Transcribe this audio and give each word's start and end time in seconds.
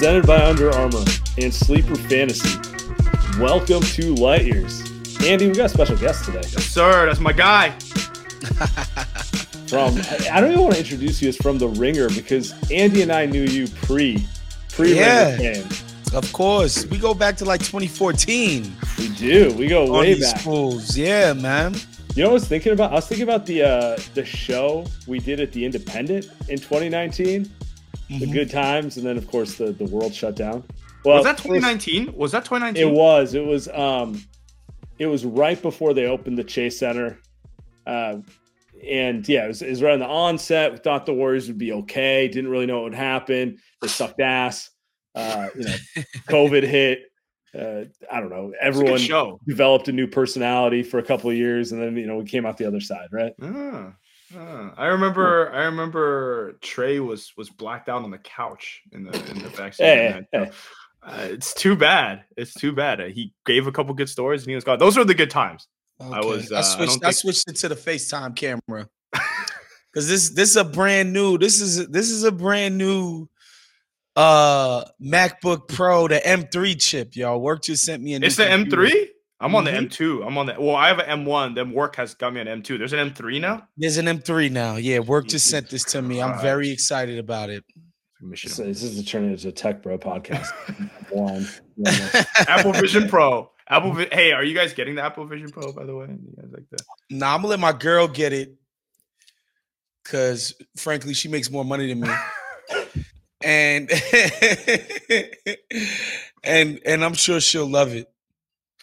Presented 0.00 0.26
by 0.26 0.42
Under 0.42 0.70
Armour 0.70 1.04
and 1.36 1.52
Sleeper 1.52 1.94
Fantasy. 1.94 2.58
Welcome 3.38 3.82
to 3.82 4.14
Light 4.14 4.46
Years. 4.46 4.80
Andy, 5.22 5.46
we 5.46 5.52
got 5.52 5.66
a 5.66 5.68
special 5.68 5.94
guest 5.98 6.24
today. 6.24 6.40
Yes, 6.40 6.64
sir. 6.64 7.04
That's 7.04 7.20
my 7.20 7.34
guy. 7.34 7.68
From 9.68 10.00
I 10.32 10.40
don't 10.40 10.52
even 10.52 10.62
want 10.62 10.72
to 10.76 10.80
introduce 10.80 11.20
you 11.20 11.28
as 11.28 11.36
from 11.36 11.58
the 11.58 11.68
Ringer 11.68 12.08
because 12.08 12.54
Andy 12.70 13.02
and 13.02 13.12
I 13.12 13.26
knew 13.26 13.42
you 13.42 13.68
pre 13.68 14.26
pre 14.72 14.96
Yeah. 14.96 15.36
Ringer 15.36 15.52
game. 15.52 15.68
Of 16.14 16.32
course, 16.32 16.86
we 16.86 16.96
go 16.96 17.12
back 17.12 17.36
to 17.36 17.44
like 17.44 17.60
2014 17.60 18.72
We 18.98 19.08
do. 19.10 19.52
We 19.52 19.66
go 19.66 19.84
on 19.94 20.00
way 20.00 20.14
these 20.14 20.32
back. 20.32 20.40
schools. 20.40 20.96
Yeah, 20.96 21.34
man. 21.34 21.74
You 22.14 22.22
know 22.22 22.28
what 22.28 22.30
I 22.30 22.32
was 22.32 22.48
thinking 22.48 22.72
about? 22.72 22.92
I 22.92 22.94
was 22.94 23.06
thinking 23.06 23.24
about 23.24 23.44
the 23.44 23.64
uh 23.64 23.98
the 24.14 24.24
show 24.24 24.86
we 25.06 25.18
did 25.18 25.40
at 25.40 25.52
the 25.52 25.62
Independent 25.62 26.30
in 26.48 26.56
2019. 26.56 27.52
The 28.18 28.26
Mhm. 28.26 28.32
good 28.32 28.50
times, 28.50 28.96
and 28.96 29.06
then 29.06 29.16
of 29.16 29.26
course 29.28 29.54
the 29.54 29.72
the 29.72 29.84
world 29.84 30.12
shut 30.14 30.34
down. 30.36 30.64
Well, 31.04 31.16
was 31.16 31.24
that 31.24 31.36
first- 31.36 31.44
2019? 31.46 32.12
Was 32.14 32.32
that 32.32 32.44
2019? 32.44 32.88
It 32.88 32.92
was. 32.92 33.34
It 33.34 33.44
was. 33.44 33.68
Um, 33.68 34.20
it 34.98 35.06
was 35.06 35.24
right 35.24 35.60
before 35.62 35.94
they 35.94 36.06
opened 36.06 36.36
the 36.36 36.44
Chase 36.44 36.78
Center, 36.78 37.18
uh, 37.86 38.16
and 38.86 39.26
yeah, 39.28 39.44
it 39.44 39.48
was, 39.48 39.62
it 39.62 39.70
was 39.70 39.82
right 39.82 39.92
on 39.94 40.00
the 40.00 40.06
onset. 40.06 40.72
We 40.72 40.78
thought 40.78 41.06
the 41.06 41.14
Warriors 41.14 41.46
would 41.48 41.56
be 41.58 41.72
okay. 41.72 42.28
Didn't 42.28 42.50
really 42.50 42.66
know 42.66 42.76
what 42.76 42.84
would 42.84 42.94
happen. 42.94 43.58
They 43.80 43.88
sucked 43.88 44.20
ass. 44.20 44.70
Uh, 45.14 45.48
you 45.56 45.64
know, 45.64 45.74
COVID 46.28 46.64
hit. 46.64 47.02
Uh, 47.52 47.84
I 48.12 48.20
don't 48.20 48.30
know. 48.30 48.52
A 48.60 48.64
Everyone 48.64 48.98
show. 48.98 49.40
developed 49.48 49.88
a 49.88 49.92
new 49.92 50.06
personality 50.06 50.82
for 50.82 50.98
a 50.98 51.02
couple 51.02 51.30
of 51.30 51.36
years, 51.36 51.72
and 51.72 51.80
then 51.82 51.96
you 51.96 52.06
know 52.06 52.16
we 52.18 52.24
came 52.24 52.44
out 52.44 52.58
the 52.58 52.66
other 52.66 52.80
side, 52.80 53.08
right? 53.10 53.32
Ah, 53.42 53.92
ah. 54.36 54.72
I 54.76 54.86
remember. 54.86 55.50
I 55.52 55.64
remember 55.64 56.52
Trey 56.60 57.00
was 57.00 57.32
was 57.36 57.50
blacked 57.50 57.88
out 57.88 58.02
on 58.02 58.10
the 58.10 58.18
couch 58.18 58.82
in 58.92 59.04
the 59.04 59.12
in 59.30 59.38
the 59.38 59.48
vaccine. 59.50 59.86
Hey, 59.86 60.24
hey, 60.32 60.50
Uh, 61.02 61.28
it's 61.30 61.54
too 61.54 61.74
bad. 61.76 62.24
It's 62.36 62.52
too 62.54 62.72
bad. 62.72 63.00
Uh, 63.00 63.04
He 63.06 63.32
gave 63.46 63.66
a 63.66 63.72
couple 63.72 63.94
good 63.94 64.08
stories 64.08 64.42
and 64.42 64.50
he 64.50 64.54
was 64.54 64.64
gone. 64.64 64.78
Those 64.78 64.96
were 64.96 65.04
the 65.04 65.14
good 65.14 65.30
times. 65.30 65.66
Okay. 66.02 66.26
was, 66.28 66.50
uh, 66.52 66.56
I 66.56 66.58
I 66.58 66.62
switched. 66.62 67.00
don't 67.00 67.08
I, 67.08 67.10
switched 67.10 67.48
it 67.48 67.56
to 67.56 67.68
the 67.68 67.74
FaceTime 67.74 68.34
camera 68.36 68.88
because 69.92 70.08
this 70.08 70.30
this 70.30 70.50
is 70.50 70.56
a 70.56 70.64
brand 70.64 71.12
new. 71.12 71.36
This 71.38 71.60
is 71.60 71.88
this 71.88 72.10
is 72.10 72.24
a 72.24 72.32
brand 72.32 72.76
new 72.78 73.28
uh 74.16 74.84
MacBook 75.02 75.68
Pro, 75.68 76.08
the 76.08 76.16
M3 76.16 76.80
chip, 76.80 77.16
y'all. 77.16 77.40
Work 77.40 77.62
just 77.64 77.84
sent 77.84 78.02
me 78.02 78.14
a. 78.14 78.18
new 78.18 78.26
It's 78.26 78.36
the 78.36 78.46
computer. 78.46 78.82
M3. 78.82 79.06
I'm 79.40 79.54
on 79.54 79.64
the 79.64 79.70
Mhm. 79.70 79.88
M2. 79.88 80.26
I'm 80.26 80.36
on 80.36 80.46
the. 80.46 80.56
Well, 80.58 80.76
I 80.76 80.88
have 80.88 80.98
an 80.98 81.06
M1. 81.24 81.54
Then 81.54 81.72
work 81.72 81.96
has 81.96 82.14
got 82.14 82.34
me 82.34 82.40
an 82.42 82.46
M2. 82.46 82.76
There's 82.78 82.92
an 82.92 82.98
M3 82.98 83.40
now. 83.40 83.66
There's 83.76 83.96
an 83.96 84.06
M3 84.06 84.50
now. 84.50 84.76
Yeah, 84.76 84.98
work 84.98 85.28
just 85.28 85.48
sent 85.48 85.70
this 85.70 85.82
to 85.92 86.02
me. 86.02 86.20
I'm 86.20 86.40
very 86.42 86.70
excited 86.70 87.18
about 87.18 87.48
it. 87.50 87.64
Mission. 88.22 88.50
so 88.50 88.64
this 88.64 88.82
is 88.82 89.02
turning 89.06 89.30
into 89.32 89.48
a 89.48 89.52
tech 89.52 89.82
bro 89.82 89.96
podcast. 89.98 90.48
One. 91.10 91.48
Apple 92.46 92.72
Vision 92.74 93.08
Pro. 93.08 93.50
Apple. 93.68 93.92
Vi- 93.94 94.08
hey, 94.12 94.32
are 94.32 94.44
you 94.44 94.54
guys 94.54 94.74
getting 94.74 94.94
the 94.96 95.02
Apple 95.02 95.24
Vision 95.24 95.48
Pro? 95.50 95.72
By 95.72 95.86
the 95.86 95.94
way, 95.96 96.04
you 96.06 96.34
guys 96.36 96.50
like 96.52 96.68
that? 96.70 96.82
Nah, 97.08 97.34
I'm 97.34 97.40
gonna 97.40 97.48
let 97.48 97.60
my 97.60 97.72
girl 97.72 98.08
get 98.08 98.34
it 98.34 98.52
because 100.04 100.54
frankly, 100.76 101.14
she 101.14 101.28
makes 101.28 101.50
more 101.50 101.64
money 101.64 101.88
than 101.88 102.00
me. 102.00 102.10
and 103.42 103.90
and 106.44 106.80
and 106.84 107.04
I'm 107.04 107.14
sure 107.14 107.40
she'll 107.40 107.66
love 107.70 107.94
it. 107.94 108.06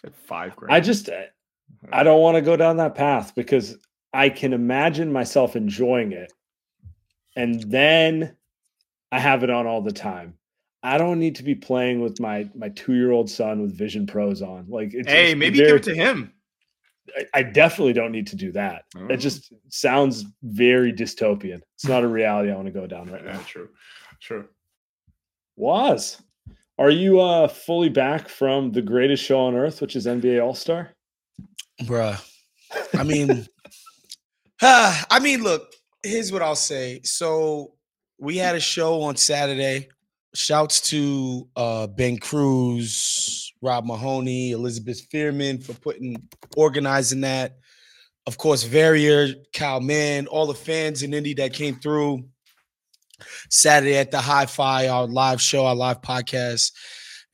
Like 0.04 0.14
five 0.16 0.56
grand. 0.56 0.72
I 0.72 0.80
just 0.80 1.08
eh, 1.08 1.26
I 1.92 2.02
don't 2.02 2.20
want 2.20 2.36
to 2.36 2.42
go 2.42 2.56
down 2.56 2.76
that 2.78 2.94
path 2.94 3.34
because 3.34 3.76
I 4.12 4.28
can 4.30 4.52
imagine 4.52 5.12
myself 5.12 5.56
enjoying 5.56 6.12
it. 6.12 6.32
And 7.36 7.62
then 7.64 8.36
I 9.12 9.18
have 9.20 9.42
it 9.44 9.50
on 9.50 9.66
all 9.66 9.82
the 9.82 9.92
time. 9.92 10.34
I 10.82 10.96
don't 10.98 11.18
need 11.18 11.34
to 11.36 11.42
be 11.42 11.54
playing 11.54 12.00
with 12.00 12.20
my 12.20 12.48
my 12.54 12.68
2-year-old 12.70 13.28
son 13.28 13.60
with 13.62 13.76
Vision 13.76 14.06
Pros 14.06 14.42
on. 14.42 14.66
Like 14.68 14.94
it's 14.94 15.08
Hey, 15.10 15.32
it's 15.32 15.38
maybe 15.38 15.58
give 15.58 15.76
it 15.76 15.82
to 15.84 15.94
him. 15.94 16.32
I, 17.16 17.38
I 17.38 17.42
definitely 17.42 17.94
don't 17.94 18.12
need 18.12 18.26
to 18.28 18.36
do 18.36 18.52
that. 18.52 18.84
Oh. 18.96 19.06
It 19.08 19.16
just 19.16 19.52
sounds 19.70 20.24
very 20.42 20.92
dystopian. 20.92 21.60
It's 21.74 21.86
not 21.86 22.04
a 22.04 22.08
reality 22.08 22.50
I 22.50 22.54
want 22.54 22.66
to 22.66 22.72
go 22.72 22.86
down 22.86 23.10
right 23.10 23.22
Yeah, 23.24 23.32
now. 23.32 23.40
true. 23.40 23.68
True. 24.20 24.46
Wos 25.56 26.22
are 26.78 26.90
you 26.90 27.20
uh 27.20 27.48
fully 27.48 27.88
back 27.88 28.28
from 28.28 28.72
the 28.72 28.82
greatest 28.82 29.24
show 29.24 29.40
on 29.40 29.56
earth, 29.56 29.80
which 29.80 29.96
is 29.96 30.06
NBA 30.06 30.42
All 30.42 30.54
Star? 30.54 30.90
Bruh. 31.82 32.22
I 32.96 33.02
mean, 33.02 33.46
ah, 34.62 35.06
I 35.10 35.18
mean, 35.18 35.42
look, 35.42 35.72
here's 36.02 36.32
what 36.32 36.42
I'll 36.42 36.56
say. 36.56 37.00
So 37.02 37.74
we 38.18 38.36
had 38.36 38.56
a 38.56 38.60
show 38.60 39.02
on 39.02 39.16
Saturday. 39.16 39.88
Shouts 40.34 40.80
to 40.90 41.48
uh 41.56 41.86
Ben 41.86 42.18
Cruz, 42.18 43.52
Rob 43.62 43.86
Mahoney, 43.86 44.52
Elizabeth 44.52 45.08
Fearman 45.10 45.62
for 45.62 45.72
putting 45.74 46.22
organizing 46.56 47.22
that. 47.22 47.56
Of 48.26 48.36
course, 48.36 48.62
Verrier, 48.62 49.34
Cal 49.54 49.80
Mann, 49.80 50.26
all 50.26 50.46
the 50.46 50.54
fans 50.54 51.02
in 51.02 51.14
Indy 51.14 51.32
that 51.34 51.54
came 51.54 51.76
through 51.76 52.24
Saturday 53.50 53.96
at 53.96 54.10
the 54.10 54.20
Hi 54.20 54.46
Fi, 54.46 54.88
our 54.88 55.06
live 55.06 55.40
show, 55.40 55.66
our 55.66 55.74
live 55.74 56.00
podcast. 56.00 56.72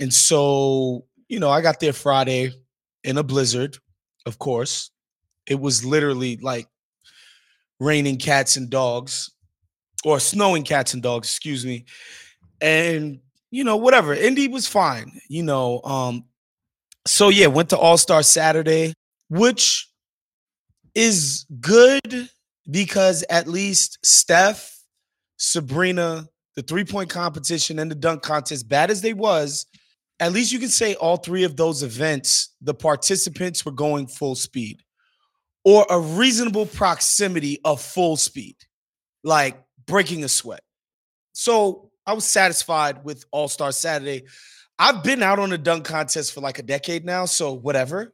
And 0.00 0.12
so, 0.12 1.04
you 1.28 1.40
know, 1.40 1.50
I 1.50 1.60
got 1.60 1.80
there 1.80 1.92
Friday 1.92 2.52
in 3.04 3.18
a 3.18 3.22
blizzard 3.22 3.78
of 4.26 4.38
course. 4.38 4.90
It 5.46 5.60
was 5.60 5.84
literally 5.84 6.36
like 6.38 6.66
raining 7.80 8.18
cats 8.18 8.56
and 8.56 8.70
dogs, 8.70 9.30
or 10.04 10.20
snowing 10.20 10.64
cats 10.64 10.94
and 10.94 11.02
dogs, 11.02 11.28
excuse 11.28 11.64
me. 11.64 11.84
And 12.60 13.20
you 13.50 13.62
know, 13.62 13.76
whatever. 13.76 14.14
Indy 14.14 14.48
was 14.48 14.66
fine, 14.66 15.20
you 15.28 15.42
know. 15.42 15.80
Um, 15.82 16.24
so 17.06 17.28
yeah, 17.28 17.46
went 17.46 17.70
to 17.70 17.78
All 17.78 17.98
Star 17.98 18.22
Saturday, 18.22 18.94
which 19.28 19.88
is 20.94 21.46
good 21.60 22.28
because 22.70 23.24
at 23.28 23.46
least 23.46 23.98
Steph, 24.04 24.73
Sabrina, 25.44 26.26
the 26.56 26.62
three 26.62 26.84
point 26.84 27.10
competition 27.10 27.78
and 27.78 27.90
the 27.90 27.94
dunk 27.94 28.22
contest, 28.22 28.68
bad 28.68 28.90
as 28.90 29.02
they 29.02 29.12
was, 29.12 29.66
at 30.20 30.32
least 30.32 30.52
you 30.52 30.58
can 30.58 30.68
say 30.68 30.94
all 30.94 31.16
three 31.16 31.44
of 31.44 31.56
those 31.56 31.82
events, 31.82 32.54
the 32.60 32.74
participants 32.74 33.64
were 33.64 33.72
going 33.72 34.06
full 34.06 34.34
speed 34.34 34.80
or 35.64 35.86
a 35.90 35.98
reasonable 35.98 36.66
proximity 36.66 37.58
of 37.64 37.80
full 37.80 38.16
speed, 38.16 38.56
like 39.22 39.60
breaking 39.86 40.24
a 40.24 40.28
sweat. 40.28 40.62
So 41.32 41.90
I 42.06 42.12
was 42.12 42.26
satisfied 42.26 43.04
with 43.04 43.24
All 43.30 43.48
Star 43.48 43.72
Saturday. 43.72 44.24
I've 44.78 45.02
been 45.02 45.22
out 45.22 45.38
on 45.38 45.52
a 45.52 45.58
dunk 45.58 45.84
contest 45.84 46.32
for 46.32 46.40
like 46.40 46.58
a 46.58 46.62
decade 46.62 47.04
now, 47.04 47.24
so 47.24 47.52
whatever. 47.52 48.12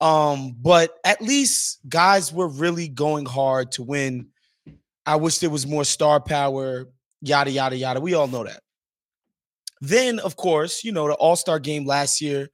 Um, 0.00 0.54
but 0.60 0.90
at 1.04 1.22
least 1.22 1.80
guys 1.88 2.32
were 2.32 2.48
really 2.48 2.88
going 2.88 3.26
hard 3.26 3.72
to 3.72 3.82
win. 3.82 4.28
I 5.08 5.16
wish 5.16 5.38
there 5.38 5.48
was 5.50 5.66
more 5.66 5.84
star 5.84 6.20
power, 6.20 6.84
yada 7.22 7.50
yada 7.50 7.76
yada. 7.76 8.00
We 8.00 8.12
all 8.14 8.28
know 8.28 8.44
that. 8.44 8.60
Then, 9.80 10.18
of 10.18 10.36
course, 10.36 10.84
you 10.84 10.92
know, 10.92 11.06
the 11.08 11.14
All-Star 11.14 11.58
game 11.60 11.86
last 11.86 12.20
year, 12.20 12.48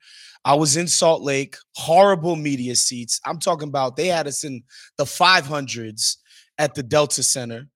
I 0.45 0.55
was 0.55 0.77
in 0.77 0.87
Salt 0.87 1.23
Lake, 1.23 1.57
horrible 1.75 2.37
media 2.37 2.77
seats. 2.77 3.19
I'm 3.25 3.39
talking 3.39 3.69
about 3.69 3.97
they 3.97 4.09
had 4.09 4.27
us 4.27 4.45
in 4.45 4.63
the 4.99 5.05
500s 5.05 6.17
at 6.59 6.75
the 6.75 6.83
Delta 6.83 7.23
Center. 7.23 7.67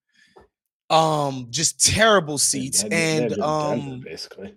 Um, 0.89 1.47
just 1.49 1.83
terrible 1.85 2.37
seats. 2.37 2.83
They 2.83 2.85
had- 2.85 2.91
they 2.91 3.13
had 3.15 3.21
and 3.23 3.29
Denver, 3.31 3.45
um 3.45 3.99
basically. 4.01 4.55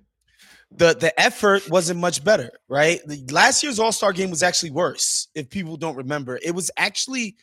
the 0.70 0.94
the 0.94 1.18
effort 1.20 1.68
wasn't 1.68 2.00
much 2.00 2.22
better, 2.22 2.50
right? 2.68 3.00
The, 3.06 3.24
last 3.32 3.62
year's 3.62 3.78
All 3.78 3.92
Star 3.92 4.12
game 4.12 4.30
was 4.30 4.42
actually 4.42 4.70
worse. 4.70 5.28
If 5.34 5.50
people 5.50 5.76
don't 5.76 5.96
remember, 5.96 6.38
it 6.42 6.54
was 6.54 6.70
actually 6.76 7.36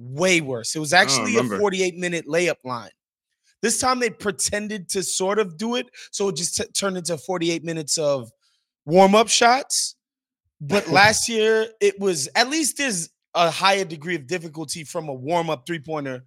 way 0.00 0.40
worse. 0.40 0.74
It 0.74 0.78
was 0.80 0.92
actually 0.92 1.36
a 1.36 1.44
48 1.44 1.96
minute 1.96 2.26
layup 2.26 2.56
line. 2.64 2.90
This 3.62 3.78
time 3.78 4.00
they 4.00 4.08
pretended 4.10 4.88
to 4.90 5.02
sort 5.02 5.38
of 5.38 5.58
do 5.58 5.74
it, 5.76 5.86
so 6.10 6.28
it 6.28 6.36
just 6.36 6.56
t- 6.56 6.64
turned 6.74 6.96
into 6.96 7.18
48 7.18 7.62
minutes 7.62 7.98
of 7.98 8.30
warm 8.86 9.14
up 9.14 9.28
shots. 9.28 9.96
But 10.60 10.88
last 10.90 11.28
year 11.28 11.68
it 11.80 11.98
was 12.00 12.28
at 12.34 12.48
least 12.48 12.78
there's 12.78 13.10
a 13.34 13.50
higher 13.50 13.84
degree 13.84 14.14
of 14.16 14.26
difficulty 14.26 14.82
from 14.84 15.08
a 15.08 15.14
warm 15.14 15.50
up 15.50 15.66
three 15.66 15.78
pointer 15.78 16.24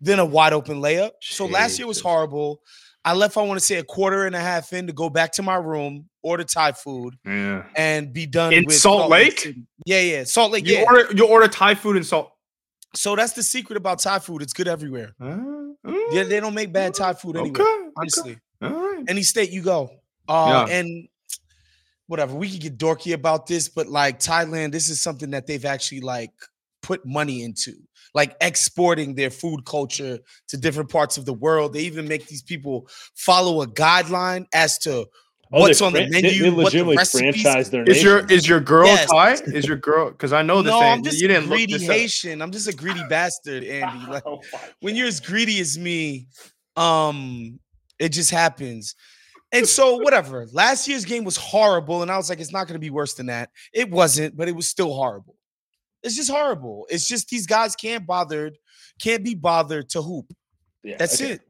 than 0.00 0.18
a 0.20 0.24
wide 0.24 0.52
open 0.52 0.80
layup. 0.80 1.10
So 1.20 1.46
last 1.46 1.78
year 1.78 1.88
was 1.88 2.00
horrible. 2.00 2.60
I 3.04 3.14
left, 3.14 3.36
I 3.36 3.42
want 3.42 3.58
to 3.60 3.64
say, 3.64 3.76
a 3.76 3.84
quarter 3.84 4.26
and 4.26 4.34
a 4.34 4.40
half 4.40 4.72
in 4.72 4.88
to 4.88 4.92
go 4.92 5.08
back 5.08 5.30
to 5.34 5.42
my 5.42 5.54
room, 5.54 6.08
order 6.22 6.42
Thai 6.42 6.72
food, 6.72 7.14
Yeah. 7.24 7.62
and 7.76 8.12
be 8.12 8.26
done 8.26 8.52
In 8.52 8.64
with 8.64 8.74
Salt 8.74 9.08
Lake? 9.10 9.38
City. 9.38 9.62
Yeah, 9.84 10.00
yeah, 10.00 10.24
Salt 10.24 10.50
Lake. 10.50 10.66
You 10.66 10.78
yeah. 10.78 10.84
order 10.84 11.12
you 11.14 11.26
order 11.26 11.46
Thai 11.46 11.76
food 11.76 11.94
and 11.96 12.04
salt. 12.04 12.32
So 12.96 13.14
that's 13.16 13.32
the 13.32 13.42
secret 13.42 13.76
about 13.76 13.98
Thai 14.00 14.18
food. 14.18 14.42
It's 14.42 14.52
good 14.52 14.68
everywhere. 14.68 15.12
Uh, 15.20 15.38
Yeah, 16.10 16.24
they 16.24 16.40
don't 16.40 16.54
make 16.54 16.72
bad 16.72 16.94
Thai 16.94 17.12
food 17.14 17.36
anywhere. 17.36 17.62
okay, 17.62 17.62
okay. 17.62 17.90
Honestly, 17.96 18.38
All 18.62 18.70
right. 18.70 19.04
any 19.08 19.22
state 19.22 19.50
you 19.50 19.62
go, 19.62 19.90
uh, 20.28 20.66
Yeah. 20.68 20.74
and 20.78 21.08
whatever. 22.06 22.34
We 22.34 22.50
could 22.50 22.60
get 22.60 22.78
dorky 22.78 23.12
about 23.14 23.46
this, 23.46 23.68
but 23.68 23.86
like 23.88 24.18
Thailand, 24.20 24.72
this 24.72 24.88
is 24.88 25.00
something 25.00 25.30
that 25.30 25.46
they've 25.46 25.64
actually 25.64 26.00
like 26.00 26.32
put 26.82 27.04
money 27.04 27.42
into, 27.42 27.72
like 28.14 28.36
exporting 28.40 29.14
their 29.14 29.30
food 29.30 29.64
culture 29.64 30.18
to 30.48 30.56
different 30.56 30.90
parts 30.90 31.16
of 31.18 31.24
the 31.24 31.32
world. 31.34 31.72
They 31.72 31.80
even 31.80 32.06
make 32.06 32.26
these 32.28 32.42
people 32.42 32.88
follow 33.16 33.62
a 33.62 33.66
guideline 33.66 34.46
as 34.52 34.78
to 34.80 35.06
Oh, 35.52 35.60
what's 35.60 35.78
they 35.78 35.86
on 35.86 35.92
the 35.92 35.98
fran- 36.00 36.10
they- 36.10 36.22
menu, 36.22 36.42
They, 36.42 36.50
what 36.50 36.56
the 36.72 36.82
legitimately 36.82 37.04
franchise 37.04 37.70
their 37.70 37.84
Is 37.84 38.02
your 38.02 38.26
is 38.30 38.48
your 38.48 38.60
girl 38.60 38.86
Yes. 38.86 39.08
Thai? 39.10 39.32
Is 39.32 39.66
your 39.66 39.76
girl? 39.76 40.10
Because 40.10 40.32
I 40.32 40.42
know 40.42 40.60
this. 40.62 40.70
no, 40.70 40.82
ain't- 40.82 40.98
I'm 40.98 41.04
just 41.04 41.20
you 41.20 41.26
a 41.26 41.28
didn't 41.28 41.44
look 41.48 41.56
greedy 41.58 41.72
this 41.74 41.88
up. 41.88 41.94
Haitian. 41.94 42.42
I'm 42.42 42.50
just 42.50 42.66
a 42.68 42.72
greedy 42.74 43.02
bastard, 43.08 43.62
Andy. 43.64 44.06
Like 44.06 44.24
Oh 44.26 44.40
when 44.80 44.96
you're 44.96 45.06
as 45.06 45.20
greedy 45.20 45.60
as 45.60 45.78
me, 45.78 46.26
um, 46.76 47.58
it 47.98 48.10
just 48.10 48.30
happens. 48.30 48.94
And 49.52 49.66
so, 49.66 49.96
whatever. 49.98 50.46
Last 50.52 50.88
year's 50.88 51.04
game 51.04 51.22
was 51.22 51.36
horrible, 51.36 52.02
and 52.02 52.10
I 52.10 52.16
was 52.16 52.28
like, 52.28 52.40
it's 52.40 52.52
not 52.52 52.66
going 52.66 52.74
to 52.74 52.80
be 52.80 52.90
worse 52.90 53.14
than 53.14 53.26
that. 53.26 53.48
It 53.72 53.88
wasn't, 53.88 54.36
but 54.36 54.48
it 54.48 54.56
was 54.56 54.68
still 54.68 54.92
horrible. 54.92 55.36
It's 56.02 56.16
just 56.16 56.30
horrible. 56.30 56.86
It's 56.90 57.06
just 57.06 57.28
these 57.28 57.46
guys 57.46 57.76
can't 57.76 58.04
bothered, 58.04 58.58
can't 59.00 59.22
be 59.24 59.34
bothered 59.36 59.88
to 59.90 60.02
hoop. 60.02 60.26
Yeah, 60.82 60.96
That's 60.98 61.20
okay. 61.22 61.34
it. 61.34 61.40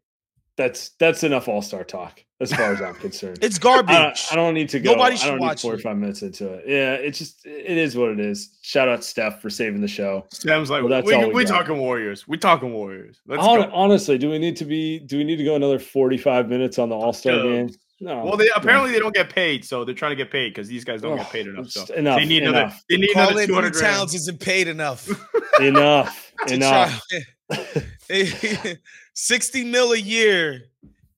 That's 0.59 0.91
that's 1.01 1.25
enough 1.25 1.49
All 1.49 1.63
Star 1.63 1.85
talk 1.85 2.23
as 2.41 2.53
far 2.53 2.73
as 2.73 2.83
I'm 2.83 2.95
concerned. 2.97 3.39
It's 3.43 3.59
garbage. 3.59 3.95
don't, 3.97 4.33
I 4.33 4.37
don't 4.37 4.55
need 4.55 4.69
to 4.71 4.81
go. 4.81 4.93
Nobody 4.93 5.17
should 5.17 5.23
I 5.23 5.25
should 5.27 5.31
don't 5.33 5.41
watch 5.41 5.65
need 5.65 5.69
it. 5.71 5.83
45 5.83 5.97
minutes 5.97 6.23
into 6.23 6.53
it. 6.53 6.65
Yeah, 6.67 6.93
it's 6.95 7.19
just 7.19 7.47
it 7.47 7.77
is 7.79 7.97
what 7.97 8.11
it 8.11 8.21
is. 8.21 8.51
Shout 8.63 8.89
out 8.89 9.03
Steph 9.05 9.41
for 9.41 9.49
saving 9.49 9.81
the 9.81 9.89
show. 9.89 10.27
Sam's 10.31 10.69
like, 10.71 10.83
Well, 10.83 10.91
that's 10.91 11.07
we, 11.07 11.15
all 11.15 11.29
we, 11.29 11.35
we 11.35 11.45
talking 11.45 11.79
Warriors. 11.79 12.29
We 12.29 12.37
talking 12.37 12.73
Warriors. 12.73 13.21
Let's 13.27 13.43
Hon- 13.43 13.63
go. 13.63 13.75
honestly, 13.75 14.19
do 14.19 14.31
we 14.31 14.39
need 14.39 14.57
to 14.57 14.65
be? 14.65 14.99
Do 14.99 15.19
we 15.19 15.25
need 15.25 15.37
to 15.37 15.45
go 15.45 15.55
another 15.55 15.79
45 15.79 16.49
minutes 16.49 16.79
on 16.79 16.89
the 16.91 16.95
All 16.97 17.13
Star 17.13 17.43
game? 17.43 17.71
No. 17.99 18.23
Well, 18.25 18.37
they 18.37 18.45
no. 18.45 18.53
apparently 18.57 18.91
they 18.93 18.99
don't 18.99 19.15
get 19.15 19.31
paid, 19.31 19.65
so 19.65 19.83
they're 19.83 19.95
trying 19.95 20.13
to 20.13 20.17
get 20.17 20.31
paid 20.31 20.51
because 20.51 20.69
these 20.69 20.85
guys 20.85 21.01
don't 21.01 21.17
get 21.17 21.27
Oh, 21.27 21.31
paid 21.31 21.47
enough. 21.47 21.71
So 21.71 21.95
enough, 21.95 22.19
they 22.19 22.27
need 22.27 22.43
another. 22.43 22.71
They 22.91 22.99
need 22.99 23.15
Karl 23.15 23.29
another 23.31 23.47
two 23.47 23.57
Anthony. 23.57 23.81
Towns 23.81 24.15
isn't 24.15 24.41
paid 24.41 24.69
enough. 24.69 25.09
enough. 25.61 26.33
to 26.47 26.55
enough. 26.55 27.03
60 29.15 29.65
mil 29.65 29.93
a 29.93 29.97
year 29.97 30.65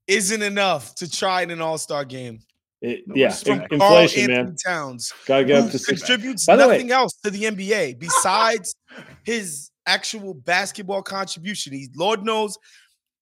isn't 0.08 0.42
enough 0.42 0.94
to 0.96 1.10
try 1.10 1.42
in 1.42 1.50
an 1.50 1.60
all-star 1.60 2.04
game. 2.04 2.40
It- 2.80 3.06
No 3.06 3.14
yeah, 3.14 3.26
respect. 3.26 3.72
in- 3.72 3.78
Karl 3.78 3.98
inflation, 3.98 4.30
Anthony 4.30 4.44
man. 4.46 4.56
Towns, 4.56 5.12
Gotta 5.26 5.44
get 5.44 5.64
up 5.64 5.70
to 5.70 5.78
contributes 5.78 6.46
By 6.46 6.56
the 6.56 6.66
way- 6.68 6.74
nothing 6.74 6.90
else 6.92 7.12
to 7.24 7.30
the 7.30 7.44
NBA 7.44 7.94
besides 7.98 8.74
his 9.24 9.70
actual 9.86 10.34
basketball 10.34 11.02
contribution. 11.02 11.72
He, 11.72 11.88
Lord 11.96 12.24
knows, 12.24 12.56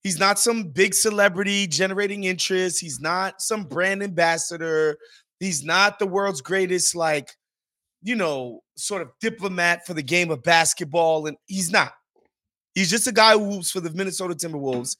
he's 0.02 0.18
not 0.18 0.38
some 0.38 0.64
big 0.70 0.94
celebrity 0.94 1.66
generating 1.66 2.24
interest. 2.24 2.80
He's 2.80 3.00
not 3.00 3.40
some 3.40 3.64
brand 3.64 4.02
ambassador. 4.02 4.96
He's 5.40 5.64
not 5.64 5.98
the 5.98 6.06
world's 6.06 6.40
greatest, 6.42 6.94
like, 6.94 7.30
you 8.02 8.14
know, 8.14 8.60
sort 8.76 9.00
of 9.02 9.08
diplomat 9.20 9.86
for 9.86 9.94
the 9.94 10.02
game 10.02 10.30
of 10.30 10.42
basketball. 10.42 11.26
And 11.26 11.36
he's 11.46 11.70
not. 11.70 11.92
He's 12.74 12.90
just 12.90 13.06
a 13.06 13.12
guy 13.12 13.32
who 13.32 13.52
hoops 13.54 13.70
for 13.70 13.80
the 13.80 13.90
Minnesota 13.90 14.34
Timberwolves 14.34 14.96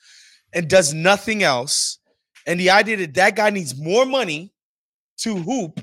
and 0.57 0.69
does 0.69 0.93
nothing 0.93 1.43
else. 1.45 1.99
And 2.47 2.59
the 2.59 2.71
idea 2.71 2.97
that 2.97 3.15
that 3.15 3.37
guy 3.37 3.51
needs 3.51 3.79
more 3.79 4.05
money 4.07 4.53
to 5.19 5.37
hoop 5.37 5.81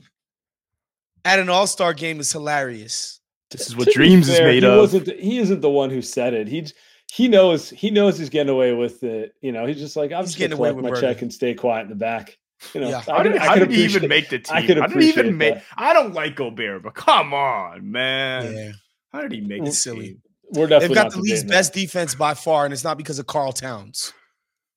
at 1.24 1.40
an 1.40 1.48
All 1.50 1.68
Star 1.68 1.94
game 1.94 2.20
is 2.20 2.31
hilarious. 2.31 3.20
This 3.52 3.68
is 3.68 3.75
what 3.78 3.86
be 3.88 3.94
dreams 3.94 4.28
is 4.28 4.40
made 4.40 4.64
he 4.64 4.70
of. 4.70 4.78
Wasn't, 4.78 5.06
the- 5.06 5.14
he 5.16 5.38
isn't 5.38 5.62
the 5.62 5.70
one 5.70 5.90
who 5.90 6.02
said 6.02 6.34
it. 6.34 6.48
He 6.48 6.66
he 7.12 7.28
knows 7.28 7.70
he 7.70 7.92
knows 7.92 8.18
he's 8.18 8.30
getting 8.30 8.50
away 8.50 8.74
with 8.74 9.04
it. 9.04 9.36
You 9.42 9.52
know, 9.52 9.66
he's 9.68 9.78
just 9.78 9.96
like 9.96 10.12
I'm 10.12 10.22
He's 10.22 10.30
just 10.30 10.40
gonna 10.40 10.50
getting 10.50 10.60
away 10.60 10.70
collect 10.70 10.84
my 10.84 10.90
with 10.90 11.02
check 11.02 11.22
and 11.22 11.31
stay 11.31 11.54
quiet 11.54 11.84
in 11.84 11.90
the 11.90 11.96
back. 11.96 12.38
You 12.74 12.81
know, 12.81 12.90
Yeah. 12.90 13.04
I 13.08 13.12
How 13.18 13.24
did, 13.24 13.38
I 13.38 13.46
how 13.46 13.54
could 13.54 13.69
did 13.69 13.78
he 13.78 13.84
even 13.84 14.08
make 14.08 14.30
the 14.30 14.40
team? 14.40 14.56
I 14.56 14.66
could 14.66 14.78
How 14.78 14.88
did 14.88 15.02
he 15.02 15.10
even 15.10 15.28
appreciate 15.28 15.38
make? 15.38 15.54
that. 15.56 15.64
I 15.78 15.94
don't 15.94 16.14
like 16.14 16.36
Gobert, 16.36 16.81
but 16.81 16.96
come 16.96 17.34
on, 17.34 17.92
man. 17.92 18.56
Yeah. 18.56 18.72
How 19.12 19.22
did 19.22 19.34
he 19.34 19.42
make 19.42 19.64
it 19.64 19.74
silly. 19.74 19.98
Mm, 19.98 20.08
team? 20.08 20.22
We're 20.54 20.68
definitely 20.68 20.88
They've 20.88 20.96
got 20.96 21.04
not 21.04 21.12
the 21.14 21.19
league's 21.19 21.44
best 21.44 21.74
defense 21.74 22.16
by 22.16 22.34
far, 22.34 22.66
and 22.66 22.74
it's 22.74 22.84
not 22.84 22.98
because 22.98 23.19
of 23.19 23.28
Karl 23.28 23.52
Towns. 23.52 24.14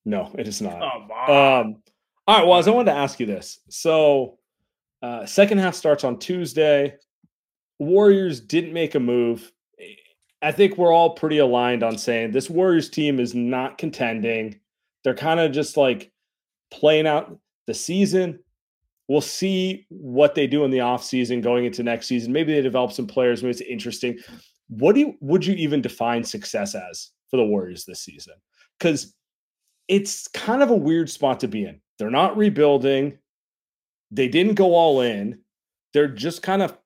No, 0.07 0.31
it 0.37 0.47
is 0.47 0.61
not. 0.61 0.81
Um, 0.81 1.81
all 2.27 2.37
right. 2.37 2.47
Well, 2.47 2.57
as 2.57 2.65
I 2.69 2.71
wanted 2.71 2.93
to 2.93 2.97
ask 2.97 3.19
you 3.19 3.25
this. 3.25 3.59
So, 3.67 4.39
uh, 5.01 5.25
second 5.25 5.57
half 5.57 5.75
starts 5.75 6.05
on 6.05 6.17
Tuesday. 6.17 6.95
Warriors 7.77 8.39
didn't 8.39 8.71
make 8.71 8.95
a 8.95 9.01
move. 9.01 9.51
I 10.41 10.53
think 10.53 10.77
we're 10.77 10.93
all 10.93 11.09
pretty 11.09 11.39
aligned 11.39 11.83
on 11.83 11.97
saying 11.97 12.31
this 12.31 12.49
Warriors 12.49 12.89
team 12.89 13.19
is 13.19 13.35
not 13.35 13.77
contending. 13.77 14.61
They're 15.03 15.13
kind 15.13 15.41
of 15.41 15.51
just 15.51 15.75
like 15.75 16.09
playing 16.71 17.05
out 17.05 17.37
the 17.65 17.73
season. 17.73 18.39
We'll 19.09 19.19
see 19.19 19.85
what 19.89 20.35
they 20.35 20.47
do 20.47 20.63
in 20.63 20.71
the 20.71 20.77
offseason 20.77 21.43
going 21.43 21.65
into 21.65 21.83
next 21.83 22.07
season. 22.07 22.31
Maybe 22.31 22.53
they 22.53 22.61
develop 22.61 22.93
some 22.93 23.07
players. 23.07 23.43
Maybe 23.43 23.51
it's 23.51 23.61
interesting. 23.61 24.19
What 24.69 24.93
do 24.93 25.01
you 25.01 25.17
would 25.19 25.45
you 25.45 25.53
even 25.55 25.81
define 25.81 26.23
success 26.23 26.75
as 26.75 27.11
for 27.29 27.35
the 27.35 27.45
Warriors 27.45 27.83
this 27.83 27.99
season? 27.99 28.35
Because 28.79 29.13
it's 29.87 30.27
kind 30.29 30.61
of 30.61 30.69
a 30.69 30.75
weird 30.75 31.09
spot 31.09 31.39
to 31.41 31.47
be 31.47 31.65
in. 31.65 31.79
They're 31.99 32.09
not 32.11 32.37
rebuilding. 32.37 33.17
They 34.11 34.27
didn't 34.27 34.55
go 34.55 34.75
all 34.75 35.01
in. 35.01 35.39
They're 35.93 36.07
just 36.07 36.41
kind 36.41 36.61
of 36.61 36.77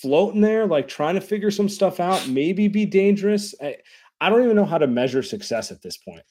floating 0.00 0.40
there, 0.40 0.66
like 0.66 0.88
trying 0.88 1.14
to 1.14 1.20
figure 1.20 1.50
some 1.50 1.68
stuff 1.68 2.00
out, 2.00 2.28
maybe 2.28 2.68
be 2.68 2.86
dangerous. 2.86 3.54
I, 3.60 3.76
I 4.20 4.30
don't 4.30 4.42
even 4.44 4.56
know 4.56 4.64
how 4.64 4.78
to 4.78 4.86
measure 4.86 5.22
success 5.22 5.70
at 5.70 5.82
this 5.82 5.96
point. 5.96 6.22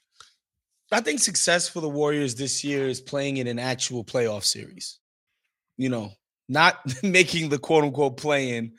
I 0.91 1.01
think 1.01 1.19
success 1.19 1.67
for 1.67 1.81
the 1.81 1.89
Warriors 1.89 2.35
this 2.35 2.63
year 2.63 2.87
is 2.87 3.01
playing 3.01 3.37
in 3.37 3.47
an 3.47 3.59
actual 3.59 4.03
playoff 4.03 4.43
series. 4.43 4.99
You 5.77 5.89
know, 5.89 6.11
not 6.47 6.77
making 7.03 7.49
the 7.49 7.59
quote 7.59 7.83
unquote 7.83 8.17
play 8.17 8.55
in, 8.55 8.73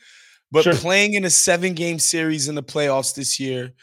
but 0.50 0.64
Sure. 0.64 0.74
playing 0.74 1.14
in 1.14 1.24
a 1.24 1.30
seven 1.30 1.74
game 1.74 1.98
series 1.98 2.48
in 2.48 2.54
the 2.54 2.62
playoffs 2.62 3.14
this 3.14 3.38
year 3.38 3.74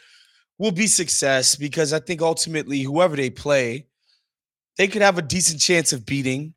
will 0.58 0.72
be 0.72 0.86
success 0.86 1.56
because 1.56 1.92
I 1.92 2.00
think 2.00 2.22
ultimately, 2.22 2.82
whoever 2.82 3.16
they 3.16 3.30
play, 3.30 3.86
they 4.78 4.88
could 4.88 5.02
have 5.02 5.18
a 5.18 5.22
decent 5.22 5.60
chance 5.60 5.92
of 5.92 6.06
beating. 6.06 6.54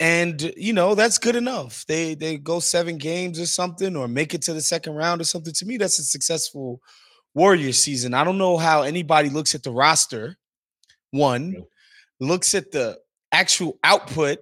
And 0.00 0.52
you 0.56 0.72
know 0.72 0.94
that's 0.96 1.18
good 1.18 1.36
enough. 1.36 1.84
They 1.86 2.14
they 2.14 2.36
go 2.38 2.58
seven 2.58 2.98
games 2.98 3.38
or 3.38 3.46
something, 3.46 3.94
or 3.94 4.08
make 4.08 4.34
it 4.34 4.42
to 4.42 4.52
the 4.52 4.60
second 4.60 4.94
round 4.94 5.20
or 5.20 5.24
something. 5.24 5.52
To 5.54 5.66
me, 5.66 5.76
that's 5.76 5.98
a 6.00 6.04
successful 6.04 6.80
Warrior 7.34 7.72
season. 7.72 8.12
I 8.14 8.24
don't 8.24 8.38
know 8.38 8.56
how 8.56 8.82
anybody 8.82 9.28
looks 9.30 9.54
at 9.54 9.62
the 9.62 9.70
roster. 9.70 10.36
One 11.12 11.56
looks 12.20 12.54
at 12.54 12.72
the 12.72 12.98
actual 13.32 13.78
output, 13.84 14.38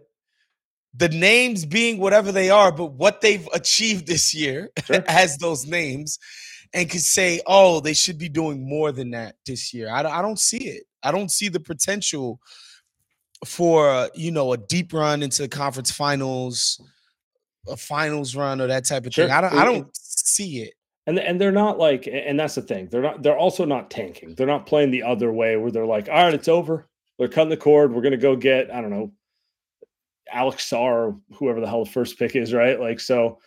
the 0.95 1.09
names 1.09 1.67
being 1.67 1.99
whatever 1.99 2.33
they 2.33 2.51
are, 2.51 2.73
but 2.73 2.93
what 2.93 3.21
they've 3.21 3.49
achieved 3.53 4.07
this 4.07 4.35
year 4.35 4.71
Sure. 4.85 5.05
as 5.09 5.37
those 5.39 5.67
names, 5.67 6.19
and 6.73 6.89
could 6.89 7.01
say, 7.01 7.41
"Oh, 7.47 7.81
they 7.81 7.93
should 7.95 8.19
be 8.19 8.29
doing 8.29 8.69
more 8.69 8.93
than 8.93 9.11
that 9.11 9.37
this 9.47 9.73
year." 9.75 9.91
I, 9.91 10.03
don't- 10.03 10.13
I 10.13 10.23
don't 10.23 10.39
see 10.39 10.67
it. 10.69 10.85
I 11.03 11.11
don't 11.13 11.31
see 11.31 11.49
the 11.49 11.61
potential 11.61 12.41
for 13.47 14.09
you 14.15 14.31
know 14.31 14.53
a 14.53 14.57
deep 14.59 14.93
run 14.93 15.23
into 15.23 15.43
the 15.43 15.49
conference 15.49 15.91
finals, 15.91 16.81
a 17.69 17.77
finals 17.77 18.37
run, 18.37 18.61
or 18.61 18.67
that 18.67 18.85
type 18.87 19.07
of 19.07 19.13
Sure. 19.15 19.27
thing. 19.27 19.33
I 19.35 19.41
don't. 19.41 19.55
I 19.55 19.65
don't 19.65 19.89
see 19.97 20.63
it. 20.63 20.75
And 21.07 21.19
and 21.19 21.41
they're 21.41 21.51
not 21.51 21.79
like, 21.79 22.07
and 22.07 22.39
that's 22.39 22.55
the 22.55 22.63
thing. 22.63 22.89
They're 22.89 23.03
not. 23.03 23.23
They're 23.23 23.37
also 23.39 23.65
not 23.65 23.91
tanking. 23.91 24.35
They're 24.35 24.47
not 24.47 24.67
playing 24.67 24.91
the 24.91 25.03
other 25.03 25.33
way 25.33 25.57
where 25.57 25.71
they're 25.71 25.87
like, 25.87 26.09
all 26.09 26.15
right, 26.25 26.35
it's 26.35 26.49
over. 26.49 26.87
They're 27.19 27.29
cutting 27.29 27.51
the 27.51 27.57
cord. 27.57 27.93
We're 27.93 28.03
gonna 28.03 28.17
go 28.19 28.37
get 28.37 28.71
I 28.71 28.81
don't 28.81 28.91
know, 28.91 29.13
Alex 30.31 30.69
Sarr, 30.71 31.19
whoever 31.33 31.61
the 31.61 31.67
hell 31.67 31.85
the 31.85 31.91
first 31.91 32.19
pick 32.19 32.37
is, 32.37 32.53
right? 32.53 32.79
Like 32.79 33.01
so. 33.01 33.41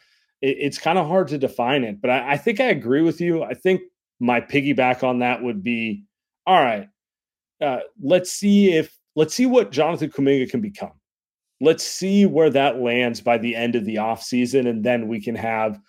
It, 0.44 0.58
it's 0.60 0.78
kind 0.78 1.00
of 1.00 1.08
hard 1.08 1.30
to 1.30 1.40
define 1.40 1.84
it, 1.84 2.02
but 2.02 2.12
I, 2.12 2.34
I 2.34 2.38
think 2.38 2.60
I 2.60 2.66
agree 2.66 3.02
with 3.02 3.20
you. 3.20 3.44
I 3.44 3.56
think 3.56 3.82
my 4.20 4.40
piggyback 4.40 5.04
on 5.04 5.20
that 5.20 5.42
would 5.42 5.64
be, 5.64 6.04
all 6.46 6.62
right, 6.62 6.88
uh, 7.62 7.80
let's 8.02 8.32
see 8.32 8.74
if 8.74 8.96
let's 9.16 9.34
see 9.34 9.46
what 9.46 9.72
Jonathan 9.72 10.12
Kuminga 10.12 10.50
can 10.50 10.62
become. 10.62 10.94
Let's 11.62 11.84
see 11.84 12.26
where 12.26 12.50
that 12.50 12.80
lands 12.80 13.22
by 13.22 13.38
the 13.38 13.56
end 13.56 13.76
of 13.76 13.86
the 13.86 13.96
offseason, 13.96 14.68
and 14.68 14.84
then 14.84 15.08
we 15.08 15.22
can 15.22 15.36
have 15.36 15.80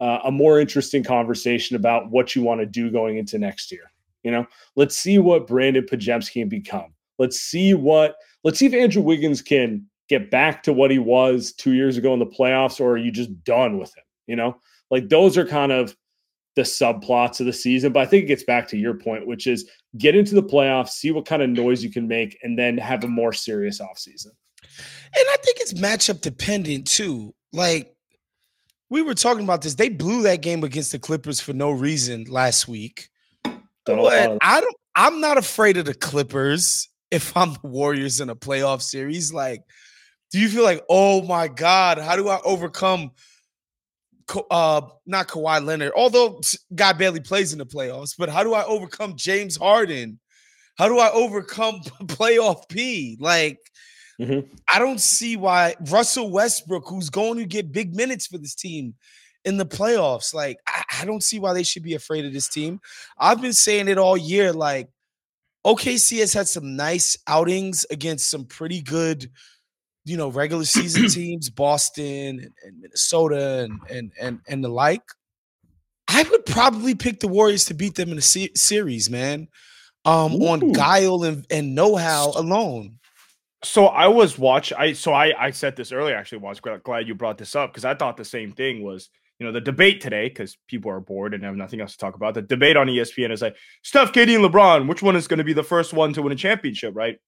uh, 0.00 0.18
a 0.24 0.30
more 0.30 0.58
interesting 0.58 1.04
conversation 1.04 1.76
about 1.76 2.10
what 2.10 2.34
you 2.34 2.42
want 2.42 2.60
to 2.60 2.66
do 2.66 2.90
going 2.90 3.18
into 3.18 3.38
next 3.38 3.70
year. 3.70 3.92
You 4.22 4.30
know, 4.30 4.46
let's 4.76 4.96
see 4.96 5.18
what 5.18 5.46
Brandon 5.46 5.84
Podziemski 5.84 6.40
can 6.40 6.48
become. 6.48 6.94
Let's 7.18 7.40
see 7.40 7.74
what 7.74 8.16
let's 8.44 8.58
see 8.58 8.66
if 8.66 8.74
Andrew 8.74 9.02
Wiggins 9.02 9.42
can 9.42 9.86
get 10.10 10.30
back 10.30 10.64
to 10.64 10.72
what 10.72 10.90
he 10.90 10.98
was 10.98 11.52
two 11.52 11.72
years 11.72 11.96
ago 11.96 12.12
in 12.12 12.18
the 12.18 12.26
playoffs, 12.26 12.80
or 12.80 12.90
are 12.90 12.98
you 12.98 13.12
just 13.12 13.44
done 13.44 13.78
with 13.78 13.96
him? 13.96 14.04
You 14.26 14.36
know, 14.36 14.60
like 14.90 15.08
those 15.08 15.38
are 15.38 15.46
kind 15.46 15.72
of 15.72 15.96
the 16.56 16.62
subplots 16.62 17.38
of 17.40 17.46
the 17.46 17.52
season. 17.52 17.92
But 17.92 18.00
I 18.00 18.06
think 18.06 18.24
it 18.24 18.26
gets 18.26 18.44
back 18.44 18.68
to 18.68 18.76
your 18.76 18.94
point, 18.94 19.26
which 19.26 19.46
is 19.46 19.70
get 19.96 20.16
into 20.16 20.34
the 20.34 20.42
playoffs, 20.42 20.90
see 20.90 21.12
what 21.12 21.26
kind 21.26 21.40
of 21.40 21.48
noise 21.48 21.82
you 21.82 21.90
can 21.90 22.08
make, 22.08 22.36
and 22.42 22.58
then 22.58 22.76
have 22.76 23.04
a 23.04 23.08
more 23.08 23.32
serious 23.32 23.80
offseason. 23.80 24.32
And 24.66 25.26
I 25.30 25.36
think 25.42 25.58
it's 25.60 25.74
matchup 25.74 26.20
dependent 26.20 26.86
too. 26.86 27.32
Like 27.52 27.94
we 28.90 29.02
were 29.02 29.14
talking 29.14 29.44
about 29.44 29.62
this, 29.62 29.76
they 29.76 29.88
blew 29.88 30.22
that 30.22 30.42
game 30.42 30.64
against 30.64 30.92
the 30.92 30.98
Clippers 30.98 31.40
for 31.40 31.52
no 31.52 31.70
reason 31.70 32.24
last 32.24 32.66
week. 32.66 33.08
But 33.86 34.38
I 34.42 34.60
don't. 34.60 34.76
I'm 34.96 35.20
not 35.20 35.38
afraid 35.38 35.76
of 35.76 35.84
the 35.84 35.94
Clippers 35.94 36.88
if 37.12 37.36
I'm 37.36 37.54
the 37.54 37.68
Warriors 37.68 38.20
in 38.20 38.28
a 38.28 38.36
playoff 38.36 38.82
series. 38.82 39.32
Like, 39.32 39.62
do 40.30 40.38
you 40.38 40.48
feel 40.48 40.64
like, 40.64 40.84
oh 40.88 41.22
my 41.22 41.48
God, 41.48 41.98
how 41.98 42.16
do 42.16 42.28
I 42.28 42.40
overcome 42.44 43.12
uh 44.50 44.82
not 45.06 45.28
Kawhi 45.28 45.64
Leonard, 45.64 45.92
although 45.96 46.40
guy 46.74 46.92
barely 46.92 47.20
plays 47.20 47.52
in 47.52 47.58
the 47.58 47.66
playoffs, 47.66 48.14
but 48.16 48.28
how 48.28 48.44
do 48.44 48.54
I 48.54 48.64
overcome 48.64 49.16
James 49.16 49.56
Harden? 49.56 50.20
How 50.78 50.88
do 50.88 50.98
I 50.98 51.10
overcome 51.10 51.80
playoff 52.04 52.68
P? 52.68 53.16
Like 53.18 53.58
mm-hmm. 54.20 54.48
I 54.72 54.78
don't 54.78 55.00
see 55.00 55.36
why 55.36 55.74
Russell 55.90 56.30
Westbrook, 56.30 56.88
who's 56.88 57.10
going 57.10 57.38
to 57.38 57.44
get 57.44 57.72
big 57.72 57.94
minutes 57.94 58.26
for 58.26 58.38
this 58.38 58.54
team 58.54 58.94
in 59.44 59.56
the 59.56 59.66
playoffs, 59.66 60.32
like 60.32 60.58
I, 60.66 60.84
I 61.00 61.04
don't 61.06 61.24
see 61.24 61.40
why 61.40 61.52
they 61.52 61.64
should 61.64 61.82
be 61.82 61.94
afraid 61.94 62.24
of 62.24 62.32
this 62.32 62.48
team. 62.48 62.80
I've 63.18 63.42
been 63.42 63.52
saying 63.52 63.88
it 63.88 63.98
all 63.98 64.16
year, 64.16 64.52
like 64.52 64.88
OKC 65.66 66.20
has 66.20 66.32
had 66.32 66.48
some 66.48 66.76
nice 66.76 67.18
outings 67.26 67.84
against 67.90 68.30
some 68.30 68.44
pretty 68.44 68.80
good 68.80 69.30
you 70.04 70.16
know, 70.16 70.28
regular 70.28 70.64
season 70.64 71.08
teams, 71.10 71.50
Boston 71.50 72.40
and, 72.40 72.52
and 72.64 72.80
Minnesota 72.80 73.64
and, 73.64 73.80
and 73.90 74.12
and 74.20 74.40
and 74.48 74.64
the 74.64 74.68
like, 74.68 75.02
I 76.08 76.22
would 76.24 76.46
probably 76.46 76.94
pick 76.94 77.20
the 77.20 77.28
Warriors 77.28 77.66
to 77.66 77.74
beat 77.74 77.94
them 77.94 78.10
in 78.10 78.18
a 78.18 78.22
se- 78.22 78.54
series, 78.56 79.10
man. 79.10 79.48
Um, 80.06 80.34
Ooh. 80.34 80.48
on 80.48 80.72
guile 80.72 81.24
and, 81.24 81.46
and 81.50 81.74
know-how 81.74 82.32
alone. 82.34 82.98
So 83.62 83.86
I 83.86 84.06
was 84.06 84.38
watch. 84.38 84.72
I 84.72 84.94
so 84.94 85.12
I 85.12 85.34
I 85.38 85.50
said 85.50 85.76
this 85.76 85.92
earlier. 85.92 86.16
Actually, 86.16 86.38
was 86.38 86.60
glad 86.60 87.06
you 87.06 87.14
brought 87.14 87.36
this 87.36 87.54
up 87.54 87.70
because 87.70 87.84
I 87.84 87.94
thought 87.94 88.16
the 88.16 88.24
same 88.24 88.52
thing 88.52 88.82
was 88.82 89.10
you 89.38 89.46
know 89.46 89.52
the 89.52 89.60
debate 89.60 90.00
today 90.00 90.28
because 90.28 90.56
people 90.66 90.90
are 90.90 91.00
bored 91.00 91.34
and 91.34 91.44
have 91.44 91.56
nothing 91.56 91.82
else 91.82 91.92
to 91.92 91.98
talk 91.98 92.14
about. 92.14 92.32
The 92.32 92.42
debate 92.42 92.76
on 92.76 92.86
ESPN 92.86 93.30
is 93.30 93.42
like 93.42 93.56
Steph, 93.82 94.12
KD, 94.12 94.36
and 94.36 94.44
LeBron. 94.44 94.88
Which 94.88 95.02
one 95.02 95.14
is 95.14 95.28
going 95.28 95.38
to 95.38 95.44
be 95.44 95.52
the 95.52 95.62
first 95.62 95.92
one 95.92 96.14
to 96.14 96.22
win 96.22 96.32
a 96.32 96.36
championship, 96.36 96.96
right? 96.96 97.18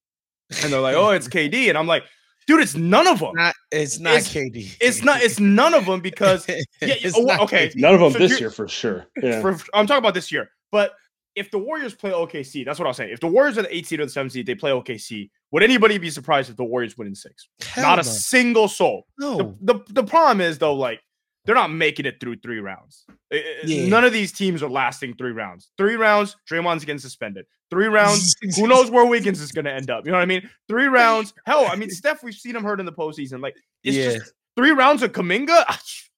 And 0.63 0.73
they're 0.73 0.79
like, 0.79 0.95
oh, 0.95 1.09
it's 1.09 1.27
KD, 1.27 1.69
and 1.69 1.77
I'm 1.77 1.87
like, 1.87 2.03
Dude, 2.47 2.61
it's 2.61 2.75
none 2.75 3.07
of 3.07 3.19
them. 3.19 3.35
Not, 3.35 3.55
it's 3.71 3.99
not 3.99 4.15
it's, 4.15 4.33
KD. 4.33 4.77
It's 4.81 5.03
not. 5.03 5.21
It's 5.21 5.39
none 5.39 5.73
of 5.73 5.85
them 5.85 6.01
because 6.01 6.47
yeah. 6.81 6.95
Oh, 7.15 7.43
okay, 7.43 7.69
KD. 7.69 7.75
none 7.77 7.93
of 7.93 7.99
them 7.99 8.11
so 8.13 8.19
this 8.19 8.39
year 8.39 8.49
for 8.49 8.67
sure. 8.67 9.05
Yeah. 9.21 9.41
For, 9.41 9.51
I'm 9.73 9.87
talking 9.87 9.99
about 9.99 10.13
this 10.13 10.31
year. 10.31 10.49
But 10.71 10.93
if 11.35 11.49
the 11.49 11.57
Warriors 11.57 11.93
play 11.93 12.11
OKC, 12.11 12.65
that's 12.65 12.77
what 12.77 12.87
I'll 12.87 12.93
say. 12.93 13.11
If 13.11 13.19
the 13.19 13.27
Warriors 13.27 13.57
are 13.57 13.61
the 13.61 13.75
eight 13.75 13.87
seed 13.87 13.99
or 13.99 14.05
the 14.05 14.11
seven 14.11 14.29
seed, 14.29 14.45
they 14.45 14.55
play 14.55 14.71
OKC. 14.71 15.29
Would 15.51 15.63
anybody 15.63 15.97
be 15.97 16.09
surprised 16.09 16.49
if 16.49 16.57
the 16.57 16.63
Warriors 16.63 16.97
win 16.97 17.07
in 17.07 17.15
six? 17.15 17.47
Hell 17.61 17.83
not 17.83 17.95
no. 17.95 18.01
a 18.01 18.03
single 18.03 18.67
soul. 18.67 19.05
No. 19.17 19.55
The, 19.61 19.73
the 19.73 19.93
the 19.93 20.03
problem 20.03 20.41
is 20.41 20.57
though, 20.57 20.73
like 20.73 20.99
they're 21.45 21.55
not 21.55 21.71
making 21.71 22.05
it 22.05 22.19
through 22.19 22.37
three 22.37 22.59
rounds. 22.59 23.05
Yeah. 23.31 23.87
None 23.87 24.05
of 24.05 24.13
these 24.13 24.31
teams 24.31 24.63
are 24.63 24.69
lasting 24.69 25.15
three 25.15 25.31
rounds. 25.31 25.69
Three 25.77 25.95
rounds, 25.95 26.35
Draymond's 26.49 26.85
getting 26.85 26.99
suspended. 26.99 27.45
Three 27.69 27.87
rounds, 27.87 28.35
who 28.55 28.67
knows 28.67 28.89
where 28.89 29.05
Wiggins 29.05 29.41
is 29.41 29.51
going 29.51 29.65
to 29.65 29.71
end 29.71 29.89
up? 29.89 30.05
You 30.05 30.11
know 30.11 30.17
what 30.17 30.23
I 30.23 30.27
mean? 30.27 30.49
Three 30.67 30.85
rounds, 30.85 31.33
hell, 31.45 31.67
I 31.69 31.75
mean, 31.75 31.89
Steph, 31.91 32.23
we've 32.23 32.33
seen 32.33 32.55
him 32.55 32.63
hurt 32.63 32.79
in 32.79 32.85
the 32.85 32.93
postseason. 32.93 33.41
Like, 33.41 33.55
it's 33.83 33.97
yeah. 33.97 34.13
just 34.13 34.33
three 34.55 34.71
rounds 34.71 35.03
of 35.03 35.11
Kuminga. 35.11 35.65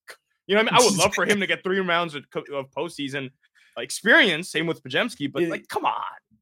You 0.48 0.54
know 0.54 0.62
what 0.62 0.74
I 0.74 0.78
mean? 0.78 0.84
I 0.84 0.86
would 0.86 1.00
love 1.00 1.16
for 1.16 1.26
him 1.26 1.40
to 1.40 1.48
get 1.48 1.64
three 1.64 1.80
rounds 1.80 2.14
of, 2.14 2.24
of 2.54 2.70
postseason 2.70 3.32
experience. 3.80 4.52
Same 4.52 4.68
with 4.68 4.84
Podziemski, 4.84 5.32
but 5.32 5.42
like, 5.44 5.68
come 5.68 5.86
on. 5.86 5.94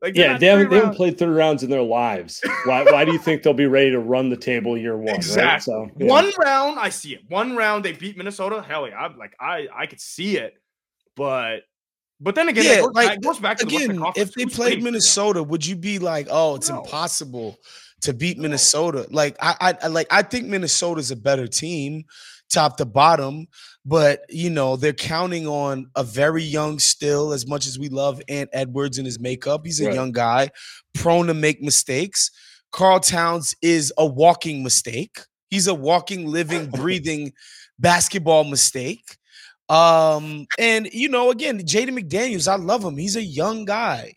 Like, 0.04 0.18
yeah, 0.18 0.38
they 0.38 0.48
haven't, 0.48 0.70
they 0.70 0.76
haven't 0.76 0.96
played 0.96 1.18
three 1.18 1.30
rounds 1.30 1.64
in 1.64 1.70
their 1.70 1.82
lives. 1.82 2.42
Why, 2.66 2.84
why 2.84 3.06
do 3.06 3.14
you 3.14 3.18
think 3.18 3.42
they'll 3.42 3.54
be 3.54 3.68
ready 3.68 3.90
to 3.92 4.00
run 4.00 4.30
the 4.30 4.36
table 4.36 4.78
year 4.78 4.98
one? 4.98 5.16
Exactly. 5.16 5.74
Right? 5.74 5.90
So 5.90 5.90
yeah. 5.98 6.08
one 6.08 6.30
round, 6.38 6.78
I 6.78 6.90
see 6.90 7.14
it. 7.14 7.22
One 7.30 7.56
round, 7.56 7.86
they 7.86 7.94
beat 7.94 8.18
Minnesota. 8.18 8.62
Hell 8.62 8.86
yeah, 8.86 8.98
I'm 8.98 9.18
like 9.18 9.34
I 9.40 9.70
I 9.74 9.86
could 9.86 10.02
see 10.02 10.36
it, 10.36 10.56
but 11.16 11.62
but 12.20 12.36
then 12.36 12.50
again, 12.50 12.66
yeah, 12.66 12.82
goes, 12.82 12.92
like, 12.94 13.22
goes 13.22 13.40
back 13.40 13.60
to 13.60 13.66
again, 13.66 13.96
the 13.96 14.12
if 14.18 14.34
they 14.34 14.46
played 14.46 14.84
Minnesota, 14.84 15.42
would 15.42 15.66
you 15.66 15.78
be 15.78 16.00
like, 16.00 16.28
oh, 16.30 16.56
it's 16.56 16.70
no. 16.70 16.84
impossible 16.84 17.58
to 18.02 18.14
beat 18.14 18.36
no. 18.36 18.44
Minnesota? 18.44 19.08
Like 19.10 19.38
I, 19.42 19.78
I 19.82 19.88
like 19.88 20.08
I 20.12 20.22
think 20.22 20.48
Minnesota's 20.48 21.12
a 21.12 21.16
better 21.16 21.48
team, 21.48 22.04
top 22.54 22.78
to 22.78 22.86
bottom 22.86 23.48
but 23.86 24.22
you 24.30 24.50
know 24.50 24.76
they're 24.76 24.94
counting 24.94 25.48
on 25.48 25.90
a 25.96 26.04
very 26.04 26.44
young 26.44 26.80
still 26.80 27.34
as 27.34 27.48
much 27.48 27.66
as 27.66 27.80
we 27.80 27.90
love 27.90 28.22
ant 28.30 28.50
edwards 28.54 28.98
and 28.98 29.06
his 29.06 29.20
makeup 29.20 29.66
he's 29.66 29.82
a 29.82 29.86
right. 29.86 29.96
young 29.96 30.12
guy 30.12 30.50
prone 30.94 31.28
to 31.28 31.34
make 31.34 31.62
mistakes. 31.62 32.32
Karl 32.72 33.00
towns 33.00 33.56
is 33.62 33.94
a 33.98 34.06
walking 34.06 34.64
mistake. 34.64 35.20
He's 35.50 35.68
a 35.68 35.74
walking 35.74 36.28
living 36.28 36.70
breathing 36.72 37.34
basketball 37.80 38.44
mistake. 38.44 39.18
Um 39.70 40.46
and 40.60 40.88
you 40.92 41.08
know 41.10 41.32
again 41.32 41.60
jaden 41.60 41.98
mcdaniels 41.98 42.50
i 42.50 42.56
love 42.56 42.84
him. 42.84 42.98
He's 42.98 43.16
a 43.16 43.24
young 43.24 43.66
guy 43.66 44.14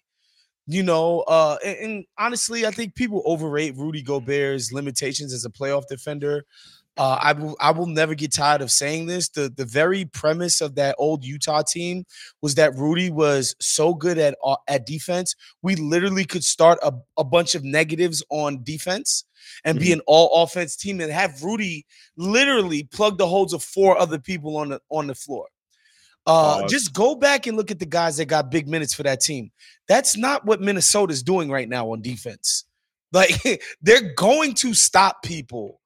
you 0.67 0.83
know 0.83 1.21
uh 1.29 1.57
and, 1.65 1.77
and 1.79 2.05
honestly 2.19 2.67
i 2.67 2.73
think 2.73 2.97
people 2.97 3.23
overrate 3.25 3.77
rudy 3.77 4.03
gobert's 4.03 4.73
limitations 4.73 5.33
as 5.33 5.45
a 5.45 5.51
playoff 5.51 5.87
defender 5.87 6.45
uh, 6.99 7.19
I 7.21 7.33
will 7.33 7.57
I 7.61 7.71
will 7.73 7.87
never 7.87 8.15
get 8.15 8.33
tired 8.33 8.63
of 8.63 8.71
saying 8.71 9.07
this. 9.07 9.29
The 9.29 9.53
the 9.55 9.67
very 9.67 10.07
premise 10.07 10.61
of 10.61 10.75
that 10.77 10.95
old 10.99 11.25
Utah 11.25 11.63
team 11.63 12.05
was 12.41 12.55
that 12.55 12.75
Rudy 12.75 13.11
was 13.11 13.55
so 13.61 13.93
good 13.95 14.19
at 14.19 14.37
uh, 14.43 14.57
at 14.67 14.87
defense. 14.87 15.35
We 15.63 15.77
literally 15.77 16.25
could 16.25 16.45
start 16.45 16.79
a, 16.83 16.93
a 17.19 17.25
bunch 17.25 17.55
of 17.55 17.65
negatives 17.65 18.23
on 18.31 18.63
defense 18.63 19.25
and 19.65 19.77
mm-hmm. 19.77 19.85
be 19.85 19.93
an 19.93 20.01
all 20.07 20.43
offense 20.43 20.75
team 20.75 21.01
and 21.01 21.13
have 21.13 21.43
Rudy 21.43 21.85
literally 22.17 22.85
plug 22.85 23.19
the 23.19 23.27
holes 23.27 23.53
of 23.53 23.63
four 23.63 23.99
other 23.99 24.19
people 24.19 24.57
on 24.57 24.71
the 24.71 24.81
on 24.91 25.07
the 25.07 25.15
floor. 25.15 25.49
Uh, 26.27 26.61
uh, 26.65 26.69
just 26.69 26.93
go 26.93 27.15
back 27.15 27.47
and 27.47 27.57
look 27.57 27.71
at 27.71 27.79
the 27.79 27.87
guys 27.87 28.17
that 28.17 28.25
got 28.25 28.51
big 28.51 28.67
minutes 28.67 28.95
for 28.95 29.03
that 29.03 29.21
team. 29.21 29.51
That's 29.87 30.17
not 30.17 30.45
what 30.45 30.61
Minnesota's 30.61 31.23
doing 31.23 31.51
right 31.51 31.69
now 31.69 31.93
on 31.93 32.01
defense. 32.01 32.65
Like 33.13 33.63
they're 33.83 34.15
going 34.15 34.55
to 34.55 34.73
stop 34.73 35.23
people 35.23 35.81